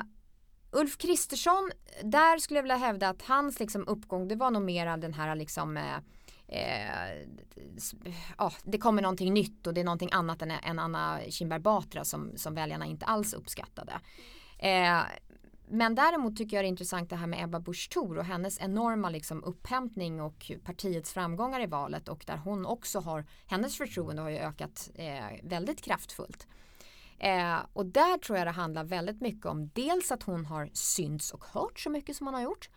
Ulf 0.70 0.98
Kristersson, 0.98 1.70
där 2.02 2.38
skulle 2.38 2.58
jag 2.58 2.62
vilja 2.62 2.76
hävda 2.76 3.08
att 3.08 3.22
hans 3.22 3.60
liksom 3.60 3.88
uppgång 3.88 4.28
det 4.28 4.36
var 4.36 4.50
nog 4.50 4.62
mera 4.62 4.96
den 4.96 5.14
här 5.14 5.34
liksom 5.34 5.76
eh, 5.76 5.96
eh, 6.48 7.28
ah, 8.36 8.52
det 8.62 8.78
kommer 8.78 9.02
någonting 9.02 9.34
nytt 9.34 9.66
och 9.66 9.74
det 9.74 9.80
är 9.80 9.84
någonting 9.84 10.12
annat 10.12 10.42
än, 10.42 10.50
än 10.50 10.78
Anna 10.78 11.20
Kinberg 11.28 11.60
Batra 11.60 12.04
som, 12.04 12.32
som 12.36 12.54
väljarna 12.54 12.86
inte 12.86 13.06
alls 13.06 13.34
uppskattade. 13.34 13.92
Eh, 14.58 15.02
men 15.68 15.94
däremot 15.94 16.36
tycker 16.36 16.56
jag 16.56 16.64
det 16.64 16.66
är 16.66 16.68
intressant 16.68 17.10
det 17.10 17.16
här 17.16 17.26
med 17.26 17.44
Ebba 17.44 17.60
Busch 17.60 17.90
Thor 17.90 18.18
och 18.18 18.24
hennes 18.24 18.60
enorma 18.60 19.10
liksom 19.10 19.44
upphämtning 19.44 20.20
och 20.20 20.50
partiets 20.64 21.12
framgångar 21.12 21.60
i 21.60 21.66
valet 21.66 22.08
och 22.08 22.24
där 22.26 22.36
hon 22.36 22.66
också 22.66 23.00
har, 23.00 23.24
hennes 23.46 23.76
förtroende 23.76 24.22
har 24.22 24.30
ju 24.30 24.38
ökat 24.38 24.90
eh, 24.94 25.24
väldigt 25.42 25.82
kraftfullt. 25.82 26.46
Eh, 27.18 27.58
och 27.72 27.86
där 27.86 28.18
tror 28.18 28.38
jag 28.38 28.46
det 28.46 28.50
handlar 28.50 28.84
väldigt 28.84 29.20
mycket 29.20 29.46
om 29.46 29.70
dels 29.74 30.12
att 30.12 30.22
hon 30.22 30.46
har 30.46 30.70
synts 30.72 31.30
och 31.30 31.44
hört 31.44 31.80
så 31.80 31.90
mycket 31.90 32.16
som 32.16 32.26
hon 32.26 32.34
har 32.34 32.42
gjort. 32.42 32.68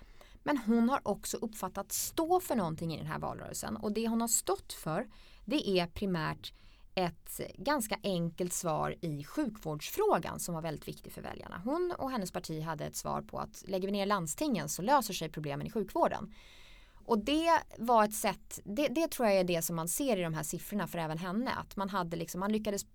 Men 0.44 0.58
hon 0.58 0.90
har 0.90 1.00
också 1.04 1.38
uppfattat 1.38 1.92
stå 1.92 2.40
för 2.40 2.56
någonting 2.56 2.94
i 2.94 2.98
den 2.98 3.08
här 3.08 3.20
valrörelsen 3.20 3.78
och 3.78 3.92
det 3.92 4.08
hon 4.08 4.22
har 4.22 4.28
stått 4.28 4.74
för 4.74 5.08
det 5.46 5.70
är 5.70 5.88
primärt 5.88 6.54
ett 6.96 7.42
ganska 7.58 7.98
enkelt 8.04 8.54
svar 8.54 8.96
i 9.02 9.24
sjukvårdsfrågan 9.24 10.40
som 10.40 10.56
var 10.56 10.62
väldigt 10.62 10.88
viktig 10.88 11.12
för 11.12 11.22
väljarna. 11.22 11.62
Hon 11.64 11.94
och 11.98 12.12
hennes 12.12 12.32
parti 12.32 12.64
hade 12.64 12.86
ett 12.86 12.96
svar 12.96 13.22
på 13.22 13.40
att 13.40 13.64
lägger 13.68 13.88
vi 13.88 13.92
ner 13.92 14.06
landstingen 14.06 14.70
så 14.70 14.82
löser 14.82 15.14
sig 15.14 15.30
problemen 15.30 15.68
i 15.68 15.70
sjukvården. 15.70 16.34
Och 17.06 17.20
det 17.20 17.60
var 17.78 18.04
ett 18.04 18.14
sätt, 18.14 18.60
det, 18.64 18.88
det, 18.88 19.12
tror 19.12 19.28
jag 19.28 19.38
är 19.38 19.44
det 19.44 19.62
som 19.62 19.76
man 19.76 19.88
ser 19.88 20.18
i 20.18 20.22
de 20.22 20.34
här 20.34 20.44
siffrorna 20.44 20.88
för 20.88 21.00
även 21.00 21.18
henne. 21.18 21.52
Att 21.52 21.76
man, 21.76 21.90
hade 21.90 22.18
liksom, 22.18 22.40
man 22.40 22.52
lyckades 22.52 22.86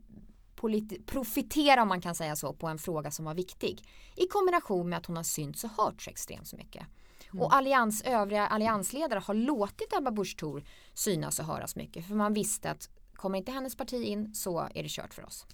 profitera 1.06 1.82
om 1.82 1.88
man 1.88 2.00
kan 2.00 2.14
säga 2.14 2.36
så 2.36 2.52
på 2.52 2.66
en 2.66 2.78
fråga 2.78 3.10
som 3.10 3.24
var 3.24 3.34
viktig. 3.34 3.82
I 4.16 4.26
kombination 4.26 4.88
med 4.88 4.98
att 4.98 5.06
hon 5.06 5.16
har 5.16 5.22
synts 5.22 5.64
och 5.64 5.70
hört 5.70 6.02
så 6.02 6.10
extremt 6.10 6.48
så 6.48 6.56
mycket. 6.56 6.86
Mm. 7.32 7.42
Och 7.44 7.54
allians, 7.54 8.02
övriga 8.02 8.46
alliansledare 8.46 9.18
har 9.18 9.34
låtit 9.34 9.92
Ebba 9.98 10.10
Busch 10.10 10.36
Thor 10.38 10.64
synas 10.94 11.38
och 11.38 11.44
höras 11.44 11.76
mycket. 11.76 12.06
För 12.06 12.14
man 12.14 12.34
visste 12.34 12.70
att 12.70 12.88
kommer 13.12 13.38
inte 13.38 13.52
hennes 13.52 13.76
parti 13.76 14.04
in 14.04 14.34
så 14.34 14.68
är 14.74 14.82
det 14.82 14.88
kört 14.88 15.14
för 15.14 15.24
oss. 15.24 15.46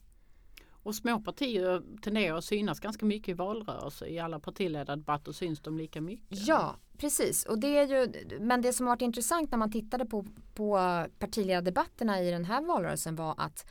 Och 0.83 0.95
små 0.95 1.21
partier 1.21 1.83
tenderar 2.03 2.37
att 2.37 2.45
synas 2.45 2.81
ganska 2.81 3.07
mycket 3.07 3.29
i 3.29 3.33
valrörelser. 3.33 4.07
I 4.07 4.19
alla 4.19 4.41
partiledardebatter 4.41 5.33
syns 5.33 5.61
de 5.61 5.79
lika 5.79 6.01
mycket. 6.01 6.47
Ja, 6.47 6.77
precis. 6.99 7.45
Och 7.45 7.59
det 7.59 7.79
är 7.79 7.87
ju, 7.87 8.13
men 8.41 8.63
det 8.63 8.73
som 8.73 8.87
varit 8.87 9.03
intressant 9.03 9.51
när 9.51 9.59
man 9.59 9.73
tittade 9.73 10.07
på, 10.07 10.27
på 10.55 10.79
partiledardebatterna 11.19 12.23
i 12.23 12.31
den 12.31 12.45
här 12.45 12.63
valrörelsen 12.63 13.17
var 13.17 13.35
att 13.39 13.67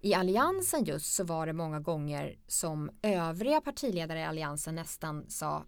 i 0.00 0.14
alliansen 0.14 0.84
just 0.84 1.14
så 1.14 1.24
var 1.24 1.46
det 1.46 1.52
många 1.52 1.80
gånger 1.80 2.38
som 2.46 2.90
övriga 3.02 3.60
partiledare 3.60 4.20
i 4.20 4.24
alliansen 4.24 4.74
nästan 4.74 5.30
sa 5.30 5.64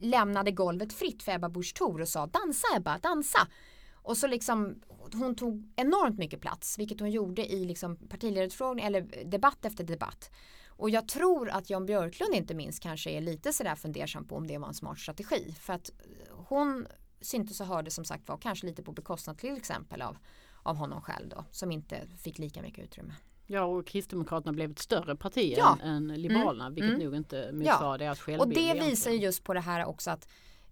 lämnade 0.00 0.50
golvet 0.50 0.92
fritt 0.92 1.22
för 1.22 1.32
Ebba 1.32 1.48
Busch 1.48 1.74
Thor 1.74 2.00
och 2.00 2.08
sa 2.08 2.26
dansa 2.26 2.66
Ebba, 2.76 2.98
dansa. 2.98 3.48
Och 3.94 4.16
så 4.16 4.26
liksom 4.26 4.82
hon 5.12 5.34
tog 5.34 5.72
enormt 5.76 6.18
mycket 6.18 6.40
plats 6.40 6.78
vilket 6.78 7.00
hon 7.00 7.10
gjorde 7.10 7.52
i 7.52 7.64
liksom 7.64 7.96
partiledarutfrågning 7.96 8.84
eller 8.84 9.24
debatt 9.24 9.64
efter 9.64 9.84
debatt. 9.84 10.30
Och 10.68 10.90
jag 10.90 11.08
tror 11.08 11.48
att 11.50 11.70
Jan 11.70 11.86
Björklund 11.86 12.34
inte 12.34 12.54
minst 12.54 12.82
kanske 12.82 13.10
är 13.10 13.20
lite 13.20 13.52
sådär 13.52 13.74
fundersam 13.74 14.28
på 14.28 14.36
om 14.36 14.46
det 14.46 14.58
var 14.58 14.68
en 14.68 14.74
smart 14.74 14.98
strategi. 14.98 15.54
För 15.60 15.72
att 15.72 15.90
hon 16.30 16.86
syntes 17.20 17.60
och 17.60 17.66
hörde 17.66 17.90
som 17.90 18.04
sagt 18.04 18.28
var 18.28 18.36
kanske 18.36 18.66
lite 18.66 18.82
på 18.82 18.92
bekostnad 18.92 19.38
till 19.38 19.56
exempel 19.56 20.02
av, 20.02 20.16
av 20.62 20.76
honom 20.76 21.02
själv 21.02 21.28
då 21.28 21.44
som 21.50 21.72
inte 21.72 22.06
fick 22.18 22.38
lika 22.38 22.62
mycket 22.62 22.84
utrymme. 22.84 23.14
Ja 23.46 23.64
och 23.64 23.86
Kristdemokraterna 23.86 24.52
blev 24.52 24.70
ett 24.70 24.78
större 24.78 25.16
parti 25.16 25.54
ja. 25.58 25.78
än, 25.82 26.10
än 26.10 26.22
Liberalerna 26.22 26.66
mm. 26.66 26.74
vilket 26.74 26.94
mm. 26.94 27.04
nog 27.04 27.16
inte 27.16 27.52
motsvarar 27.52 27.92
ja. 27.92 27.98
deras 27.98 28.20
självbild. 28.20 28.40
Och 28.40 28.74
det 28.74 28.80
visar 28.80 29.10
ju 29.10 29.16
just 29.16 29.44
på 29.44 29.54
det 29.54 29.60
här 29.60 29.84
också 29.84 30.10
att 30.10 30.28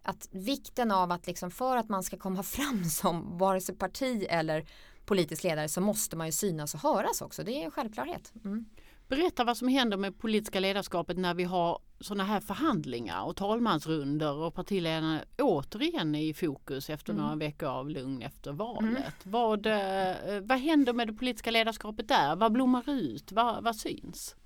att 0.06 0.28
vikten 0.30 0.90
av 0.90 1.12
att 1.12 1.26
liksom 1.26 1.50
för 1.50 1.76
att 1.76 1.88
man 1.88 2.02
ska 2.02 2.16
komma 2.16 2.42
fram 2.42 2.84
som 2.84 3.38
vare 3.38 3.60
sig 3.60 3.74
parti 3.74 4.26
eller 4.28 4.66
politisk 5.04 5.44
ledare 5.44 5.68
så 5.68 5.80
måste 5.80 6.16
man 6.16 6.26
ju 6.26 6.32
synas 6.32 6.74
och 6.74 6.80
höras 6.80 7.22
också. 7.22 7.44
Det 7.44 7.52
är 7.52 7.64
en 7.64 7.70
självklarhet. 7.70 8.32
Mm. 8.44 8.64
Berätta 9.08 9.44
vad 9.44 9.56
som 9.56 9.68
händer 9.68 9.96
med 9.96 10.18
politiska 10.18 10.60
ledarskapet 10.60 11.18
när 11.18 11.34
vi 11.34 11.44
har 11.44 11.78
sådana 12.00 12.24
här 12.24 12.40
förhandlingar 12.40 13.24
och 13.24 13.36
talmansrunder 13.36 14.32
och 14.32 14.54
partiledarna 14.54 15.24
återigen 15.38 16.14
är 16.14 16.22
i 16.22 16.34
fokus 16.34 16.90
efter 16.90 17.12
mm. 17.12 17.22
några 17.22 17.36
veckor 17.36 17.68
av 17.68 17.90
lugn 17.90 18.22
efter 18.22 18.52
valet. 18.52 18.84
Mm. 18.84 19.02
Vad, 19.22 19.66
eh, 19.66 20.40
vad 20.42 20.58
händer 20.58 20.92
med 20.92 21.08
det 21.08 21.12
politiska 21.12 21.50
ledarskapet 21.50 22.08
där? 22.08 22.36
Vad 22.36 22.52
blommar 22.52 22.90
ut? 22.90 23.32
Vad, 23.32 23.64
vad 23.64 23.76
syns? 23.76 24.36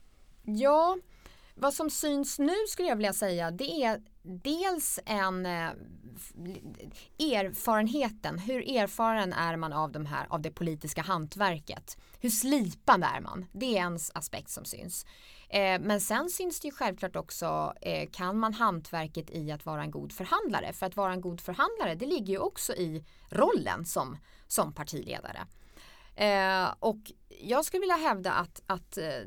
Ja, 0.45 0.97
vad 1.55 1.75
som 1.75 1.91
syns 1.91 2.39
nu 2.39 2.55
skulle 2.69 2.89
jag 2.89 2.97
vilja 2.97 3.13
säga 3.13 3.51
det 3.51 3.83
är 3.85 4.03
dels 4.23 5.01
en 5.07 5.47
eh, 5.47 5.71
erfarenheten. 7.19 8.39
Hur 8.39 8.77
erfaren 8.77 9.33
är 9.33 9.57
man 9.57 9.73
av, 9.73 9.93
de 9.93 10.07
här, 10.07 10.27
av 10.31 10.41
det 10.43 10.51
politiska 10.51 11.03
hantverket? 11.03 11.97
Hur 12.21 12.31
slipad 12.31 13.03
är 13.03 13.21
man? 13.21 13.47
Det 13.53 13.79
är 13.79 13.83
en 13.83 13.99
aspekt 14.15 14.51
som 14.51 14.65
syns. 14.65 15.07
Eh, 15.49 15.81
men 15.81 16.01
sen 16.01 16.31
syns 16.31 16.61
det 16.61 16.69
ju 16.69 16.73
självklart 16.73 17.17
också, 17.17 17.75
eh, 17.81 18.09
kan 18.11 18.39
man 18.39 18.55
hantverket 18.55 19.31
i 19.31 19.53
att 19.53 19.67
vara 19.67 19.83
en 19.83 19.91
god 19.91 20.13
förhandlare? 20.13 20.73
För 20.73 20.87
att 20.87 20.97
vara 20.97 21.13
en 21.13 21.21
god 21.21 21.41
förhandlare, 21.41 21.95
det 21.95 22.07
ligger 22.07 22.33
ju 22.33 22.39
också 22.39 22.73
i 22.75 23.05
rollen 23.31 23.85
som, 23.85 24.17
som 24.47 24.73
partiledare. 24.73 25.47
Eh, 26.15 26.75
och 26.81 27.13
jag 27.41 27.65
skulle 27.65 27.81
vilja 27.81 27.97
hävda 27.97 28.33
att, 28.33 28.63
att 28.67 28.99
eh, 28.99 29.21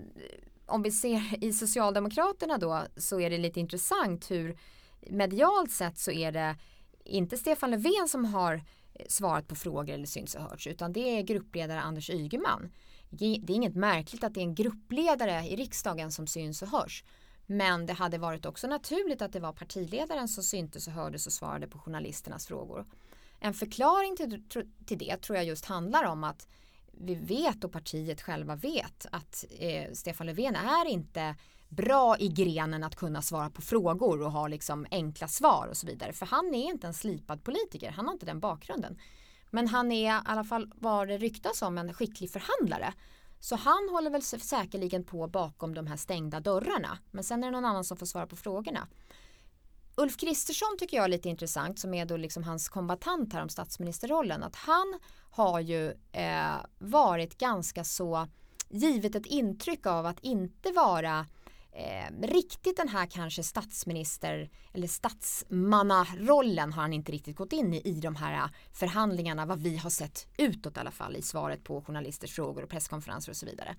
om 0.65 0.81
vi 0.81 0.91
ser 0.91 1.43
i 1.43 1.53
Socialdemokraterna 1.53 2.57
då 2.57 2.83
så 2.97 3.19
är 3.19 3.29
det 3.29 3.37
lite 3.37 3.59
intressant 3.59 4.31
hur 4.31 4.57
medialt 5.09 5.71
sett 5.71 5.99
så 5.99 6.11
är 6.11 6.31
det 6.31 6.55
inte 7.05 7.37
Stefan 7.37 7.71
Löfven 7.71 8.07
som 8.07 8.25
har 8.25 8.61
svarat 9.07 9.47
på 9.47 9.55
frågor 9.55 9.93
eller 9.93 10.05
syns 10.05 10.35
och 10.35 10.41
hörts 10.41 10.67
utan 10.67 10.93
det 10.93 11.17
är 11.17 11.21
gruppledare 11.21 11.81
Anders 11.81 12.09
Ygeman. 12.09 12.71
Det 13.09 13.25
är 13.25 13.51
inget 13.51 13.75
märkligt 13.75 14.23
att 14.23 14.33
det 14.33 14.39
är 14.39 14.43
en 14.43 14.55
gruppledare 14.55 15.47
i 15.47 15.55
riksdagen 15.55 16.11
som 16.11 16.27
syns 16.27 16.61
och 16.61 16.67
hörs. 16.67 17.03
Men 17.45 17.85
det 17.85 17.93
hade 17.93 18.17
varit 18.17 18.45
också 18.45 18.67
naturligt 18.67 19.21
att 19.21 19.33
det 19.33 19.39
var 19.39 19.53
partiledaren 19.53 20.27
som 20.27 20.43
syntes 20.43 20.87
och 20.87 20.93
hördes 20.93 21.27
och 21.27 21.33
svarade 21.33 21.67
på 21.67 21.79
journalisternas 21.79 22.47
frågor. 22.47 22.85
En 23.39 23.53
förklaring 23.53 24.17
till, 24.17 24.43
till 24.85 24.97
det 24.97 25.17
tror 25.17 25.37
jag 25.37 25.45
just 25.45 25.65
handlar 25.65 26.03
om 26.03 26.23
att 26.23 26.47
vi 26.91 27.15
vet 27.15 27.63
och 27.63 27.71
partiet 27.71 28.21
själva 28.21 28.55
vet 28.55 29.05
att 29.11 29.45
eh, 29.59 29.91
Stefan 29.93 30.27
Löfven 30.27 30.55
är 30.55 30.85
inte 30.87 31.35
bra 31.71 32.17
i 32.19 32.27
grenen 32.27 32.83
att 32.83 32.95
kunna 32.95 33.21
svara 33.21 33.49
på 33.49 33.61
frågor 33.61 34.21
och 34.21 34.31
ha 34.31 34.47
liksom 34.47 34.85
enkla 34.91 35.27
svar 35.27 35.67
och 35.67 35.77
så 35.77 35.87
vidare. 35.87 36.13
För 36.13 36.25
han 36.25 36.55
är 36.55 36.65
inte 36.65 36.87
en 36.87 36.93
slipad 36.93 37.43
politiker, 37.43 37.91
han 37.91 38.05
har 38.05 38.13
inte 38.13 38.25
den 38.25 38.39
bakgrunden. 38.39 38.97
Men 39.49 39.67
han 39.67 39.91
är 39.91 40.15
i 40.15 40.21
alla 40.25 40.43
fall 40.43 40.71
vad 40.75 41.07
det 41.07 41.17
ryktas 41.17 41.61
om 41.61 41.77
en 41.77 41.93
skicklig 41.93 42.31
förhandlare. 42.31 42.93
Så 43.39 43.55
han 43.55 43.89
håller 43.91 44.09
väl 44.09 44.21
säkerligen 44.21 45.03
på 45.03 45.27
bakom 45.27 45.73
de 45.73 45.87
här 45.87 45.97
stängda 45.97 46.39
dörrarna. 46.39 46.97
Men 47.11 47.23
sen 47.23 47.43
är 47.43 47.47
det 47.47 47.51
någon 47.51 47.65
annan 47.65 47.83
som 47.83 47.97
får 47.97 48.05
svara 48.05 48.27
på 48.27 48.35
frågorna. 48.35 48.87
Ulf 49.95 50.17
Kristersson 50.17 50.77
tycker 50.79 50.97
jag 50.97 51.03
är 51.03 51.09
lite 51.09 51.29
intressant 51.29 51.79
som 51.79 51.93
är 51.93 52.05
då 52.05 52.17
liksom 52.17 52.43
hans 52.43 52.69
kombatant 52.69 53.33
här 53.33 53.41
om 53.41 53.49
statsministerrollen. 53.49 54.43
Att 54.43 54.55
han 54.55 54.99
har 55.31 55.59
ju 55.59 55.93
eh, 56.11 56.55
varit 56.79 57.37
ganska 57.37 57.83
så 57.83 58.27
givet 58.69 59.15
ett 59.15 59.25
intryck 59.25 59.85
av 59.85 60.05
att 60.05 60.19
inte 60.19 60.71
vara 60.71 61.25
eh, 61.71 62.27
riktigt 62.27 62.77
den 62.77 62.87
här 62.87 63.05
kanske 63.05 63.43
statsminister 63.43 64.49
eller 64.73 64.87
statsmannarollen 64.87 66.73
har 66.73 66.81
han 66.81 66.93
inte 66.93 67.11
riktigt 67.11 67.35
gått 67.35 67.53
in 67.53 67.73
i 67.73 67.81
i 67.85 67.93
de 67.93 68.15
här 68.15 68.33
äh, 68.33 68.49
förhandlingarna 68.73 69.45
vad 69.45 69.61
vi 69.61 69.77
har 69.77 69.89
sett 69.89 70.27
utåt 70.37 70.77
i 70.77 70.79
alla 70.79 70.91
fall 70.91 71.15
i 71.15 71.21
svaret 71.21 71.63
på 71.63 71.81
journalisters 71.81 72.35
frågor 72.35 72.63
och 72.63 72.69
presskonferenser 72.69 73.31
och 73.31 73.37
så 73.37 73.45
vidare. 73.45 73.75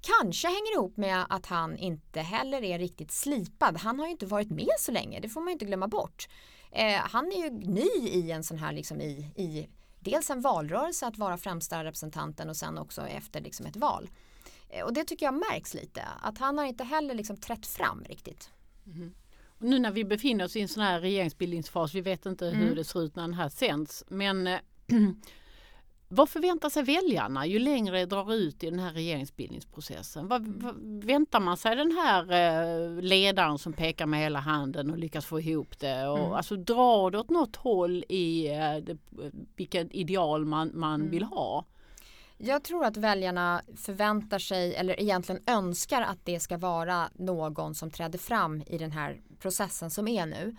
Kanske 0.00 0.48
hänger 0.48 0.74
ihop 0.74 0.96
med 0.96 1.24
att 1.28 1.46
han 1.46 1.76
inte 1.76 2.20
heller 2.20 2.64
är 2.64 2.78
riktigt 2.78 3.12
slipad. 3.12 3.76
Han 3.76 3.98
har 3.98 4.06
ju 4.06 4.12
inte 4.12 4.26
varit 4.26 4.50
med 4.50 4.74
så 4.78 4.92
länge, 4.92 5.20
det 5.20 5.28
får 5.28 5.40
man 5.40 5.48
ju 5.48 5.52
inte 5.52 5.64
glömma 5.64 5.88
bort. 5.88 6.28
Eh, 6.72 7.00
han 7.00 7.32
är 7.32 7.36
ju 7.36 7.50
ny 7.50 8.08
i 8.08 8.30
en 8.30 8.44
sån 8.44 8.58
här 8.58 8.72
liksom 8.72 9.00
i, 9.00 9.32
i 9.36 9.68
dels 10.00 10.30
en 10.30 10.40
valrörelse 10.40 11.06
att 11.06 11.18
vara 11.18 11.36
främsta 11.36 11.84
representanten 11.84 12.48
och 12.48 12.56
sen 12.56 12.78
också 12.78 13.06
efter 13.06 13.40
liksom 13.40 13.66
ett 13.66 13.76
val. 13.76 14.10
Eh, 14.72 14.84
och 14.84 14.92
det 14.92 15.04
tycker 15.04 15.26
jag 15.26 15.34
märks 15.34 15.74
lite, 15.74 16.02
att 16.20 16.38
han 16.38 16.58
har 16.58 16.64
inte 16.64 16.84
heller 16.84 17.14
liksom 17.14 17.36
trätt 17.36 17.66
fram 17.66 18.04
riktigt. 18.08 18.50
Och 19.48 19.64
nu 19.66 19.78
när 19.78 19.90
vi 19.90 20.04
befinner 20.04 20.44
oss 20.44 20.56
i 20.56 20.60
en 20.60 20.68
sån 20.68 20.82
här 20.82 21.00
regeringsbildningsfas, 21.00 21.94
vi 21.94 22.00
vet 22.00 22.26
inte 22.26 22.46
hur 22.46 22.62
Mm. 22.62 22.74
det 22.74 22.84
ser 22.84 23.02
ut 23.02 23.16
när 23.16 23.22
den 23.22 23.34
här 23.34 23.48
sänds, 23.48 24.04
men 24.08 24.46
eh, 24.46 24.58
vad 26.08 26.28
förväntar 26.28 26.70
sig 26.70 26.82
väljarna 26.82 27.46
ju 27.46 27.58
längre 27.58 27.98
det 27.98 28.06
drar 28.06 28.32
ut 28.32 28.64
i 28.64 28.70
den 28.70 28.78
här 28.78 28.92
regeringsbildningsprocessen? 28.92 30.28
Vad, 30.28 30.46
vad 30.46 31.04
väntar 31.04 31.40
man 31.40 31.56
sig 31.56 31.76
den 31.76 31.92
här 31.92 32.22
eh, 32.32 33.02
ledaren 33.02 33.58
som 33.58 33.72
pekar 33.72 34.06
med 34.06 34.20
hela 34.20 34.38
handen 34.40 34.90
och 34.90 34.98
lyckas 34.98 35.26
få 35.26 35.40
ihop 35.40 35.78
det? 35.78 36.06
Och, 36.08 36.18
Mm. 36.18 36.32
Alltså 36.32 36.56
drar 36.56 37.10
det 37.10 37.18
åt 37.18 37.30
något 37.30 37.56
håll 37.56 38.04
i 38.08 38.48
eh, 38.48 38.76
det, 38.76 38.98
vilken 39.56 39.90
ideal 39.92 40.44
man, 40.44 40.70
man 40.74 41.00
Mm. 41.00 41.10
vill 41.10 41.22
ha? 41.22 41.64
Jag 42.42 42.64
tror 42.64 42.84
att 42.84 42.96
väljarna 42.96 43.62
förväntar 43.76 44.38
sig 44.38 44.74
eller 44.74 45.00
egentligen 45.00 45.42
önskar 45.46 46.02
att 46.02 46.18
det 46.24 46.40
ska 46.40 46.58
vara 46.58 47.10
någon 47.14 47.74
som 47.74 47.90
träder 47.90 48.18
fram 48.18 48.62
i 48.66 48.78
den 48.78 48.92
här 48.92 49.20
processen 49.38 49.90
som 49.90 50.08
är 50.08 50.26
nu. 50.26 50.56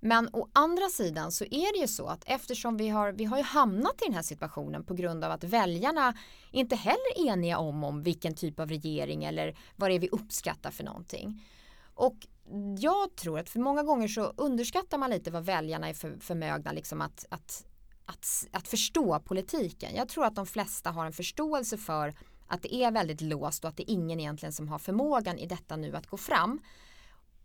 Men 0.00 0.28
å 0.32 0.48
andra 0.52 0.88
sidan 0.88 1.32
så 1.32 1.44
är 1.44 1.72
det 1.72 1.78
ju 1.78 1.88
så 1.88 2.06
att 2.06 2.24
eftersom 2.26 2.76
vi 2.76 2.88
har, 2.88 3.12
vi 3.12 3.24
har 3.24 3.36
ju 3.36 3.42
hamnat 3.42 4.02
i 4.02 4.04
den 4.04 4.14
här 4.14 4.22
situationen 4.22 4.84
på 4.84 4.94
grund 4.94 5.24
av 5.24 5.30
att 5.30 5.44
väljarna 5.44 6.14
inte 6.50 6.76
heller 6.76 7.18
är 7.18 7.32
eniga 7.32 7.58
om, 7.58 7.84
om 7.84 8.02
vilken 8.02 8.34
typ 8.34 8.60
av 8.60 8.68
regering 8.68 9.24
eller 9.24 9.56
vad 9.76 9.90
det 9.90 9.94
är 9.94 10.00
vi 10.00 10.08
uppskattar 10.08 10.70
för 10.70 10.84
någonting. 10.84 11.46
Och 11.94 12.16
jag 12.78 13.16
tror 13.16 13.38
att 13.38 13.48
för 13.48 13.60
många 13.60 13.82
gånger 13.82 14.08
så 14.08 14.32
underskattar 14.36 14.98
man 14.98 15.10
lite 15.10 15.30
vad 15.30 15.44
väljarna 15.44 15.88
är 15.88 15.94
för, 15.94 16.16
förmögna 16.20 16.72
liksom 16.72 17.00
att, 17.00 17.26
att, 17.28 17.66
att, 18.06 18.46
att 18.50 18.68
förstå 18.68 19.20
politiken. 19.20 19.94
Jag 19.94 20.08
tror 20.08 20.24
att 20.24 20.34
de 20.34 20.46
flesta 20.46 20.90
har 20.90 21.06
en 21.06 21.12
förståelse 21.12 21.76
för 21.76 22.14
att 22.46 22.62
det 22.62 22.74
är 22.74 22.90
väldigt 22.90 23.20
låst 23.20 23.64
och 23.64 23.68
att 23.70 23.76
det 23.76 23.90
är 23.90 23.94
ingen 23.94 24.20
egentligen 24.20 24.52
som 24.52 24.68
har 24.68 24.78
förmågan 24.78 25.38
i 25.38 25.46
detta 25.46 25.76
nu 25.76 25.96
att 25.96 26.06
gå 26.06 26.16
fram. 26.16 26.60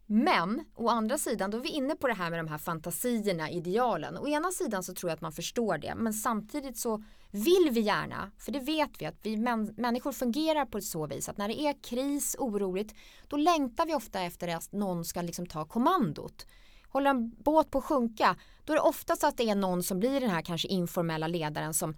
Men 0.05 0.66
å 0.76 0.89
andra 0.89 1.18
sidan, 1.18 1.51
då 1.51 1.57
är 1.57 1.62
vi 1.62 1.70
inne 1.70 1.95
på 1.95 2.07
det 2.07 2.14
här 2.14 2.30
med 2.30 2.39
de 2.39 2.47
här 2.47 2.57
fantasierna, 2.57 3.51
idealen. 3.51 4.18
Å 4.18 4.28
ena 4.28 4.51
sidan 4.51 4.84
så 4.84 4.93
tror 4.93 5.09
jag 5.09 5.16
att 5.16 5.22
man 5.22 5.32
förstår 5.32 5.78
det, 5.78 5.95
men 5.95 6.14
samtidigt 6.14 6.78
så 6.78 7.03
vill 7.32 7.70
vi 7.72 7.82
gärna, 7.82 8.32
för 8.38 8.51
det 8.51 8.59
vet 8.59 9.01
vi 9.01 9.05
att 9.05 9.16
vi 9.22 9.38
män, 9.38 9.74
människor 9.78 10.12
fungerar 10.12 10.66
på 10.66 10.78
ett 10.78 10.84
så 10.84 11.07
vis 11.07 11.30
att 11.30 11.38
när 11.38 11.47
det 11.47 11.62
är 11.62 11.84
kris, 11.84 12.36
oroligt, 12.39 12.95
då 13.28 13.38
längtar 13.38 13.86
vi 13.86 13.95
ofta 13.95 14.22
efter 14.22 14.47
att 14.47 14.72
någon 14.72 15.05
ska 15.05 15.22
liksom 15.22 15.45
ta 15.45 15.66
kommandot. 15.66 16.45
Håller 16.91 17.09
en 17.09 17.29
båt 17.29 17.71
på 17.71 17.77
att 17.77 17.83
sjunka, 17.83 18.35
då 18.65 18.73
är 18.73 18.77
det 18.77 18.83
oftast 18.83 19.23
att 19.23 19.37
det 19.37 19.49
är 19.49 19.55
någon 19.55 19.83
som 19.83 19.99
blir 19.99 20.21
den 20.21 20.29
här 20.29 20.41
kanske 20.41 20.67
informella 20.67 21.27
ledaren 21.27 21.73
som 21.73 21.95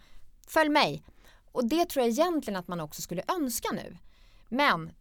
följ 0.47 0.69
mig. 0.69 1.03
Och 1.51 1.65
det 1.65 1.85
tror 1.89 2.05
jag 2.05 2.11
egentligen 2.11 2.59
att 2.59 2.67
man 2.67 2.79
också 2.79 3.01
skulle 3.01 3.23
önska 3.37 3.71
nu. 3.71 3.97
Men 4.49 4.91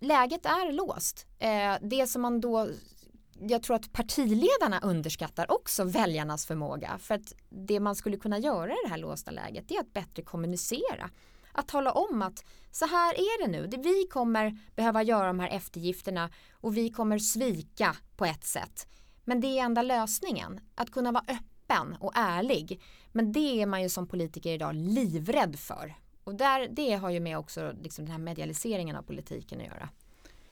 läget 0.00 0.46
är 0.46 0.72
låst. 0.72 1.26
Eh, 1.38 1.74
det 1.80 2.06
som 2.06 2.22
man 2.22 2.40
då 2.40 2.68
jag 3.40 3.62
tror 3.62 3.76
att 3.76 3.92
partiledarna 3.92 4.80
underskattar 4.82 5.50
också 5.52 5.84
väljarnas 5.84 6.46
förmåga. 6.46 6.98
För 6.98 7.14
att 7.14 7.32
det 7.48 7.80
man 7.80 7.96
skulle 7.96 8.16
kunna 8.16 8.38
göra 8.38 8.72
i 8.72 8.76
det 8.84 8.90
här 8.90 8.98
låsta 8.98 9.30
läget 9.30 9.70
är 9.70 9.80
att 9.80 9.92
bättre 9.92 10.22
kommunicera. 10.22 11.10
Att 11.52 11.68
tala 11.68 11.92
om 11.92 12.22
att 12.22 12.44
så 12.70 12.86
här 12.86 13.14
är 13.14 13.44
det 13.44 13.50
nu. 13.50 13.82
Vi 13.82 14.06
kommer 14.06 14.58
behöva 14.76 15.02
göra 15.02 15.26
de 15.26 15.40
här 15.40 15.48
eftergifterna 15.48 16.30
och 16.52 16.76
vi 16.76 16.90
kommer 16.90 17.18
svika 17.18 17.96
på 18.16 18.24
ett 18.24 18.44
sätt. 18.44 18.86
Men 19.28 19.40
det 19.40 19.58
är 19.58 19.64
enda 19.64 19.82
lösningen. 19.82 20.60
Att 20.74 20.90
kunna 20.90 21.12
vara 21.12 21.24
öppen 21.28 21.96
och 22.00 22.12
ärlig. 22.14 22.80
Men 23.12 23.32
det 23.32 23.62
är 23.62 23.66
man 23.66 23.82
ju 23.82 23.88
som 23.88 24.06
politiker 24.06 24.50
idag 24.50 24.74
livrädd 24.74 25.58
för. 25.58 25.94
Och 26.24 26.34
där, 26.34 26.68
det 26.70 26.92
har 26.94 27.10
ju 27.10 27.20
med 27.20 27.38
också 27.38 27.72
liksom 27.82 28.04
den 28.04 28.12
här 28.12 28.18
medialiseringen 28.18 28.96
av 28.96 29.02
politiken 29.02 29.60
att 29.60 29.66
göra. 29.66 29.88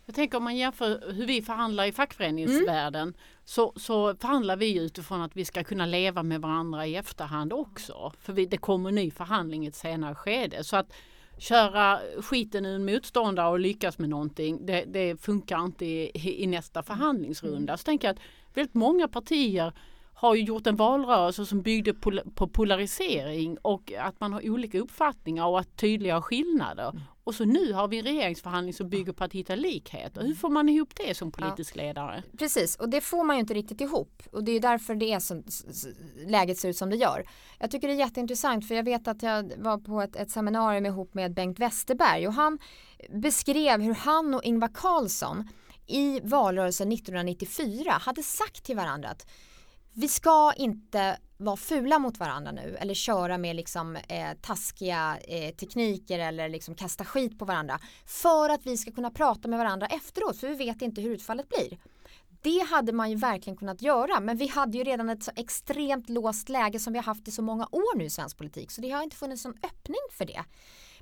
Jag 0.06 0.14
tänker 0.14 0.38
om 0.38 0.44
man 0.44 0.56
jämför 0.56 1.12
hur 1.12 1.26
vi 1.26 1.42
förhandlar 1.42 1.84
i 1.84 1.92
fackföreningsvärlden 1.92 3.14
så, 3.44 3.72
så 3.76 4.16
förhandlar 4.16 4.56
vi 4.56 4.78
utifrån 4.78 5.20
att 5.20 5.36
vi 5.36 5.44
ska 5.44 5.64
kunna 5.64 5.86
leva 5.86 6.22
med 6.22 6.40
varandra 6.40 6.86
i 6.86 6.96
efterhand 6.96 7.52
också. 7.52 8.12
För 8.20 8.32
vi, 8.32 8.46
det 8.46 8.56
kommer 8.56 8.92
ny 8.92 9.10
förhandling 9.10 9.64
i 9.64 9.68
ett 9.68 9.74
senare 9.74 10.14
skede. 10.14 10.64
Så 10.64 10.76
att 10.76 10.92
köra 11.38 12.00
skiten 12.22 12.66
ur 12.66 12.74
en 12.74 12.84
motståndare 12.84 13.48
och 13.48 13.60
lyckas 13.60 13.98
med 13.98 14.08
någonting 14.08 14.66
det, 14.66 14.84
det 14.84 15.20
funkar 15.20 15.64
inte 15.64 15.84
i, 15.84 16.42
i 16.42 16.46
nästa 16.46 16.82
förhandlingsrunda. 16.82 17.76
Så 17.76 17.84
tänker 17.84 18.08
jag 18.08 18.14
att 18.14 18.22
väldigt 18.54 18.74
många 18.74 19.08
partier 19.08 19.72
har 20.14 20.34
ju 20.34 20.42
gjort 20.42 20.66
en 20.66 20.76
valrörelse 20.76 21.46
som 21.46 21.62
byggde 21.62 21.94
på 22.34 22.48
polarisering 22.48 23.58
och 23.62 23.92
att 23.98 24.20
man 24.20 24.32
har 24.32 24.50
olika 24.50 24.78
uppfattningar 24.78 25.46
och 25.46 25.60
att 25.60 25.76
tydliga 25.76 26.22
skillnader. 26.22 27.00
Och 27.24 27.34
så 27.34 27.44
nu 27.44 27.72
har 27.72 27.88
vi 27.88 27.98
en 27.98 28.04
regeringsförhandling 28.04 28.74
som 28.74 28.88
bygger 28.88 29.12
på 29.12 29.24
att 29.24 29.32
hitta 29.32 29.54
likheter. 29.54 30.22
Hur 30.22 30.34
får 30.34 30.50
man 30.50 30.68
ihop 30.68 30.94
det 31.06 31.16
som 31.16 31.32
politisk 31.32 31.76
ledare? 31.76 32.22
Precis, 32.38 32.76
och 32.76 32.88
det 32.88 33.00
får 33.00 33.24
man 33.24 33.36
ju 33.36 33.40
inte 33.40 33.54
riktigt 33.54 33.80
ihop. 33.80 34.22
Och 34.32 34.44
det 34.44 34.52
är 34.52 34.60
därför 34.60 34.94
det 34.94 35.12
är 35.12 35.20
så, 35.20 35.42
läget 36.26 36.58
ser 36.58 36.68
ut 36.68 36.76
som 36.76 36.90
det 36.90 36.96
gör. 36.96 37.24
Jag 37.58 37.70
tycker 37.70 37.88
det 37.88 37.94
är 37.94 37.98
jätteintressant 37.98 38.68
för 38.68 38.74
jag 38.74 38.84
vet 38.84 39.08
att 39.08 39.22
jag 39.22 39.52
var 39.58 39.78
på 39.78 40.00
ett, 40.00 40.16
ett 40.16 40.30
seminarium 40.30 40.86
ihop 40.86 41.14
med 41.14 41.34
Bengt 41.34 41.58
Westerberg 41.58 42.26
och 42.26 42.34
han 42.34 42.58
beskrev 43.10 43.80
hur 43.80 43.94
han 43.94 44.34
och 44.34 44.44
Ingvar 44.44 44.70
Carlsson 44.74 45.48
i 45.86 46.20
valrörelsen 46.20 46.92
1994 46.92 47.90
hade 47.90 48.22
sagt 48.22 48.64
till 48.64 48.76
varandra 48.76 49.08
att 49.08 49.26
vi 49.92 50.08
ska 50.08 50.52
inte 50.56 51.18
vara 51.36 51.56
fula 51.56 51.98
mot 51.98 52.18
varandra 52.18 52.52
nu 52.52 52.76
eller 52.80 52.94
köra 52.94 53.38
med 53.38 53.56
liksom 53.56 53.96
eh, 53.96 54.32
taskiga 54.40 55.18
eh, 55.28 55.54
tekniker 55.54 56.18
eller 56.18 56.48
liksom 56.48 56.74
kasta 56.74 57.04
skit 57.04 57.38
på 57.38 57.44
varandra 57.44 57.80
för 58.06 58.48
att 58.48 58.66
vi 58.66 58.76
ska 58.76 58.92
kunna 58.92 59.10
prata 59.10 59.48
med 59.48 59.58
varandra 59.58 59.86
efteråt 59.86 60.36
för 60.36 60.48
vi 60.48 60.54
vet 60.54 60.82
inte 60.82 61.00
hur 61.00 61.10
utfallet 61.10 61.48
blir. 61.48 61.78
Det 62.42 62.66
hade 62.70 62.92
man 62.92 63.10
ju 63.10 63.16
verkligen 63.16 63.56
kunnat 63.56 63.82
göra 63.82 64.20
men 64.20 64.36
vi 64.36 64.46
hade 64.46 64.78
ju 64.78 64.84
redan 64.84 65.10
ett 65.10 65.22
så 65.22 65.30
extremt 65.36 66.08
låst 66.08 66.48
läge 66.48 66.78
som 66.78 66.92
vi 66.92 66.98
har 66.98 67.04
haft 67.04 67.28
i 67.28 67.30
så 67.30 67.42
många 67.42 67.68
år 67.72 67.98
nu 67.98 68.04
i 68.04 68.10
svensk 68.10 68.38
politik 68.38 68.70
så 68.70 68.80
det 68.80 68.90
har 68.90 69.02
inte 69.02 69.16
funnits 69.16 69.44
någon 69.44 69.58
öppning 69.62 70.00
för 70.10 70.24
det. 70.24 70.44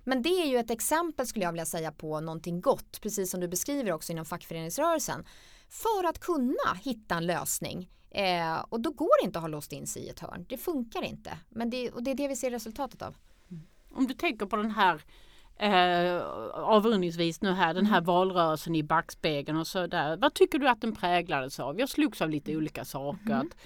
Men 0.04 0.22
det 0.22 0.28
är 0.28 0.46
ju 0.46 0.56
ett 0.58 0.70
exempel 0.70 1.26
skulle 1.26 1.44
jag 1.44 1.52
vilja 1.52 1.66
säga 1.66 1.92
på 1.92 2.20
någonting 2.20 2.60
gott 2.60 3.00
precis 3.00 3.30
som 3.30 3.40
du 3.40 3.48
beskriver 3.48 3.92
också 3.92 4.12
inom 4.12 4.24
fackföreningsrörelsen 4.24 5.24
för 5.68 6.08
att 6.08 6.18
kunna 6.18 6.74
hitta 6.84 7.14
en 7.14 7.26
lösning 7.26 7.88
Eh, 8.14 8.64
och 8.68 8.80
då 8.80 8.90
går 8.90 9.22
det 9.22 9.26
inte 9.26 9.38
att 9.38 9.42
ha 9.42 9.48
låst 9.48 9.72
in 9.72 9.86
sig 9.86 10.02
i 10.02 10.08
ett 10.08 10.20
hörn. 10.20 10.46
Det 10.48 10.56
funkar 10.56 11.02
inte. 11.02 11.38
Men 11.48 11.70
det, 11.70 11.90
och 11.90 12.02
det 12.02 12.10
är 12.10 12.14
det 12.14 12.28
vi 12.28 12.36
ser 12.36 12.50
resultatet 12.50 13.02
av. 13.02 13.16
Om 13.90 14.06
du 14.06 14.14
tänker 14.14 14.46
på 14.46 14.56
den 14.56 14.70
här 14.70 15.02
eh, 15.56 16.22
avrundningsvis 16.54 17.42
nu 17.42 17.52
här, 17.52 17.74
den 17.74 17.86
här 17.86 18.00
valrörelsen 18.00 18.74
i 18.74 18.82
backspegeln 18.82 19.58
och 19.58 19.66
så 19.66 19.86
där. 19.86 20.16
Vad 20.16 20.34
tycker 20.34 20.58
du 20.58 20.68
att 20.68 20.80
den 20.80 20.94
präglades 20.96 21.60
av? 21.60 21.80
Jag 21.80 21.88
slogs 21.88 22.22
av 22.22 22.30
lite 22.30 22.56
olika 22.56 22.84
saker. 22.84 23.34
Att, 23.34 23.56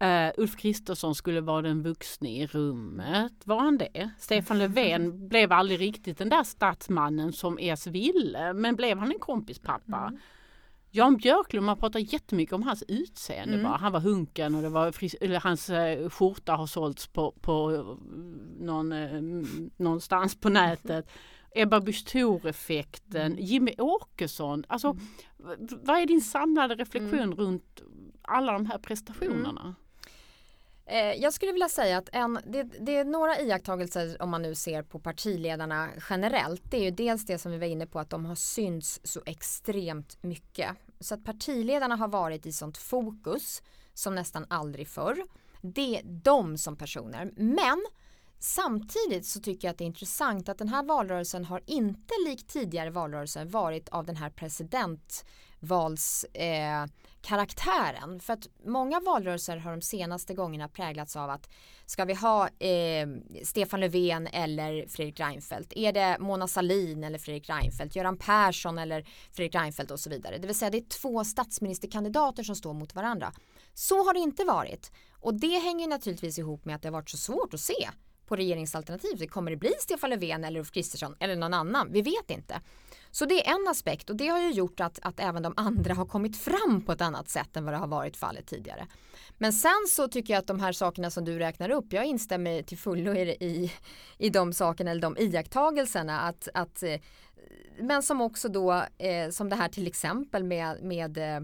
eh, 0.00 0.30
Ulf 0.36 0.56
Kristersson 0.56 1.14
skulle 1.14 1.40
vara 1.40 1.62
den 1.62 1.82
vuxne 1.82 2.36
i 2.36 2.46
rummet. 2.46 3.32
Var 3.44 3.58
han 3.60 3.78
det? 3.78 4.10
Stefan 4.18 4.58
Löfven 4.58 5.28
blev 5.28 5.52
aldrig 5.52 5.80
riktigt 5.80 6.18
den 6.18 6.28
där 6.28 6.44
statsmannen 6.44 7.32
som 7.32 7.58
S 7.60 7.86
ville. 7.86 8.52
Men 8.52 8.76
blev 8.76 8.98
han 8.98 9.12
en 9.12 9.18
kompispappa? 9.18 10.12
Jan 10.90 11.16
Björklund, 11.16 11.66
man 11.66 11.76
pratar 11.76 11.98
jättemycket 12.00 12.52
om 12.54 12.62
hans 12.62 12.82
utseende 12.88 13.56
bara. 13.62 13.76
Han 13.76 13.92
var 13.92 14.00
hunken 14.00 14.54
och 14.54 14.62
det 14.62 14.68
var 14.68 14.92
fris- 14.92 15.16
eller 15.20 15.40
hans 15.40 15.70
eh, 15.70 16.08
skjorta 16.10 16.52
har 16.52 16.66
sålts 16.66 17.06
på, 17.06 17.32
på 17.40 17.74
eh, 17.74 17.96
någon, 18.64 18.92
eh, 18.92 19.22
någonstans 19.76 20.40
på 20.40 20.48
nätet. 20.48 21.08
Ebba 21.54 21.80
Busch 21.80 22.04
Thor-effekten, 22.06 23.36
Jimmy 23.38 23.72
Åkesson. 23.78 24.64
Alltså, 24.68 24.92
v- 24.92 25.76
vad 25.82 25.96
är 26.00 26.06
din 26.06 26.20
samlade 26.20 26.74
reflektion 26.74 27.34
runt 27.34 27.82
alla 28.22 28.52
de 28.52 28.66
här 28.66 28.78
prestationerna? 28.78 29.74
Eh, 30.90 31.12
jag 31.12 31.32
skulle 31.32 31.52
vilja 31.52 31.68
säga 31.68 31.98
att 31.98 32.08
en, 32.12 32.38
det, 32.46 32.62
det 32.62 32.96
är 32.96 33.04
några 33.04 33.40
iakttagelser 33.40 34.22
om 34.22 34.30
man 34.30 34.42
nu 34.42 34.54
ser 34.54 34.82
på 34.82 34.98
partiledarna 34.98 35.88
generellt. 36.10 36.62
Det 36.70 36.76
är 36.76 36.84
ju 36.84 36.90
dels 36.90 37.26
det 37.26 37.38
som 37.38 37.52
vi 37.52 37.58
var 37.58 37.66
inne 37.66 37.86
på 37.86 37.98
att 37.98 38.10
de 38.10 38.24
har 38.24 38.34
synts 38.34 39.00
så 39.04 39.22
extremt 39.26 40.22
mycket. 40.22 40.70
Så 41.00 41.14
att 41.14 41.24
partiledarna 41.24 41.96
har 41.96 42.08
varit 42.08 42.46
i 42.46 42.52
sånt 42.52 42.78
fokus 42.78 43.62
som 43.94 44.14
nästan 44.14 44.46
aldrig 44.48 44.88
förr. 44.88 45.24
Det 45.62 45.98
är 45.98 46.02
de 46.04 46.58
som 46.58 46.76
personer. 46.76 47.30
Men 47.36 47.84
Samtidigt 48.40 49.26
så 49.26 49.40
tycker 49.40 49.68
jag 49.68 49.72
att 49.72 49.78
det 49.78 49.84
är 49.84 49.86
intressant 49.86 50.48
att 50.48 50.58
den 50.58 50.68
här 50.68 50.82
valrörelsen 50.82 51.44
har 51.44 51.62
inte 51.66 52.14
likt 52.26 52.48
tidigare 52.48 52.90
valrörelser 52.90 53.44
varit 53.44 53.88
av 53.88 54.06
den 54.06 54.16
här 54.16 54.30
president 54.30 55.24
valskaraktären. 55.60 58.14
Eh, 58.14 58.20
För 58.20 58.32
att 58.32 58.48
många 58.64 59.00
valrörelser 59.00 59.56
har 59.56 59.70
de 59.70 59.82
senaste 59.82 60.34
gångerna 60.34 60.68
präglats 60.68 61.16
av 61.16 61.30
att 61.30 61.50
ska 61.86 62.04
vi 62.04 62.14
ha 62.14 62.48
eh, 62.48 63.08
Stefan 63.44 63.80
Löfven 63.80 64.26
eller 64.26 64.86
Fredrik 64.88 65.20
Reinfeldt? 65.20 65.72
Är 65.76 65.92
det 65.92 66.16
Mona 66.20 66.48
Sahlin 66.48 67.04
eller 67.04 67.18
Fredrik 67.18 67.50
Reinfeldt? 67.50 67.96
Göran 67.96 68.18
Persson 68.18 68.78
eller 68.78 69.06
Fredrik 69.32 69.54
Reinfeldt 69.54 69.90
och 69.90 70.00
så 70.00 70.10
vidare. 70.10 70.38
Det 70.38 70.46
vill 70.46 70.58
säga 70.58 70.70
det 70.70 70.78
är 70.78 71.00
två 71.00 71.24
statsministerkandidater 71.24 72.42
som 72.42 72.56
står 72.56 72.74
mot 72.74 72.94
varandra. 72.94 73.32
Så 73.74 74.04
har 74.04 74.14
det 74.14 74.20
inte 74.20 74.44
varit. 74.44 74.92
Och 75.20 75.34
det 75.34 75.58
hänger 75.58 75.88
naturligtvis 75.88 76.38
ihop 76.38 76.64
med 76.64 76.76
att 76.76 76.82
det 76.82 76.88
har 76.88 76.92
varit 76.92 77.10
så 77.10 77.16
svårt 77.16 77.54
att 77.54 77.60
se 77.60 77.88
på 78.28 78.36
regeringsalternativet. 78.36 79.30
Kommer 79.30 79.50
det 79.50 79.56
bli 79.56 79.72
Stefan 79.78 80.10
Löfven 80.10 80.44
eller 80.44 80.60
Ulf 80.60 80.70
Kristersson 80.70 81.16
eller 81.20 81.36
någon 81.36 81.54
annan? 81.54 81.88
Vi 81.92 82.02
vet 82.02 82.30
inte. 82.30 82.60
Så 83.10 83.24
det 83.24 83.48
är 83.48 83.54
en 83.54 83.68
aspekt 83.68 84.10
och 84.10 84.16
det 84.16 84.28
har 84.28 84.40
ju 84.40 84.50
gjort 84.50 84.80
att, 84.80 84.98
att 85.02 85.20
även 85.20 85.42
de 85.42 85.54
andra 85.56 85.94
har 85.94 86.06
kommit 86.06 86.36
fram 86.36 86.82
på 86.86 86.92
ett 86.92 87.00
annat 87.00 87.28
sätt 87.28 87.56
än 87.56 87.64
vad 87.64 87.74
det 87.74 87.78
har 87.78 87.86
varit 87.86 88.16
fallet 88.16 88.46
tidigare. 88.46 88.86
Men 89.38 89.52
sen 89.52 89.86
så 89.88 90.08
tycker 90.08 90.32
jag 90.32 90.40
att 90.40 90.46
de 90.46 90.60
här 90.60 90.72
sakerna 90.72 91.10
som 91.10 91.24
du 91.24 91.38
räknar 91.38 91.70
upp, 91.70 91.92
jag 91.92 92.04
instämmer 92.04 92.62
till 92.62 92.78
fullo 92.78 93.14
i, 93.14 93.30
i, 93.30 93.72
i 94.18 94.30
de 94.30 94.52
sakerna 94.52 94.90
eller 94.90 95.02
de 95.02 95.16
iakttagelserna 95.18 96.20
att, 96.20 96.48
att 96.54 96.82
eh, 96.82 97.00
men 97.80 98.02
som 98.02 98.20
också 98.20 98.48
då 98.48 98.72
eh, 98.98 99.30
som 99.30 99.48
det 99.48 99.56
här 99.56 99.68
till 99.68 99.86
exempel 99.86 100.44
med, 100.44 100.82
med 100.82 101.18
eh, 101.18 101.40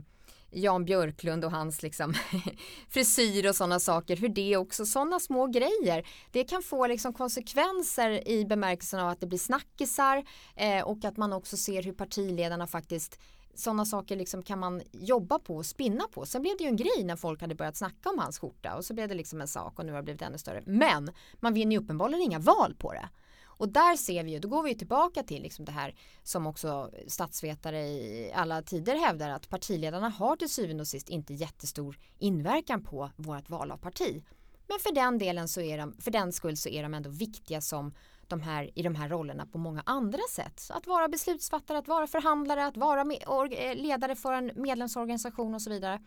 Jan 0.54 0.84
Björklund 0.84 1.44
och 1.44 1.50
hans 1.50 1.82
liksom 1.82 2.14
frisyr 2.88 3.48
och 3.48 3.56
sådana 3.56 3.80
saker, 3.80 4.16
hur 4.16 4.28
det 4.28 4.56
också, 4.56 4.86
sådana 4.86 5.20
små 5.20 5.46
grejer, 5.46 6.06
det 6.32 6.44
kan 6.44 6.62
få 6.62 6.86
liksom 6.86 7.12
konsekvenser 7.12 8.28
i 8.28 8.44
bemärkelsen 8.44 9.00
av 9.00 9.08
att 9.08 9.20
det 9.20 9.26
blir 9.26 9.38
snackisar 9.38 10.24
eh, 10.56 10.84
och 10.84 11.04
att 11.04 11.16
man 11.16 11.32
också 11.32 11.56
ser 11.56 11.82
hur 11.82 11.92
partiledarna 11.92 12.66
faktiskt 12.66 13.18
sådana 13.54 13.84
saker 13.84 14.16
liksom 14.16 14.42
kan 14.42 14.58
man 14.58 14.82
jobba 14.92 15.38
på 15.38 15.56
och 15.56 15.66
spinna 15.66 16.04
på. 16.12 16.26
Sen 16.26 16.42
blev 16.42 16.56
det 16.58 16.64
ju 16.64 16.68
en 16.68 16.76
grej 16.76 17.04
när 17.04 17.16
folk 17.16 17.40
hade 17.40 17.54
börjat 17.54 17.76
snacka 17.76 18.10
om 18.10 18.18
hans 18.18 18.38
skjorta 18.38 18.76
och 18.76 18.84
så 18.84 18.94
blev 18.94 19.08
det 19.08 19.14
liksom 19.14 19.40
en 19.40 19.48
sak 19.48 19.78
och 19.78 19.86
nu 19.86 19.92
har 19.92 19.98
det 19.98 20.04
blivit 20.04 20.22
ännu 20.22 20.38
större. 20.38 20.62
Men 20.66 21.10
man 21.40 21.54
vinner 21.54 21.76
ju 21.76 21.82
uppenbarligen 21.82 22.22
inga 22.22 22.38
val 22.38 22.74
på 22.78 22.92
det. 22.92 23.08
Och 23.56 23.68
där 23.68 23.96
ser 23.96 24.24
vi 24.24 24.30
ju, 24.30 24.38
då 24.38 24.48
går 24.48 24.62
vi 24.62 24.74
tillbaka 24.74 25.22
till 25.22 25.42
liksom 25.42 25.64
det 25.64 25.72
här 25.72 25.94
som 26.22 26.46
också 26.46 26.90
statsvetare 27.06 27.80
i 27.80 28.32
alla 28.34 28.62
tider 28.62 28.96
hävdar 28.96 29.30
att 29.30 29.48
partiledarna 29.48 30.08
har 30.08 30.36
till 30.36 30.50
syvende 30.50 30.80
och 30.80 30.88
sist 30.88 31.08
inte 31.08 31.34
jättestor 31.34 31.98
inverkan 32.18 32.84
på 32.84 33.10
vårt 33.16 33.50
val 33.50 33.70
av 33.70 33.76
parti. 33.76 34.24
Men 34.66 34.78
för 34.78 34.94
den 34.94 35.18
delen 35.18 35.48
så 35.48 35.60
är 35.60 35.78
de, 35.78 35.92
för 36.00 36.10
den 36.10 36.32
skull 36.32 36.56
så 36.56 36.68
är 36.68 36.82
de 36.82 36.94
ändå 36.94 37.10
viktiga 37.10 37.60
som 37.60 37.94
de 38.28 38.40
här, 38.40 38.70
i 38.74 38.82
de 38.82 38.94
här 38.94 39.08
rollerna 39.08 39.46
på 39.46 39.58
många 39.58 39.82
andra 39.86 40.22
sätt. 40.30 40.60
Så 40.60 40.74
att 40.74 40.86
vara 40.86 41.08
beslutsfattare, 41.08 41.78
att 41.78 41.88
vara 41.88 42.06
förhandlare, 42.06 42.66
att 42.66 42.76
vara 42.76 43.04
med, 43.04 43.24
or, 43.26 43.52
eh, 43.52 43.74
ledare 43.74 44.16
för 44.16 44.32
en 44.32 44.50
medlemsorganisation 44.54 45.54
och 45.54 45.62
så 45.62 45.70
vidare. 45.70 46.00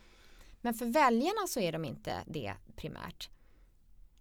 Men 0.61 0.73
för 0.73 0.85
väljarna 0.85 1.47
så 1.47 1.59
är 1.59 1.71
de 1.71 1.85
inte 1.85 2.13
det 2.25 2.53
primärt. 2.75 3.29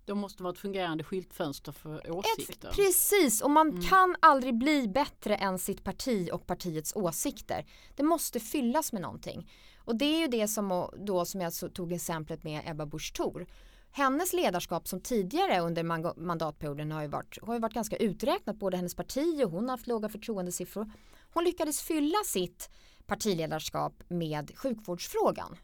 De 0.06 0.18
måste 0.18 0.42
vara 0.42 0.52
ett 0.52 0.58
fungerande 0.58 1.04
skyltfönster 1.04 1.72
för 1.72 2.10
åsikter. 2.10 2.68
Ett, 2.68 2.76
precis, 2.76 3.40
och 3.40 3.50
man 3.50 3.68
mm. 3.68 3.82
kan 3.82 4.16
aldrig 4.20 4.58
bli 4.58 4.88
bättre 4.88 5.36
än 5.36 5.58
sitt 5.58 5.84
parti 5.84 6.28
och 6.32 6.46
partiets 6.46 6.92
åsikter. 6.96 7.66
Det 7.96 8.02
måste 8.02 8.40
fyllas 8.40 8.92
med 8.92 9.02
någonting. 9.02 9.50
Och 9.78 9.96
det 9.96 10.04
är 10.04 10.18
ju 10.18 10.26
det 10.26 10.48
som, 10.48 10.90
då, 10.98 11.24
som 11.24 11.40
jag 11.40 11.52
tog 11.74 11.92
exemplet 11.92 12.44
med 12.44 12.62
Ebba 12.66 12.86
Busch 12.86 13.12
Thor. 13.16 13.46
Hennes 13.90 14.32
ledarskap 14.32 14.88
som 14.88 15.00
tidigare 15.00 15.60
under 15.60 15.82
mandatperioden 16.20 16.92
har 16.92 17.02
ju, 17.02 17.08
varit, 17.08 17.38
har 17.42 17.54
ju 17.54 17.60
varit 17.60 17.74
ganska 17.74 17.96
uträknat. 17.96 18.56
Både 18.56 18.76
hennes 18.76 18.94
parti 18.94 19.42
och 19.44 19.50
hon 19.50 19.64
har 19.64 19.70
haft 19.70 19.86
låga 19.86 20.08
förtroendesiffror. 20.08 20.92
Hon 21.32 21.44
lyckades 21.44 21.80
fylla 21.80 22.18
sitt 22.24 22.70
partiledarskap 23.06 24.02
med 24.08 24.52
sjukvårdsfrågan 24.56 25.56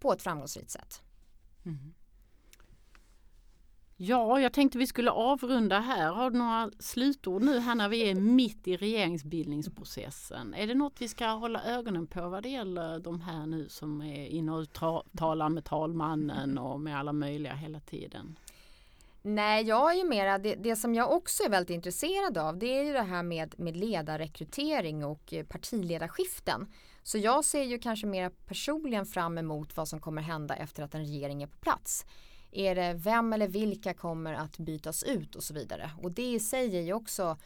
på 0.00 0.12
ett 0.12 0.22
framgångsrikt 0.22 0.70
sätt. 0.70 1.02
Mm. 1.64 1.94
Ja, 3.98 4.40
jag 4.40 4.52
tänkte 4.52 4.78
vi 4.78 4.86
skulle 4.86 5.10
avrunda 5.10 5.80
här. 5.80 6.12
Har 6.12 6.30
du 6.30 6.38
några 6.38 6.70
slutord 6.78 7.42
nu 7.42 7.58
här 7.58 7.74
när 7.74 7.88
vi 7.88 8.10
är 8.10 8.14
mitt 8.14 8.68
i 8.68 8.76
regeringsbildningsprocessen? 8.76 10.54
Är 10.54 10.66
det 10.66 10.74
något 10.74 11.00
vi 11.00 11.08
ska 11.08 11.26
hålla 11.26 11.64
ögonen 11.64 12.06
på 12.06 12.28
vad 12.28 12.42
det 12.42 12.48
gäller 12.48 12.98
de 12.98 13.20
här 13.20 13.46
nu 13.46 13.68
som 13.68 14.02
är 14.02 14.26
inne 14.26 14.52
och 14.52 14.72
talar 15.16 15.48
med 15.48 15.64
talmannen 15.64 16.58
och 16.58 16.80
med 16.80 16.98
alla 16.98 17.12
möjliga 17.12 17.54
hela 17.54 17.80
tiden? 17.80 18.38
Nej, 19.22 19.64
jag 19.64 19.92
är 19.92 19.96
ju 19.96 20.04
mera, 20.04 20.38
det, 20.38 20.54
det, 20.54 20.76
som 20.76 20.94
jag 20.94 21.12
också 21.12 21.42
är 21.42 21.50
väldigt 21.50 21.74
intresserad 21.74 22.38
av 22.38 22.58
det 22.58 22.78
är 22.78 22.84
ju 22.84 22.92
det 22.92 23.02
här 23.02 23.22
med, 23.22 23.54
med 23.58 23.76
ledarrekrytering 23.76 25.04
och 25.04 25.32
eh, 25.32 25.44
partiledarskiften. 25.46 26.66
Så 27.02 27.18
jag 27.18 27.44
ser 27.44 27.62
ju 27.62 27.78
kanske 27.78 28.06
mera 28.06 28.30
personligen 28.30 29.06
fram 29.06 29.38
emot 29.38 29.76
vad 29.76 29.88
som 29.88 30.00
kommer 30.00 30.22
hända 30.22 30.56
efter 30.56 30.82
att 30.82 30.94
en 30.94 31.00
regering 31.00 31.42
är 31.42 31.46
på 31.46 31.58
plats. 31.58 32.06
Är 32.50 32.74
det 32.74 32.94
vem 32.94 33.32
eller 33.32 33.48
vilka 33.48 33.94
kommer 33.94 34.34
att 34.34 34.58
bytas 34.58 35.02
ut 35.02 35.36
och 35.36 35.42
så 35.42 35.54
vidare. 35.54 35.90
Och 36.02 36.12
det 36.12 36.32
i 36.32 36.40
sig 36.40 36.76
är 36.76 36.82
ju 36.82 36.92
också 36.92 37.36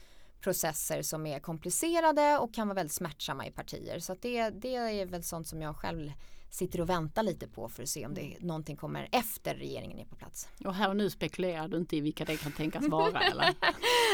processer 0.41 1.03
som 1.03 1.27
är 1.27 1.41
komplicerade 1.41 2.39
och 2.39 2.55
kan 2.55 2.69
vara 2.69 2.75
väldigt 2.75 2.93
smärtsamma 2.93 3.47
i 3.47 3.51
partier. 3.51 3.99
Så 3.99 4.17
det, 4.21 4.51
det 4.51 4.75
är 4.75 5.07
väl 5.07 5.23
sånt 5.23 5.47
som 5.49 5.63
jag 5.63 5.77
själv 5.77 6.13
sitter 6.51 6.81
och 6.81 6.89
väntar 6.89 7.23
lite 7.23 7.49
på 7.49 7.69
för 7.69 7.83
att 7.83 7.89
se 7.89 8.07
om 8.07 8.15
det 8.15 8.37
någonting 8.41 8.77
kommer 8.77 9.09
efter 9.13 9.55
regeringen 9.55 9.99
är 9.99 10.05
på 10.05 10.17
plats. 10.17 10.49
Och 10.65 10.75
här 10.75 10.89
och 10.89 10.97
nu 10.97 11.11
spekulerar 11.11 11.69
du 11.69 11.77
inte 11.77 11.97
i 11.97 12.01
vilka 12.01 12.25
det 12.25 12.37
kan 12.37 12.53
tänkas 12.53 12.89
vara 12.89 13.21
eller? 13.33 13.55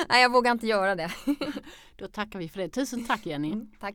Nej 0.09 0.23
jag 0.23 0.33
vågar 0.33 0.53
inte 0.53 0.67
göra 0.67 0.95
det. 0.95 1.11
Då 1.97 2.09
tackar 2.09 2.39
vi 2.39 2.49
för 2.49 2.61
det. 2.61 2.69
Tusen 2.69 3.07
tack 3.07 3.27
Jenny. 3.27 3.53
Mm, 3.53 3.71
tack. 3.81 3.95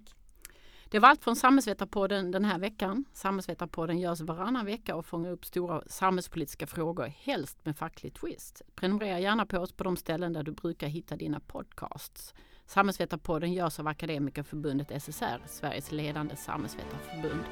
Det 0.91 0.99
var 0.99 1.09
allt 1.09 1.23
från 1.23 1.35
Samhällsvetarpodden 1.35 2.31
den 2.31 2.45
här 2.45 2.59
veckan. 2.59 3.05
Samhällsvetarpodden 3.13 3.99
görs 3.99 4.21
varannan 4.21 4.65
vecka 4.65 4.95
och 4.95 5.05
fångar 5.05 5.31
upp 5.31 5.45
stora 5.45 5.83
samhällspolitiska 5.87 6.67
frågor, 6.67 7.05
helst 7.05 7.65
med 7.65 7.77
facklig 7.77 8.13
twist. 8.13 8.61
Prenumerera 8.75 9.19
gärna 9.19 9.45
på 9.45 9.57
oss 9.57 9.71
på 9.71 9.83
de 9.83 9.97
ställen 9.97 10.33
där 10.33 10.43
du 10.43 10.51
brukar 10.51 10.87
hitta 10.87 11.15
dina 11.15 11.39
podcasts. 11.39 12.33
Samhällsvetarpodden 12.65 13.53
görs 13.53 13.79
av 13.79 13.87
Akademikerförbundet 13.87 15.03
SSR, 15.03 15.41
Sveriges 15.47 15.91
ledande 15.91 16.35
samhällsvetarförbund. 16.35 17.43